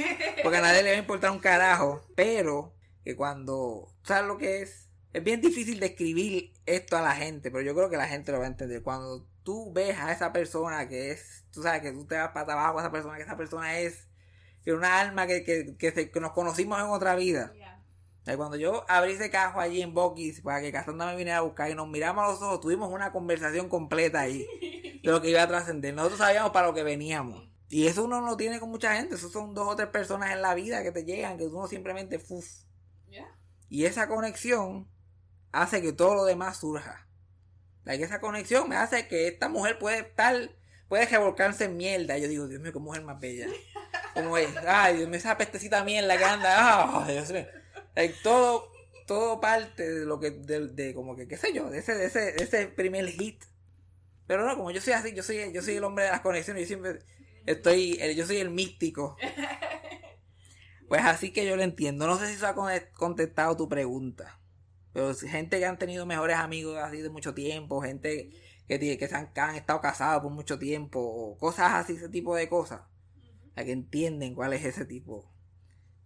Porque 0.42 0.58
a 0.58 0.62
nadie 0.62 0.82
le 0.82 0.90
va 0.90 0.96
a 0.96 1.00
importar 1.00 1.30
un 1.30 1.38
carajo. 1.38 2.02
Pero 2.16 2.74
que 3.04 3.16
cuando, 3.16 3.94
¿sabes 4.02 4.26
lo 4.26 4.40
que 4.40 4.64
es? 4.64 4.90
Es 5.14 5.24
bien 5.24 5.40
difícil 5.40 5.80
describir 5.80 6.52
esto 6.66 6.98
a 6.98 7.04
la 7.04 7.14
gente, 7.14 7.52
pero 7.52 7.64
yo 7.64 7.76
creo 7.76 7.92
que 7.92 7.98
la 7.98 8.08
gente 8.08 8.32
lo 8.32 8.40
va 8.40 8.46
a 8.46 8.48
entender. 8.48 8.82
Cuando 8.82 9.28
tú 9.44 9.72
ves 9.72 9.96
a 10.00 10.12
esa 10.12 10.34
persona 10.34 10.90
que 10.90 11.12
es, 11.12 11.46
tú 11.52 11.62
sabes 11.62 11.84
que 11.84 11.92
tú 11.92 12.08
te 12.08 12.18
vas 12.18 12.30
para 12.30 12.54
abajo 12.54 12.80
a 12.80 12.82
esa 12.82 12.92
persona, 12.92 13.18
que 13.18 13.22
esa 13.22 13.38
persona 13.38 13.78
es 13.78 14.08
que 14.64 14.74
una 14.74 15.00
alma 15.00 15.28
que, 15.28 15.44
que, 15.44 15.78
que, 15.78 16.10
que 16.10 16.20
nos 16.20 16.32
conocimos 16.32 16.80
en 16.80 16.88
otra 16.88 17.14
vida. 17.16 17.54
Sea, 18.24 18.38
Cuando 18.38 18.56
yo 18.56 18.86
abrí 18.88 19.14
ese 19.14 19.30
cajo 19.30 19.60
allí 19.60 19.82
en 19.82 19.94
Bucky's 19.94 20.42
para 20.42 20.62
que 20.62 20.72
Cassandra 20.72 21.08
me 21.08 21.16
viniera 21.16 21.40
a 21.40 21.42
buscar 21.42 21.70
y 21.70 21.76
nos 21.76 21.88
miramos 21.88 22.24
a 22.24 22.28
los 22.32 22.42
ojos, 22.42 22.62
tuvimos 22.62 22.90
una 22.90 23.12
conversación 23.12 23.68
completa 23.68 24.22
ahí 24.22 24.48
de 25.04 25.12
lo 25.12 25.22
que 25.22 25.30
iba 25.30 25.42
a 25.42 25.48
trascender. 25.48 25.94
Nosotros 25.94 26.20
sabíamos 26.20 26.52
para 26.52 26.68
lo 26.68 26.74
que 26.74 26.84
veníamos. 26.84 27.50
Y 27.68 27.88
eso 27.88 28.06
uno 28.06 28.22
no 28.22 28.28
lo 28.28 28.38
tiene 28.38 28.60
con 28.60 28.70
mucha 28.70 28.96
gente. 28.96 29.16
Eso 29.16 29.30
son 29.30 29.54
dos 29.54 29.68
o 29.68 29.76
tres 29.76 29.90
personas 29.90 30.32
en 30.32 30.42
la 30.42 30.54
vida 30.54 30.84
que 30.84 30.92
te 30.92 31.04
llegan, 31.04 31.38
que 31.38 31.46
uno 31.46 31.68
simplemente 31.68 32.20
fuf. 32.20 32.46
Y 33.70 33.86
esa 33.86 34.08
conexión 34.08 34.88
hace 35.52 35.82
que 35.82 35.92
todo 35.92 36.14
lo 36.14 36.26
demás 36.26 36.58
surja. 36.58 37.08
Like, 37.84 38.04
esa 38.04 38.22
conexión 38.22 38.70
me 38.70 38.76
hace 38.76 39.08
que 39.08 39.28
esta 39.28 39.50
mujer 39.50 39.80
puede 39.80 40.00
estar, 40.00 40.36
puede 40.88 41.08
revolcarse 41.08 41.66
en 41.66 41.76
mierda. 41.76 42.18
Yo 42.18 42.28
digo, 42.28 42.48
Dios 42.48 42.62
mío, 42.62 42.72
qué 42.72 42.80
mujer 42.80 43.04
más 43.04 43.20
bella. 43.20 43.48
Como 44.14 44.38
es, 44.38 44.56
ay, 44.68 44.98
Dios 44.98 45.10
mío, 45.10 45.18
esa 45.18 45.38
pestecita 45.38 45.84
mierda 45.84 46.18
que 46.18 46.24
anda, 46.24 46.56
ah, 46.56 47.06
Dios 47.10 47.32
mío. 47.32 47.48
Like, 47.96 48.16
todo, 48.24 48.72
todo 49.08 49.40
parte 49.42 49.90
de 49.90 50.06
lo 50.06 50.20
que, 50.20 50.32
de, 50.32 50.68
de 50.70 50.94
como 50.94 51.16
que, 51.16 51.28
qué 51.28 51.38
sé 51.38 51.54
yo, 51.54 51.70
de 51.70 51.80
ese, 51.80 51.96
de 51.96 52.06
ese, 52.06 52.20
de 52.34 52.44
ese 52.44 52.68
primer 52.68 53.08
hit. 53.08 53.44
Pero 54.28 54.46
no, 54.48 54.56
como 54.58 54.72
yo 54.72 54.82
soy 54.82 54.94
así, 54.94 55.14
yo 55.16 55.24
soy, 55.24 55.54
yo 55.54 55.62
soy 55.62 55.76
el 55.76 55.84
hombre 55.84 56.06
de 56.06 56.12
las 56.12 56.22
conexiones, 56.22 56.64
yo 56.64 56.68
siempre 56.68 57.00
estoy, 57.46 57.98
el- 58.02 58.16
yo 58.16 58.26
soy 58.28 58.38
el 58.38 58.50
místico. 58.52 59.18
Pues 60.88 61.02
así 61.06 61.32
que 61.32 61.46
yo 61.46 61.56
lo 61.56 61.64
entiendo. 61.64 62.08
No 62.08 62.18
sé 62.18 62.28
si 62.28 62.34
eso 62.34 62.48
ha 62.48 62.56
con- 62.56 62.72
contestado 62.96 63.56
tu 63.58 63.68
pregunta. 63.70 64.40
Pero 64.94 65.14
gente 65.16 65.58
que 65.60 65.66
han 65.66 65.80
tenido 65.80 66.06
mejores 66.06 66.38
amigos 66.38 66.78
así 66.78 66.98
de 67.02 67.10
mucho 67.10 67.34
tiempo, 67.34 67.82
gente 67.82 68.32
que, 68.68 68.80
tiene- 68.80 68.98
que, 68.98 69.08
se 69.08 69.16
han, 69.16 69.34
que 69.34 69.40
han 69.42 69.56
estado 69.56 69.82
casados 69.82 70.22
por 70.24 70.32
mucho 70.32 70.60
tiempo, 70.60 71.00
o 71.02 71.38
cosas 71.38 71.74
así, 71.74 71.94
ese 71.94 72.10
tipo 72.10 72.36
de 72.36 72.48
cosas. 72.50 72.82
La 73.56 73.66
que 73.66 73.72
entienden 73.72 74.36
cuál 74.36 74.54
es 74.54 74.66
ese 74.66 74.86
tipo 74.86 75.32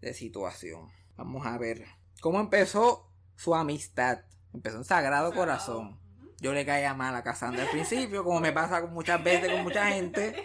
de 0.02 0.14
situación. 0.14 0.90
Vamos 1.18 1.46
a 1.46 1.58
ver. 1.58 1.86
¿Cómo 2.22 2.40
empezó 2.40 3.12
su 3.36 3.56
amistad? 3.56 4.20
Empezó 4.54 4.78
en 4.78 4.86
Sagrado 4.86 5.34
Corazón. 5.34 6.00
Yo 6.40 6.54
le 6.54 6.66
caía 6.66 6.94
mal 6.94 7.16
a 7.16 7.24
Cassandra 7.24 7.64
al 7.64 7.70
principio, 7.70 8.24
como 8.24 8.40
me 8.40 8.52
pasa 8.52 8.86
muchas 8.86 9.24
veces 9.24 9.52
con 9.52 9.64
mucha 9.64 9.88
gente. 9.88 10.36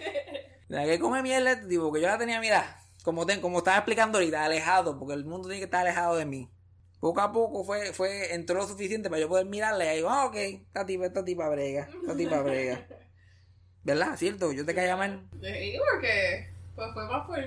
La 0.69 0.85
que 0.85 0.99
come 0.99 1.23
mierda, 1.23 1.61
tipo, 1.69 1.93
que 1.93 2.01
yo 2.01 2.07
la 2.07 2.17
tenía, 2.17 2.41
mira, 2.41 2.79
como, 3.05 3.27
ten, 3.27 3.43
como 3.43 3.59
estaba 3.59 3.77
explicando 3.77 4.17
ahorita, 4.17 4.43
alejado, 4.43 4.99
porque 4.99 5.13
el 5.13 5.27
mundo 5.27 5.49
tiene 5.49 5.61
que 5.61 5.67
estar 5.67 5.83
alejado 5.83 6.17
de 6.17 6.25
mí. 6.25 6.51
Poco 6.99 7.21
a 7.21 7.33
poco 7.33 7.65
fue, 7.65 7.93
fue, 7.93 8.33
entró 8.33 8.57
lo 8.57 8.67
suficiente 8.67 9.11
para 9.11 9.21
yo 9.21 9.29
poder 9.29 9.45
mirarle 9.45 9.85
y 9.85 9.89
ahí, 9.89 10.05
ah, 10.09 10.25
ok, 10.25 10.37
esta 10.37 10.87
tipa, 10.87 11.07
esta 11.07 11.25
tipa 11.25 11.49
brega, 11.51 11.91
esta 12.01 12.17
tipa 12.17 12.41
brega. 12.41 12.87
¿Verdad? 13.83 14.17
¿Cierto? 14.17 14.53
Yo 14.53 14.65
te 14.65 14.75
caía 14.75 14.97
mal. 14.97 15.29
Porque 15.33 16.49
pues 16.75 16.93
fue 16.95 17.07
más 17.07 17.27
por 17.27 17.39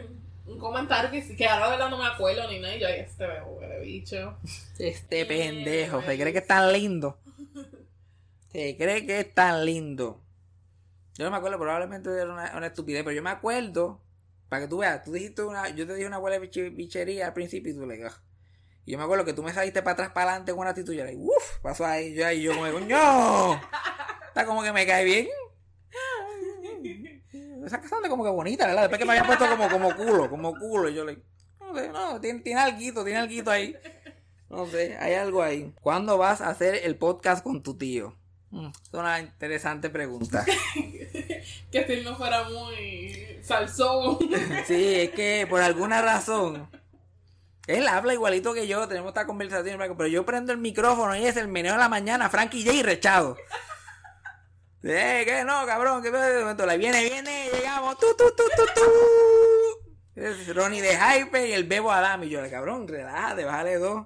un 0.47 0.59
comentario 0.59 1.09
que, 1.11 1.35
que 1.35 1.47
ahora 1.47 1.65
de 1.65 1.71
verdad 1.71 1.89
no 1.89 1.97
me 1.97 2.07
acuerdo 2.07 2.49
ni 2.49 2.59
nada. 2.59 2.75
Y 2.75 2.79
yo, 2.79 2.87
ay, 2.87 2.99
este 2.99 3.25
huele 3.41 3.79
bicho. 3.79 4.37
Este 4.79 5.25
pendejo, 5.25 6.01
se 6.01 6.17
cree 6.19 6.31
que 6.33 6.39
es 6.39 6.47
tan 6.47 6.71
lindo. 6.71 7.19
Se 8.51 8.77
cree 8.77 9.05
que 9.05 9.19
es 9.19 9.33
tan 9.33 9.65
lindo. 9.65 10.21
Yo 11.17 11.25
no 11.25 11.31
me 11.31 11.37
acuerdo, 11.37 11.59
probablemente 11.59 12.09
era 12.09 12.31
una, 12.31 12.53
una 12.55 12.67
estupidez, 12.67 13.03
pero 13.03 13.13
yo 13.15 13.21
me 13.21 13.29
acuerdo, 13.29 14.01
para 14.49 14.61
que 14.63 14.67
tú 14.69 14.77
veas, 14.77 15.03
tú 15.03 15.11
dijiste 15.11 15.43
una, 15.43 15.69
yo 15.69 15.85
te 15.85 15.93
dije 15.95 16.07
una 16.07 16.19
huele 16.19 16.39
biche- 16.41 16.73
bichería 16.73 17.27
al 17.27 17.33
principio 17.33 17.71
y 17.71 17.75
tú 17.75 17.85
le 17.85 17.95
digas. 17.95 18.21
Y 18.85 18.91
yo 18.93 18.97
me 18.97 19.03
acuerdo 19.03 19.25
que 19.25 19.33
tú 19.33 19.43
me 19.43 19.53
saliste 19.53 19.81
para 19.81 19.93
atrás, 19.93 20.09
para 20.11 20.31
adelante 20.31 20.51
con 20.53 20.59
una 20.61 20.69
actitud 20.69 20.93
y 20.93 20.97
yo 20.97 21.05
le 21.05 21.15
uff, 21.17 21.59
pasó 21.61 21.85
ahí, 21.85 22.13
yo 22.13 22.25
ahí, 22.27 22.41
yo 22.43 22.53
como, 22.55 22.71
coño, 22.71 23.55
está 24.27 24.45
como 24.45 24.63
que 24.63 24.71
me 24.71 24.85
cae 24.85 25.03
bien. 25.03 25.27
Esa 27.65 27.81
casante 27.81 28.09
como 28.09 28.23
que 28.23 28.29
bonita, 28.29 28.67
¿verdad? 28.67 28.83
Después 28.83 28.99
que 28.99 29.05
me 29.05 29.13
había 29.13 29.25
puesto 29.25 29.49
como, 29.49 29.69
como 29.69 29.95
culo, 29.95 30.29
como 30.29 30.53
culo, 30.57 30.89
y 30.89 30.93
yo 30.93 31.03
le 31.03 31.17
no 31.59 31.75
sé, 31.75 31.89
no, 31.89 32.21
tiene, 32.21 32.39
tiene 32.41 32.61
alguito, 32.61 33.03
tiene 33.03 33.19
alguito 33.19 33.49
ahí. 33.49 33.75
No 34.49 34.67
sé, 34.67 34.95
hay 34.99 35.15
algo 35.15 35.41
ahí. 35.41 35.73
¿Cuándo 35.81 36.17
vas 36.17 36.41
a 36.41 36.49
hacer 36.49 36.75
el 36.83 36.95
podcast 36.95 37.43
con 37.43 37.63
tu 37.63 37.75
tío? 37.75 38.15
Mm, 38.51 38.67
es 38.67 38.93
una 38.93 39.19
interesante 39.19 39.89
pregunta. 39.89 40.45
que 41.71 41.85
si 41.87 42.01
no 42.03 42.15
fuera 42.15 42.47
muy 42.47 43.39
salsón. 43.41 44.19
Sí, 44.67 44.95
es 45.01 45.09
que 45.11 45.47
por 45.49 45.61
alguna 45.61 46.01
razón 46.01 46.69
él 47.67 47.87
habla 47.87 48.13
igualito 48.13 48.53
que 48.53 48.67
yo, 48.67 48.87
tenemos 48.87 49.09
esta 49.09 49.25
conversación, 49.25 49.79
pero 49.97 50.07
yo 50.07 50.25
prendo 50.25 50.51
el 50.51 50.59
micrófono 50.59 51.15
y 51.15 51.25
es 51.25 51.35
el 51.35 51.47
meneo 51.47 51.73
de 51.73 51.79
la 51.79 51.89
mañana, 51.89 52.29
Frankie 52.29 52.63
J 52.63 52.83
rechado. 52.83 53.37
Eh, 54.87 55.23
que 55.25 55.43
no, 55.43 55.65
cabrón, 55.65 56.03
que 56.03 56.11
la 56.11 56.77
viene, 56.77 57.03
viene, 57.03 57.49
llegamos, 57.51 57.97
tu, 57.97 58.05
tu, 58.15 58.25
tu, 58.35 58.43
tu, 58.55 58.65
tu. 58.75 60.21
Es 60.21 60.55
Ronnie 60.55 60.79
de 60.79 60.95
Hype 60.95 61.47
y 61.47 61.53
el 61.53 61.63
Bebo 61.63 61.91
Adam 61.91 62.23
y 62.23 62.29
yo, 62.29 62.39
cabrón, 62.51 62.87
relájate, 62.87 63.45
bájale 63.45 63.79
dos. 63.79 64.05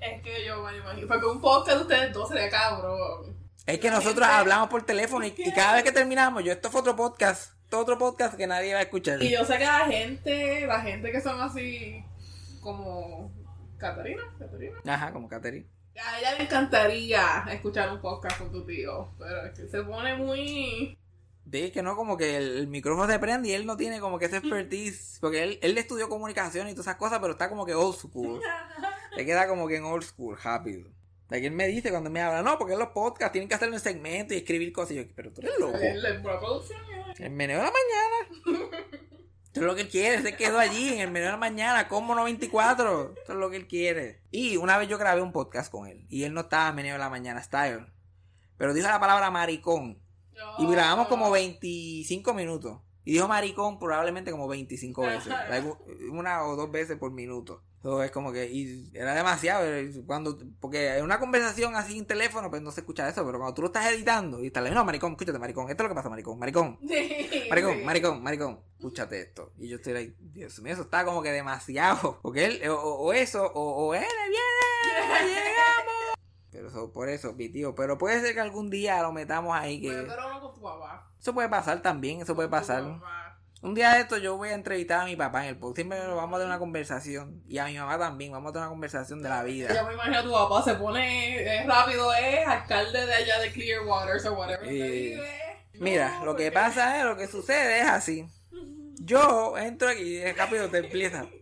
es 0.00 0.22
que 0.22 0.46
yo 0.46 0.62
me 0.62 0.76
imagino. 0.76 1.08
Porque 1.08 1.26
un 1.26 1.40
podcast 1.40 1.78
de 1.78 1.82
ustedes 1.82 2.12
dos 2.12 2.28
sería 2.28 2.48
cabrón. 2.48 3.36
Es 3.66 3.80
que 3.80 3.90
nosotros 3.90 4.24
hablamos 4.28 4.68
por 4.68 4.84
teléfono 4.84 5.26
y, 5.26 5.34
y 5.36 5.52
cada 5.52 5.74
vez 5.74 5.82
que 5.82 5.90
terminamos, 5.90 6.44
yo 6.44 6.52
esto 6.52 6.70
fue 6.70 6.82
otro 6.82 6.94
podcast, 6.94 7.54
esto 7.64 7.80
otro 7.80 7.98
podcast 7.98 8.36
que 8.36 8.46
nadie 8.46 8.74
va 8.74 8.78
a 8.78 8.82
escuchar. 8.82 9.20
Y 9.20 9.32
yo 9.32 9.44
sé 9.44 9.58
que 9.58 9.64
la 9.64 9.86
gente, 9.86 10.66
la 10.68 10.80
gente 10.82 11.10
que 11.10 11.20
son 11.20 11.40
así 11.40 12.04
como 12.60 13.32
Catarina, 13.76 14.22
Catarina. 14.38 14.78
Ajá, 14.86 15.12
como 15.12 15.28
Katherine. 15.28 15.66
A 16.00 16.18
ella 16.18 16.34
le 16.36 16.44
encantaría 16.44 17.44
escuchar 17.50 17.90
un 17.92 18.00
podcast 18.00 18.38
con 18.38 18.50
tu 18.50 18.64
tío, 18.64 19.12
pero 19.18 19.46
es 19.46 19.58
que 19.58 19.68
se 19.68 19.82
pone 19.82 20.16
muy... 20.16 20.98
Sí, 21.50 21.70
que 21.70 21.82
no, 21.82 21.96
como 21.96 22.16
que 22.16 22.36
el, 22.38 22.56
el 22.58 22.66
micrófono 22.68 23.10
se 23.12 23.18
prende 23.18 23.48
y 23.50 23.52
él 23.52 23.66
no 23.66 23.76
tiene 23.76 24.00
como 24.00 24.18
que 24.18 24.24
ese 24.26 24.38
expertise. 24.38 25.18
Porque 25.20 25.42
él, 25.42 25.58
él 25.60 25.76
estudió 25.76 26.08
comunicación 26.08 26.66
y 26.68 26.72
todas 26.72 26.86
esas 26.86 26.96
cosas, 26.96 27.18
pero 27.20 27.32
está 27.32 27.48
como 27.50 27.66
que 27.66 27.74
old 27.74 27.94
school. 27.96 28.40
Le 29.16 29.26
queda 29.26 29.46
como 29.46 29.68
que 29.68 29.76
en 29.76 29.84
old 29.84 30.02
school, 30.04 30.38
rápido. 30.42 30.88
De 31.28 31.40
que 31.40 31.46
él 31.48 31.52
me 31.52 31.66
dice 31.66 31.90
cuando 31.90 32.08
me 32.10 32.22
habla, 32.22 32.42
no, 32.42 32.58
porque 32.58 32.76
los 32.76 32.88
podcasts 32.88 33.32
tienen 33.32 33.48
que 33.48 33.54
hacerlo 33.54 33.74
en 33.74 33.80
segmento 33.80 34.32
y 34.34 34.38
escribir 34.38 34.72
cosas. 34.72 34.92
Y 34.92 34.94
yo, 34.96 35.02
pero 35.14 35.30
tú 35.32 35.42
eres 35.42 35.58
loco. 35.58 35.76
El, 35.76 36.04
el- 36.04 36.22
producción. 36.22 36.80
El 37.18 37.30
menú 37.30 37.52
de 37.54 37.58
la 37.58 37.72
mañana. 37.72 38.68
Esto 39.52 39.60
es 39.60 39.66
lo 39.66 39.74
que 39.74 39.82
él 39.82 39.88
quiere, 39.90 40.22
se 40.22 40.34
quedó 40.34 40.58
allí 40.58 40.94
en 40.94 41.00
el 41.00 41.10
menú 41.10 41.26
de 41.26 41.32
la 41.32 41.36
mañana, 41.36 41.86
como 41.86 42.14
94. 42.14 43.12
Esto 43.18 43.32
es 43.34 43.38
lo 43.38 43.50
que 43.50 43.58
él 43.58 43.68
quiere. 43.68 44.22
Y 44.30 44.56
una 44.56 44.78
vez 44.78 44.88
yo 44.88 44.96
grabé 44.96 45.20
un 45.20 45.30
podcast 45.30 45.70
con 45.70 45.86
él. 45.86 46.06
Y 46.08 46.24
él 46.24 46.32
no 46.32 46.40
estaba 46.40 46.70
en 46.70 46.76
menú 46.76 46.88
de 46.88 46.98
la 46.98 47.10
mañana 47.10 47.42
style. 47.42 47.84
Pero 48.56 48.72
dijo 48.72 48.88
la 48.88 48.98
palabra 48.98 49.30
maricón. 49.30 50.00
Y 50.56 50.66
grabamos 50.66 51.08
como 51.08 51.30
25 51.30 52.32
minutos. 52.32 52.80
Y 53.04 53.12
dijo 53.12 53.28
maricón 53.28 53.78
probablemente 53.78 54.30
como 54.30 54.48
25 54.48 55.02
veces. 55.02 55.34
Una 56.10 56.44
o 56.44 56.56
dos 56.56 56.70
veces 56.70 56.96
por 56.96 57.12
minuto. 57.12 57.62
So, 57.82 58.00
es 58.02 58.12
como 58.12 58.32
que, 58.32 58.48
y 58.48 58.90
era 58.94 59.12
demasiado. 59.12 59.64
eh, 59.66 59.90
cuando 60.06 60.38
Porque 60.60 60.96
en 60.98 61.04
una 61.04 61.18
conversación 61.18 61.74
así 61.74 61.98
en 61.98 62.06
teléfono, 62.06 62.48
pues 62.48 62.62
no 62.62 62.70
se 62.70 62.80
escucha 62.82 63.08
eso. 63.08 63.26
Pero 63.26 63.38
cuando 63.38 63.54
tú 63.54 63.62
lo 63.62 63.66
estás 63.66 63.86
editando 63.92 64.40
y 64.40 64.46
estás, 64.46 64.70
no, 64.70 64.84
maricón, 64.84 65.12
escúchate, 65.12 65.38
maricón. 65.40 65.68
Esto 65.68 65.82
es 65.82 65.88
lo 65.88 65.88
que 65.88 65.96
pasa, 65.96 66.08
maricón, 66.08 66.38
maricón. 66.38 66.78
Sí, 66.88 67.44
Maricón, 67.50 67.78
sí. 67.78 67.84
maricón, 67.84 68.22
maricón, 68.22 68.60
escúchate 68.78 69.20
esto. 69.20 69.52
Y 69.58 69.68
yo 69.68 69.76
estoy 69.76 69.94
like, 69.94 70.14
Dios 70.20 70.60
mío, 70.60 70.72
eso 70.74 70.82
está 70.82 71.04
como 71.04 71.22
que 71.22 71.32
demasiado. 71.32 72.20
Porque 72.22 72.44
él, 72.44 72.68
o, 72.70 72.74
o 72.76 73.12
eso, 73.12 73.44
o, 73.52 73.86
o 73.88 73.94
él 73.94 74.04
viene, 74.28 75.26
llegamos. 75.34 76.14
Pero 76.52 76.68
eso, 76.68 76.92
por 76.92 77.08
eso, 77.08 77.32
mi 77.32 77.48
tío. 77.48 77.74
Pero 77.74 77.98
puede 77.98 78.20
ser 78.20 78.34
que 78.34 78.40
algún 78.40 78.70
día 78.70 79.02
lo 79.02 79.12
metamos 79.12 79.56
ahí. 79.56 79.80
que 79.80 79.88
Bueno, 79.88 80.04
pero 80.08 80.28
no 80.28 80.40
con 80.40 80.54
tu 80.54 80.60
papá. 80.62 81.10
Eso 81.18 81.34
puede 81.34 81.48
pasar 81.48 81.82
también, 81.82 82.20
eso 82.20 82.34
puede 82.34 82.48
tu 82.48 82.52
pasar. 82.52 82.82
papá. 82.84 83.31
Un 83.62 83.74
día 83.74 83.94
de 83.94 84.00
esto 84.00 84.18
yo 84.18 84.36
voy 84.36 84.48
a 84.48 84.54
entrevistar 84.54 85.02
a 85.02 85.04
mi 85.04 85.14
papá 85.14 85.44
en 85.44 85.50
el 85.50 85.56
podcast. 85.56 85.76
Siempre 85.76 85.98
vamos 86.00 86.34
a 86.34 86.38
tener 86.38 86.46
una 86.48 86.58
conversación. 86.58 87.44
Y 87.46 87.58
a 87.58 87.66
mi 87.66 87.78
mamá 87.78 87.96
también, 87.96 88.32
vamos 88.32 88.50
a 88.50 88.52
tener 88.54 88.64
una 88.66 88.70
conversación 88.70 89.22
de 89.22 89.28
la 89.28 89.42
Yo 89.42 89.46
vida. 89.46 89.84
me 89.84 89.94
imagino 89.94 90.18
a 90.18 90.22
tu 90.24 90.32
papá 90.32 90.62
se 90.64 90.74
pone 90.74 91.36
eh, 91.42 91.64
rápido, 91.64 92.12
es 92.12 92.46
alcalde 92.46 93.06
de 93.06 93.14
allá 93.14 93.38
de 93.38 93.52
Clearwater 93.52 94.26
o 94.26 94.32
whatever. 94.34 94.68
Eh, 94.68 94.72
vive. 94.72 95.30
Mira, 95.74 96.18
No, 96.18 96.24
lo 96.24 96.36
que 96.36 96.50
pasa 96.50 96.98
es, 96.98 97.04
lo 97.04 97.16
que 97.16 97.28
sucede 97.28 97.80
es 97.82 97.86
así. 97.86 98.26
Yo 99.00 99.56
entro 99.56 99.88
aquí 99.88 100.02
y 100.02 100.16
es 100.16 100.36
rápido 100.36 100.68
te 100.68 100.78
empieza. 100.78 101.24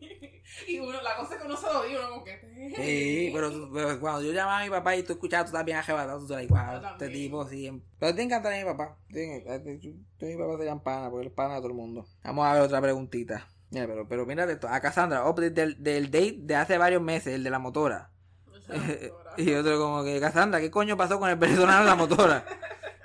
Y 0.67 0.79
uno, 0.79 1.01
la 1.01 1.17
cosa 1.17 1.35
es 1.35 1.41
que 1.41 1.47
uno 1.47 1.57
se 1.57 1.67
lo 1.73 1.83
dice, 1.85 1.99
uno 1.99 2.11
como 2.11 2.25
que. 2.25 2.39
Sí, 2.77 3.31
pero, 3.33 4.01
cuando 4.01 4.23
yo 4.23 4.33
llamaba 4.33 4.61
a 4.61 4.65
mi 4.65 4.71
papá 4.71 4.97
y 4.97 5.03
tú 5.03 5.15
escuchabas, 5.15 5.47
tú 5.47 5.57
estás 5.57 5.65
bien 5.65 5.79
arrebatado, 5.79 6.21
tú 6.21 6.35
wow, 6.35 6.81
Yo 6.83 6.89
este 6.89 7.09
tipo 7.09 7.49
sí. 7.49 7.83
Pero 7.99 8.15
te 8.15 8.23
encanta 8.23 8.51
mi 8.51 8.65
papá. 8.65 8.97
Tú 9.11 9.19
y 9.19 10.27
mi 10.27 10.37
papá 10.37 10.57
serían 10.59 10.81
pana, 10.81 11.11
porque 11.11 11.23
él 11.23 11.29
es 11.29 11.35
pana 11.35 11.55
de 11.55 11.61
todo 11.61 11.69
el 11.69 11.75
mundo. 11.75 12.07
Vamos 12.23 12.47
a 12.47 12.55
ver 12.55 12.63
otra 12.63 12.81
preguntita. 12.81 13.49
Mira, 13.71 13.87
pero, 13.87 14.09
pero 14.09 14.27
mírate 14.27 14.53
esto. 14.53 14.69
A 14.69 14.81
Cassandra, 14.81 15.29
update 15.29 15.51
del, 15.51 15.83
del 15.83 16.11
date 16.11 16.39
de 16.41 16.57
hace 16.57 16.79
varios 16.79 17.03
meses, 17.03 17.35
el 17.35 17.45
de 17.45 17.51
la 17.51 17.59
motora. 17.59 18.11
y 19.37 19.53
otro 19.55 19.79
como 19.79 20.05
que, 20.05 20.21
Cassandra, 20.21 20.61
¿qué 20.61 20.71
coño 20.71 20.97
pasó 20.97 21.19
con 21.19 21.31
el 21.31 21.37
venezolano 21.37 21.81
de 21.81 21.87
la 21.87 21.95
motora? 21.95 22.45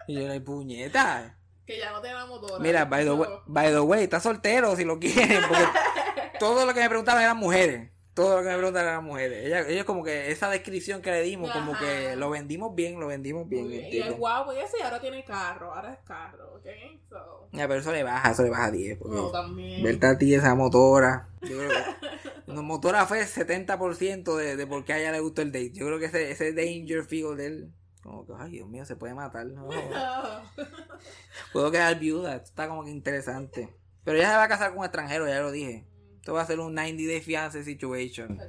Y 0.08 0.16
yo, 0.16 0.28
la 0.28 0.40
puñeta. 0.44 1.38
Que 1.66 1.80
ya 1.80 1.92
no 1.92 2.02
tiene 2.02 2.16
la 2.16 2.26
motora. 2.26 2.60
Mira, 2.60 2.86
by 2.86 3.04
the, 3.04 3.12
way, 3.12 3.30
by 3.48 3.72
the 3.72 3.80
way, 3.80 4.04
está 4.04 4.20
soltero 4.20 4.76
si 4.76 4.84
lo 4.84 5.00
quieren, 5.00 5.42
porque 5.48 5.66
todo 6.40 6.66
lo 6.66 6.74
que 6.74 6.82
me 6.82 6.90
preguntaban 6.90 7.24
eran 7.24 7.38
mujeres. 7.38 7.92
Todo 8.16 8.38
lo 8.38 8.44
que 8.44 8.50
me 8.50 8.56
preguntaban 8.56 8.88
eran 8.88 9.04
mujeres. 9.04 9.46
Ella, 9.46 9.68
ella 9.68 9.84
como 9.84 10.02
que 10.02 10.32
esa 10.32 10.50
descripción 10.50 11.02
que 11.02 11.12
le 11.12 11.22
dimos, 11.22 11.52
como 11.52 11.78
que 11.78 12.16
lo 12.16 12.30
vendimos 12.30 12.74
bien, 12.74 12.98
lo 12.98 13.08
vendimos 13.08 13.48
bien. 13.50 13.66
el 13.66 13.94
Y 13.94 14.00
el 14.00 14.14
guapo 14.14 14.54
y 14.54 14.60
ese, 14.60 14.78
y 14.80 14.84
ahora 14.84 15.02
tiene 15.02 15.26
carro, 15.26 15.74
ahora 15.74 15.94
es 15.94 16.00
carro, 16.06 16.56
¿ok? 16.56 16.66
So, 17.10 17.50
Ya, 17.52 17.68
pero 17.68 17.82
eso 17.82 17.92
le 17.92 18.04
baja, 18.04 18.32
eso 18.32 18.44
le 18.44 18.50
baja 18.50 18.72
10. 18.72 19.00
Porque 19.00 19.18
no, 19.18 19.32
también. 19.32 19.84
verte 19.84 20.08
a 20.08 20.18
ti 20.18 20.34
esa 20.34 20.56
motora. 20.56 21.28
Yo 21.42 21.58
creo 21.58 21.70
que 21.70 22.52
motora 22.54 23.06
fue 23.06 23.22
70% 23.22 24.36
de, 24.38 24.56
de 24.56 24.66
por 24.66 24.86
qué 24.86 24.94
a 24.94 25.00
ella 25.00 25.12
le 25.12 25.20
gustó 25.20 25.42
el 25.42 25.52
date. 25.52 25.74
Yo 25.74 25.86
creo 25.86 26.00
que 26.00 26.06
ese, 26.06 26.32
ese 26.32 26.54
danger 26.54 27.04
feel 27.04 27.36
de 27.36 27.46
él, 27.48 27.74
como 28.02 28.26
que, 28.26 28.32
ay 28.38 28.52
Dios 28.52 28.70
mío, 28.70 28.86
se 28.86 28.96
puede 28.96 29.14
matar. 29.14 29.46
No. 29.48 29.68
Puedo 31.52 31.70
quedar 31.70 32.00
viuda, 32.00 32.36
esto 32.36 32.48
está 32.48 32.70
como 32.70 32.86
que 32.86 32.92
interesante. 32.92 33.76
Pero 34.06 34.18
ella 34.18 34.30
se 34.30 34.38
va 34.38 34.44
a 34.44 34.48
casar 34.48 34.70
con 34.70 34.80
un 34.80 34.86
extranjero, 34.86 35.28
ya 35.28 35.42
lo 35.42 35.52
dije. 35.52 35.86
Esto 36.26 36.34
va 36.34 36.42
a 36.42 36.48
ser 36.48 36.60
un 36.60 36.74
90 36.74 37.04
day 37.04 37.22
fiance 37.22 37.64
situation. 37.64 38.40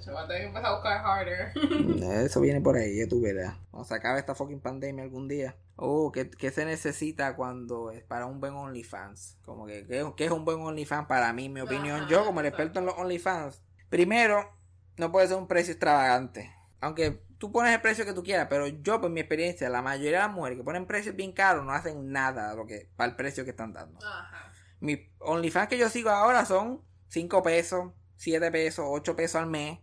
Eso 2.25 2.41
viene 2.41 2.63
por 2.63 2.75
ahí, 2.75 2.97
ya 2.97 3.07
tú 3.07 3.21
verás. 3.21 3.55
Cuando 3.71 3.87
se 3.87 3.95
acabe 3.95 4.19
esta 4.19 4.35
fucking 4.35 4.61
pandemia 4.61 5.05
algún 5.05 5.29
día. 5.29 5.57
Oh, 5.77 6.11
¿qué, 6.11 6.31
qué 6.31 6.51
se 6.51 6.65
necesita 6.65 7.37
cuando 7.37 7.91
es 7.91 8.03
para 8.03 8.25
un 8.25 8.41
buen 8.41 8.55
OnlyFans? 8.55 9.37
Como 9.45 9.67
que, 9.67 9.87
¿qué, 9.87 10.11
qué 10.17 10.25
es 10.25 10.31
un 10.31 10.47
buen 10.47 10.59
OnlyFans 10.61 11.07
para 11.07 11.31
mí? 11.35 11.51
Mi 11.51 11.61
opinión, 11.61 12.05
Ajá, 12.05 12.09
yo 12.09 12.25
como 12.25 12.41
el 12.41 12.47
experto 12.47 12.79
en 12.79 12.87
los 12.87 12.97
OnlyFans. 12.97 13.61
Primero, 13.91 14.59
no 14.97 15.13
puede 15.13 15.29
ser 15.29 15.37
un 15.37 15.47
precio 15.47 15.73
extravagante. 15.73 16.51
Aunque 16.81 17.27
tú 17.37 17.53
pones 17.53 17.75
el 17.75 17.83
precio 17.83 18.07
que 18.07 18.15
tú 18.15 18.23
quieras, 18.23 18.47
pero 18.49 18.69
yo, 18.69 19.03
por 19.03 19.11
mi 19.11 19.21
experiencia, 19.21 19.69
la 19.69 19.83
mayoría 19.83 20.23
de 20.23 20.27
las 20.29 20.35
mujeres 20.35 20.57
que 20.57 20.65
ponen 20.65 20.87
precios 20.87 21.15
bien 21.15 21.33
caros 21.33 21.63
no 21.63 21.73
hacen 21.73 22.11
nada 22.11 22.55
lo 22.55 22.65
que, 22.65 22.89
para 22.97 23.11
el 23.11 23.17
precio 23.17 23.45
que 23.45 23.51
están 23.51 23.75
dando. 23.75 23.99
Ajá. 23.99 24.51
Mis 24.81 24.99
OnlyFans 25.19 25.69
que 25.69 25.77
yo 25.77 25.91
sigo 25.91 26.09
ahora 26.09 26.47
son 26.47 26.87
5 27.09 27.43
pesos, 27.43 27.93
7 28.17 28.51
pesos, 28.51 28.85
8 28.89 29.17
pesos 29.17 29.37
al 29.41 29.47
mes. 29.49 29.79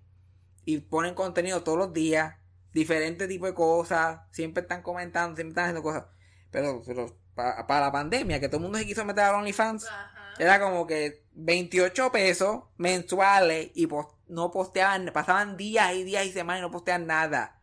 Y 0.65 0.77
ponen 0.79 1.13
contenido 1.15 1.63
todos 1.63 1.77
los 1.77 1.93
días. 1.93 2.35
Diferentes 2.73 3.27
tipos 3.27 3.49
de 3.49 3.55
cosas. 3.55 4.21
Siempre 4.31 4.61
están 4.63 4.81
comentando, 4.81 5.35
siempre 5.35 5.51
están 5.51 5.65
haciendo 5.65 5.83
cosas. 5.83 6.05
Pero, 6.51 6.81
pero 6.85 7.17
pa- 7.35 7.65
para 7.67 7.85
la 7.87 7.91
pandemia, 7.91 8.39
que 8.39 8.47
todo 8.47 8.57
el 8.57 8.63
mundo 8.63 8.77
se 8.79 8.85
quiso 8.85 9.05
meter 9.05 9.23
a 9.25 9.37
OnlyFans, 9.37 9.85
Ajá. 9.85 10.33
era 10.39 10.59
como 10.59 10.87
que 10.87 11.25
28 11.33 12.11
pesos 12.11 12.63
mensuales 12.77 13.71
y 13.75 13.87
no 14.27 14.51
posteaban, 14.51 15.09
pasaban 15.13 15.57
días 15.57 15.93
y 15.95 16.03
días 16.03 16.25
y 16.25 16.31
semanas 16.31 16.59
y 16.59 16.61
no 16.63 16.71
posteaban 16.71 17.07
nada. 17.07 17.59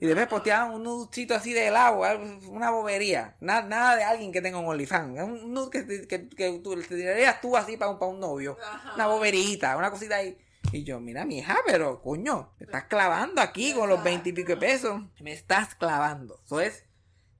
Y 0.00 0.06
después 0.06 0.28
posteaban 0.28 0.72
un 0.74 0.82
nudcito 0.82 1.34
así 1.34 1.52
de 1.52 1.68
helado, 1.68 2.04
algo- 2.04 2.48
una 2.50 2.70
bobería. 2.70 3.36
Na- 3.40 3.62
nada 3.62 3.96
de 3.96 4.04
alguien 4.04 4.32
que 4.32 4.40
tenga 4.40 4.58
un 4.58 4.66
OnlyFans. 4.66 5.20
Un 5.22 5.52
nude 5.52 5.70
que, 5.70 5.82
te- 5.82 6.06
que, 6.08 6.28
que 6.28 6.58
tú, 6.62 6.74
te 6.80 6.96
tirarías 6.96 7.40
tú 7.40 7.56
así 7.56 7.76
para 7.76 7.90
un, 7.90 7.98
para 7.98 8.10
un 8.10 8.20
novio. 8.20 8.56
Ajá. 8.62 8.94
Una 8.94 9.06
boberita, 9.06 9.76
una 9.76 9.90
cosita 9.90 10.16
ahí. 10.16 10.38
Y 10.72 10.84
yo, 10.84 11.00
mira, 11.00 11.24
mi 11.24 11.38
hija, 11.38 11.56
pero 11.66 12.00
coño, 12.00 12.52
me 12.58 12.66
estás 12.66 12.84
clavando 12.84 13.40
aquí 13.42 13.72
con 13.72 13.88
los 13.88 13.98
Exacto. 13.98 14.04
20 14.10 14.28
y 14.28 14.32
pico 14.32 14.48
de 14.52 14.56
pesos. 14.56 15.00
Me 15.20 15.32
estás 15.32 15.74
clavando. 15.74 16.40
Eso 16.44 16.60
es 16.60 16.84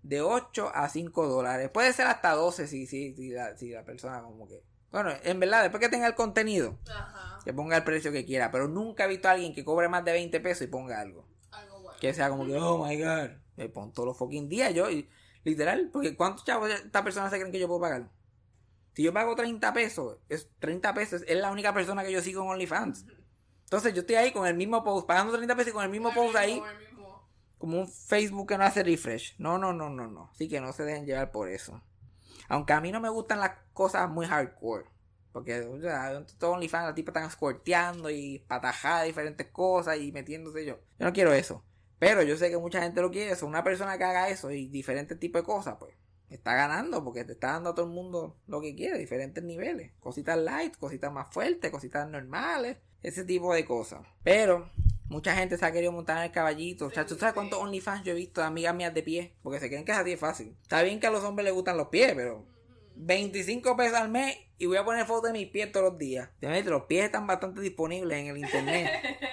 de 0.02 0.20
8 0.20 0.72
a 0.74 0.88
5 0.88 1.28
dólares. 1.28 1.70
Puede 1.72 1.92
ser 1.92 2.06
hasta 2.08 2.30
12 2.32 2.66
si, 2.66 2.86
si, 2.86 3.14
si, 3.14 3.30
la, 3.30 3.56
si 3.56 3.70
la 3.70 3.84
persona 3.84 4.22
como 4.22 4.48
que... 4.48 4.62
Bueno, 4.90 5.12
en 5.22 5.38
verdad, 5.38 5.62
después 5.62 5.80
que 5.80 5.88
tenga 5.88 6.08
el 6.08 6.16
contenido, 6.16 6.76
Ajá. 6.90 7.38
que 7.44 7.52
ponga 7.52 7.76
el 7.76 7.84
precio 7.84 8.10
que 8.10 8.24
quiera. 8.24 8.50
Pero 8.50 8.66
nunca 8.66 9.04
he 9.04 9.08
visto 9.08 9.28
a 9.28 9.32
alguien 9.32 9.54
que 9.54 9.64
cobre 9.64 9.88
más 9.88 10.04
de 10.04 10.10
20 10.12 10.40
pesos 10.40 10.62
y 10.62 10.66
ponga 10.66 10.98
algo. 11.00 11.28
Que 12.00 12.14
sea 12.14 12.30
como 12.30 12.46
que, 12.46 12.56
oh 12.56 12.84
my 12.84 12.98
god, 12.98 13.30
me 13.56 13.68
pon 13.68 13.92
todos 13.92 14.08
los 14.08 14.16
fucking 14.16 14.48
días 14.48 14.74
yo. 14.74 14.90
Y, 14.90 15.08
literal, 15.44 15.90
porque 15.92 16.16
¿cuántos 16.16 16.44
chavos 16.44 16.70
esta 16.70 17.04
persona 17.04 17.30
se 17.30 17.36
creen 17.36 17.52
que 17.52 17.58
yo 17.58 17.68
puedo 17.68 17.80
pagar? 17.80 18.10
Si 18.94 19.02
yo 19.02 19.12
pago 19.12 19.36
30 19.36 19.72
pesos, 19.72 20.18
es 20.28 20.50
30 20.58 20.94
pesos, 20.94 21.22
es 21.26 21.38
la 21.38 21.50
única 21.50 21.72
persona 21.72 22.02
que 22.02 22.12
yo 22.12 22.20
sigo 22.22 22.42
en 22.42 22.48
OnlyFans. 22.50 23.06
Entonces 23.64 23.94
yo 23.94 24.00
estoy 24.00 24.16
ahí 24.16 24.32
con 24.32 24.46
el 24.46 24.56
mismo 24.56 24.82
post, 24.82 25.06
pagando 25.06 25.32
30 25.32 25.54
pesos 25.54 25.70
y 25.70 25.74
con 25.74 25.84
el 25.84 25.90
mismo 25.90 26.08
El 26.08 26.14
post 26.14 26.36
ahí, 26.36 26.54
mismo, 26.54 26.66
el 26.66 26.78
mismo. 26.78 27.28
como 27.56 27.78
un 27.80 27.88
Facebook 27.88 28.48
que 28.48 28.58
no 28.58 28.64
hace 28.64 28.82
refresh. 28.82 29.36
No, 29.38 29.58
no, 29.58 29.72
no, 29.72 29.88
no, 29.88 30.08
no. 30.08 30.30
Así 30.32 30.48
que 30.48 30.60
no 30.60 30.72
se 30.72 30.82
dejen 30.82 31.06
llevar 31.06 31.30
por 31.30 31.48
eso. 31.48 31.80
Aunque 32.48 32.72
a 32.72 32.80
mí 32.80 32.90
no 32.90 33.00
me 33.00 33.08
gustan 33.08 33.38
las 33.38 33.52
cosas 33.72 34.10
muy 34.10 34.26
hardcore. 34.26 34.86
Porque, 35.32 35.60
o 35.60 35.80
sea, 35.80 36.26
todo 36.38 36.52
OnlyFans, 36.52 36.86
la 36.86 36.94
tipa 36.94 37.10
están 37.12 37.28
escorteando 37.28 38.10
y 38.10 38.40
patajada 38.48 39.04
diferentes 39.04 39.46
cosas 39.46 39.98
y 39.98 40.10
metiéndose 40.10 40.66
yo. 40.66 40.80
Yo 40.98 41.06
no 41.06 41.12
quiero 41.12 41.32
eso. 41.32 41.64
Pero 42.00 42.22
yo 42.22 42.36
sé 42.36 42.50
que 42.50 42.56
mucha 42.56 42.82
gente 42.82 43.02
lo 43.02 43.10
quiere. 43.10 43.30
Eso, 43.30 43.46
una 43.46 43.62
persona 43.62 43.96
que 43.98 44.04
haga 44.04 44.30
eso 44.30 44.50
y 44.50 44.66
diferentes 44.66 45.20
tipos 45.20 45.42
de 45.42 45.46
cosas, 45.46 45.76
pues, 45.78 45.94
está 46.30 46.54
ganando 46.54 47.04
porque 47.04 47.24
te 47.24 47.32
está 47.32 47.52
dando 47.52 47.70
a 47.70 47.74
todo 47.74 47.86
el 47.86 47.92
mundo 47.92 48.38
lo 48.46 48.60
que 48.60 48.74
quiere, 48.74 48.98
diferentes 48.98 49.44
niveles. 49.44 49.92
Cositas 50.00 50.38
light, 50.38 50.76
cositas 50.78 51.12
más 51.12 51.28
fuertes, 51.30 51.70
cositas 51.70 52.08
normales, 52.08 52.78
ese 53.02 53.24
tipo 53.24 53.52
de 53.52 53.66
cosas. 53.66 54.00
Pero 54.24 54.70
mucha 55.10 55.36
gente 55.36 55.58
se 55.58 55.66
ha 55.66 55.72
querido 55.72 55.92
montar 55.92 56.16
en 56.16 56.24
el 56.24 56.32
caballito. 56.32 56.86
O 56.86 56.90
sea, 56.90 57.04
¿tú 57.04 57.16
sabes 57.16 57.34
cuántos 57.34 57.60
OnlyFans 57.60 58.02
yo 58.02 58.12
he 58.12 58.16
visto 58.16 58.40
de 58.40 58.46
amigas 58.46 58.74
mías 58.74 58.94
de 58.94 59.02
pie? 59.02 59.34
Porque 59.42 59.60
se 59.60 59.68
creen 59.68 59.84
que 59.84 59.92
es 59.92 59.98
así 59.98 60.10
de 60.10 60.16
fácil. 60.16 60.56
Está 60.62 60.82
bien 60.82 61.00
que 61.00 61.06
a 61.06 61.10
los 61.10 61.22
hombres 61.22 61.44
les 61.44 61.52
gustan 61.52 61.76
los 61.76 61.88
pies, 61.88 62.14
pero 62.16 62.46
25 62.94 63.76
pesos 63.76 63.98
al 63.98 64.08
mes 64.08 64.38
y 64.56 64.66
voy 64.66 64.78
a 64.78 64.84
poner 64.84 65.04
fotos 65.04 65.32
de 65.32 65.38
mis 65.38 65.48
pies 65.48 65.70
todos 65.70 65.90
los 65.90 65.98
días. 65.98 66.30
Los 66.40 66.84
pies 66.84 67.04
están 67.04 67.26
bastante 67.26 67.60
disponibles 67.60 68.18
en 68.18 68.26
el 68.28 68.38
internet. 68.38 68.90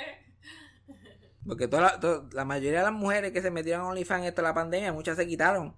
Porque 1.48 1.68
toda 1.68 1.82
la, 2.02 2.28
la 2.34 2.46
mayoría 2.46 2.80
de 2.80 2.86
las 2.86 2.94
mujeres 2.94 3.32
que 3.32 3.42
se 3.42 3.52
metieron 3.52 3.82
a 3.86 3.88
OnlyFans 3.90 4.26
esto 4.26 4.42
de 4.42 4.48
la 4.48 4.54
pandemia, 4.54 4.94
muchas 4.94 5.18
se 5.18 5.28
quitaron. 5.28 5.76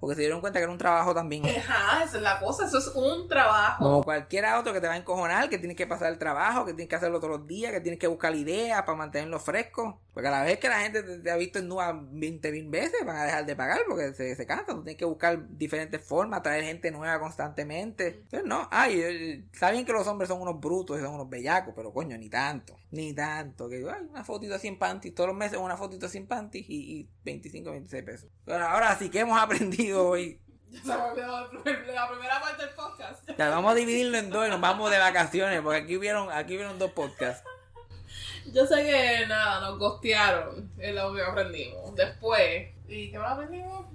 Porque 0.00 0.16
se 0.16 0.22
dieron 0.22 0.40
cuenta 0.40 0.58
que 0.58 0.62
era 0.64 0.72
un 0.72 0.78
trabajo 0.78 1.14
también. 1.14 1.44
Ajá, 1.58 2.04
esa 2.04 2.16
es 2.16 2.22
la 2.22 2.40
cosa, 2.40 2.66
eso 2.66 2.78
es 2.78 2.88
un 2.94 3.28
trabajo. 3.28 3.84
Como 3.84 4.02
cualquier 4.02 4.46
otro 4.46 4.72
que 4.72 4.80
te 4.80 4.86
va 4.86 4.94
a 4.94 4.96
encojonar, 4.96 5.50
que 5.50 5.58
tienes 5.58 5.76
que 5.76 5.86
pasar 5.86 6.10
el 6.10 6.18
trabajo, 6.18 6.64
que 6.64 6.72
tienes 6.72 6.88
que 6.88 6.96
hacerlo 6.96 7.20
todos 7.20 7.38
los 7.38 7.46
días, 7.46 7.70
que 7.70 7.80
tienes 7.80 8.00
que 8.00 8.06
buscar 8.06 8.34
ideas 8.34 8.82
para 8.82 8.96
mantenerlo 8.96 9.38
fresco. 9.38 10.00
Porque 10.14 10.28
a 10.28 10.30
la 10.32 10.42
vez 10.42 10.58
que 10.58 10.68
la 10.68 10.80
gente 10.80 11.02
te, 11.02 11.18
te 11.18 11.30
ha 11.30 11.36
visto 11.36 11.58
en 11.58 11.68
nua 11.68 11.92
20 11.92 12.50
mil 12.50 12.68
veces, 12.68 13.04
van 13.04 13.16
a 13.16 13.24
dejar 13.24 13.46
de 13.46 13.54
pagar 13.54 13.80
porque 13.86 14.12
se, 14.14 14.34
se 14.34 14.46
cansan. 14.46 14.76
Tú 14.76 14.82
tienes 14.82 14.98
que 14.98 15.04
buscar 15.04 15.46
diferentes 15.56 16.02
formas, 16.02 16.42
traer 16.42 16.64
gente 16.64 16.90
nueva 16.90 17.20
constantemente. 17.20 18.22
Entonces, 18.22 18.44
no, 18.44 18.68
ay, 18.70 19.00
eh, 19.00 19.44
está 19.52 19.70
bien 19.70 19.84
que 19.84 19.92
los 19.92 20.06
hombres 20.06 20.28
son 20.28 20.40
unos 20.40 20.58
brutos 20.58 20.98
y 20.98 21.02
son 21.02 21.14
unos 21.14 21.28
bellacos, 21.28 21.74
pero 21.76 21.92
coño, 21.92 22.16
ni 22.16 22.28
tanto, 22.30 22.74
ni 22.90 23.12
tanto. 23.12 23.68
Que 23.68 23.76
ay, 23.76 24.06
una 24.10 24.24
fotito 24.24 24.56
en 24.62 24.78
panties, 24.78 25.14
todos 25.14 25.28
los 25.28 25.36
meses 25.36 25.58
una 25.58 25.76
fotito 25.76 26.06
en 26.12 26.26
panties 26.26 26.68
y, 26.68 27.00
y 27.00 27.08
25, 27.24 27.70
26 27.70 28.02
pesos. 28.02 28.30
Pero 28.44 28.66
ahora 28.66 28.96
sí 28.96 29.10
que 29.10 29.20
hemos 29.20 29.38
aprendido 29.40 29.89
hoy. 29.94 30.40
Ya 30.70 30.80
se 30.82 30.86
me 30.88 30.94
olvidó 30.94 31.40
la 31.92 32.08
primera 32.08 32.40
parte 32.40 32.64
del 32.64 32.74
podcast. 32.74 33.28
Ya, 33.36 33.50
vamos 33.50 33.72
a 33.72 33.74
dividirlo 33.74 34.18
en 34.18 34.30
dos 34.30 34.46
y 34.46 34.50
nos 34.50 34.60
vamos 34.60 34.90
de 34.90 34.98
vacaciones, 34.98 35.60
porque 35.62 35.80
aquí 35.80 35.96
hubieron, 35.96 36.30
aquí 36.32 36.54
hubieron 36.54 36.78
dos 36.78 36.92
podcasts. 36.92 37.42
Yo 38.52 38.66
sé 38.66 38.84
que 38.84 39.26
nada, 39.26 39.60
nos 39.60 39.78
gostearon, 39.78 40.70
es 40.78 40.94
lo 40.94 41.12
que 41.14 41.22
aprendimos. 41.22 41.94
Después, 41.94 42.68
¿y 42.88 43.10
qué 43.10 43.18
más 43.18 43.32
aprendimos? 43.32 43.86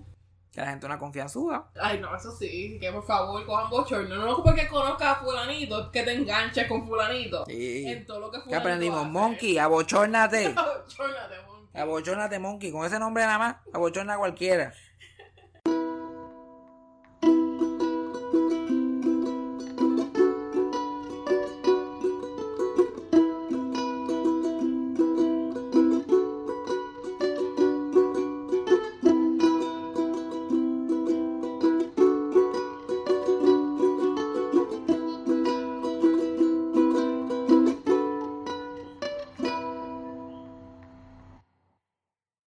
Que 0.51 0.61
la 0.61 0.67
gente 0.67 0.85
una 0.85 0.97
confianzuda. 0.97 1.69
Ay, 1.79 1.99
no, 1.99 2.15
eso 2.15 2.31
sí, 2.31 2.77
que 2.79 2.89
por 2.91 3.05
favor 3.05 3.45
cojan 3.45 3.69
bochorno. 3.69 4.15
No, 4.15 4.25
no 4.25 4.43
porque 4.43 4.67
conozcas 4.67 5.17
a 5.17 5.21
fulanito, 5.21 5.91
que 5.91 6.03
te 6.03 6.13
enganches 6.13 6.67
con 6.67 6.87
fulanito. 6.87 7.45
Sí. 7.45 7.85
En 7.87 8.05
todo 8.05 8.19
lo 8.21 8.31
que 8.31 8.37
¿Qué 8.37 8.43
fulanito 8.43 8.59
aprendimos? 8.61 9.01
hace. 9.01 9.09
Monkey, 9.09 9.57
abochórnate. 9.57 10.45
Abochórnate, 10.55 11.35
monkey. 11.45 11.81
Abochórnate, 11.81 12.39
Monkey. 12.39 12.71
Con 12.71 12.85
ese 12.85 12.99
nombre 12.99 13.23
nada 13.25 13.37
más, 13.37 13.55
abochorna 13.73 14.13
a 14.13 14.17
cualquiera. 14.17 14.73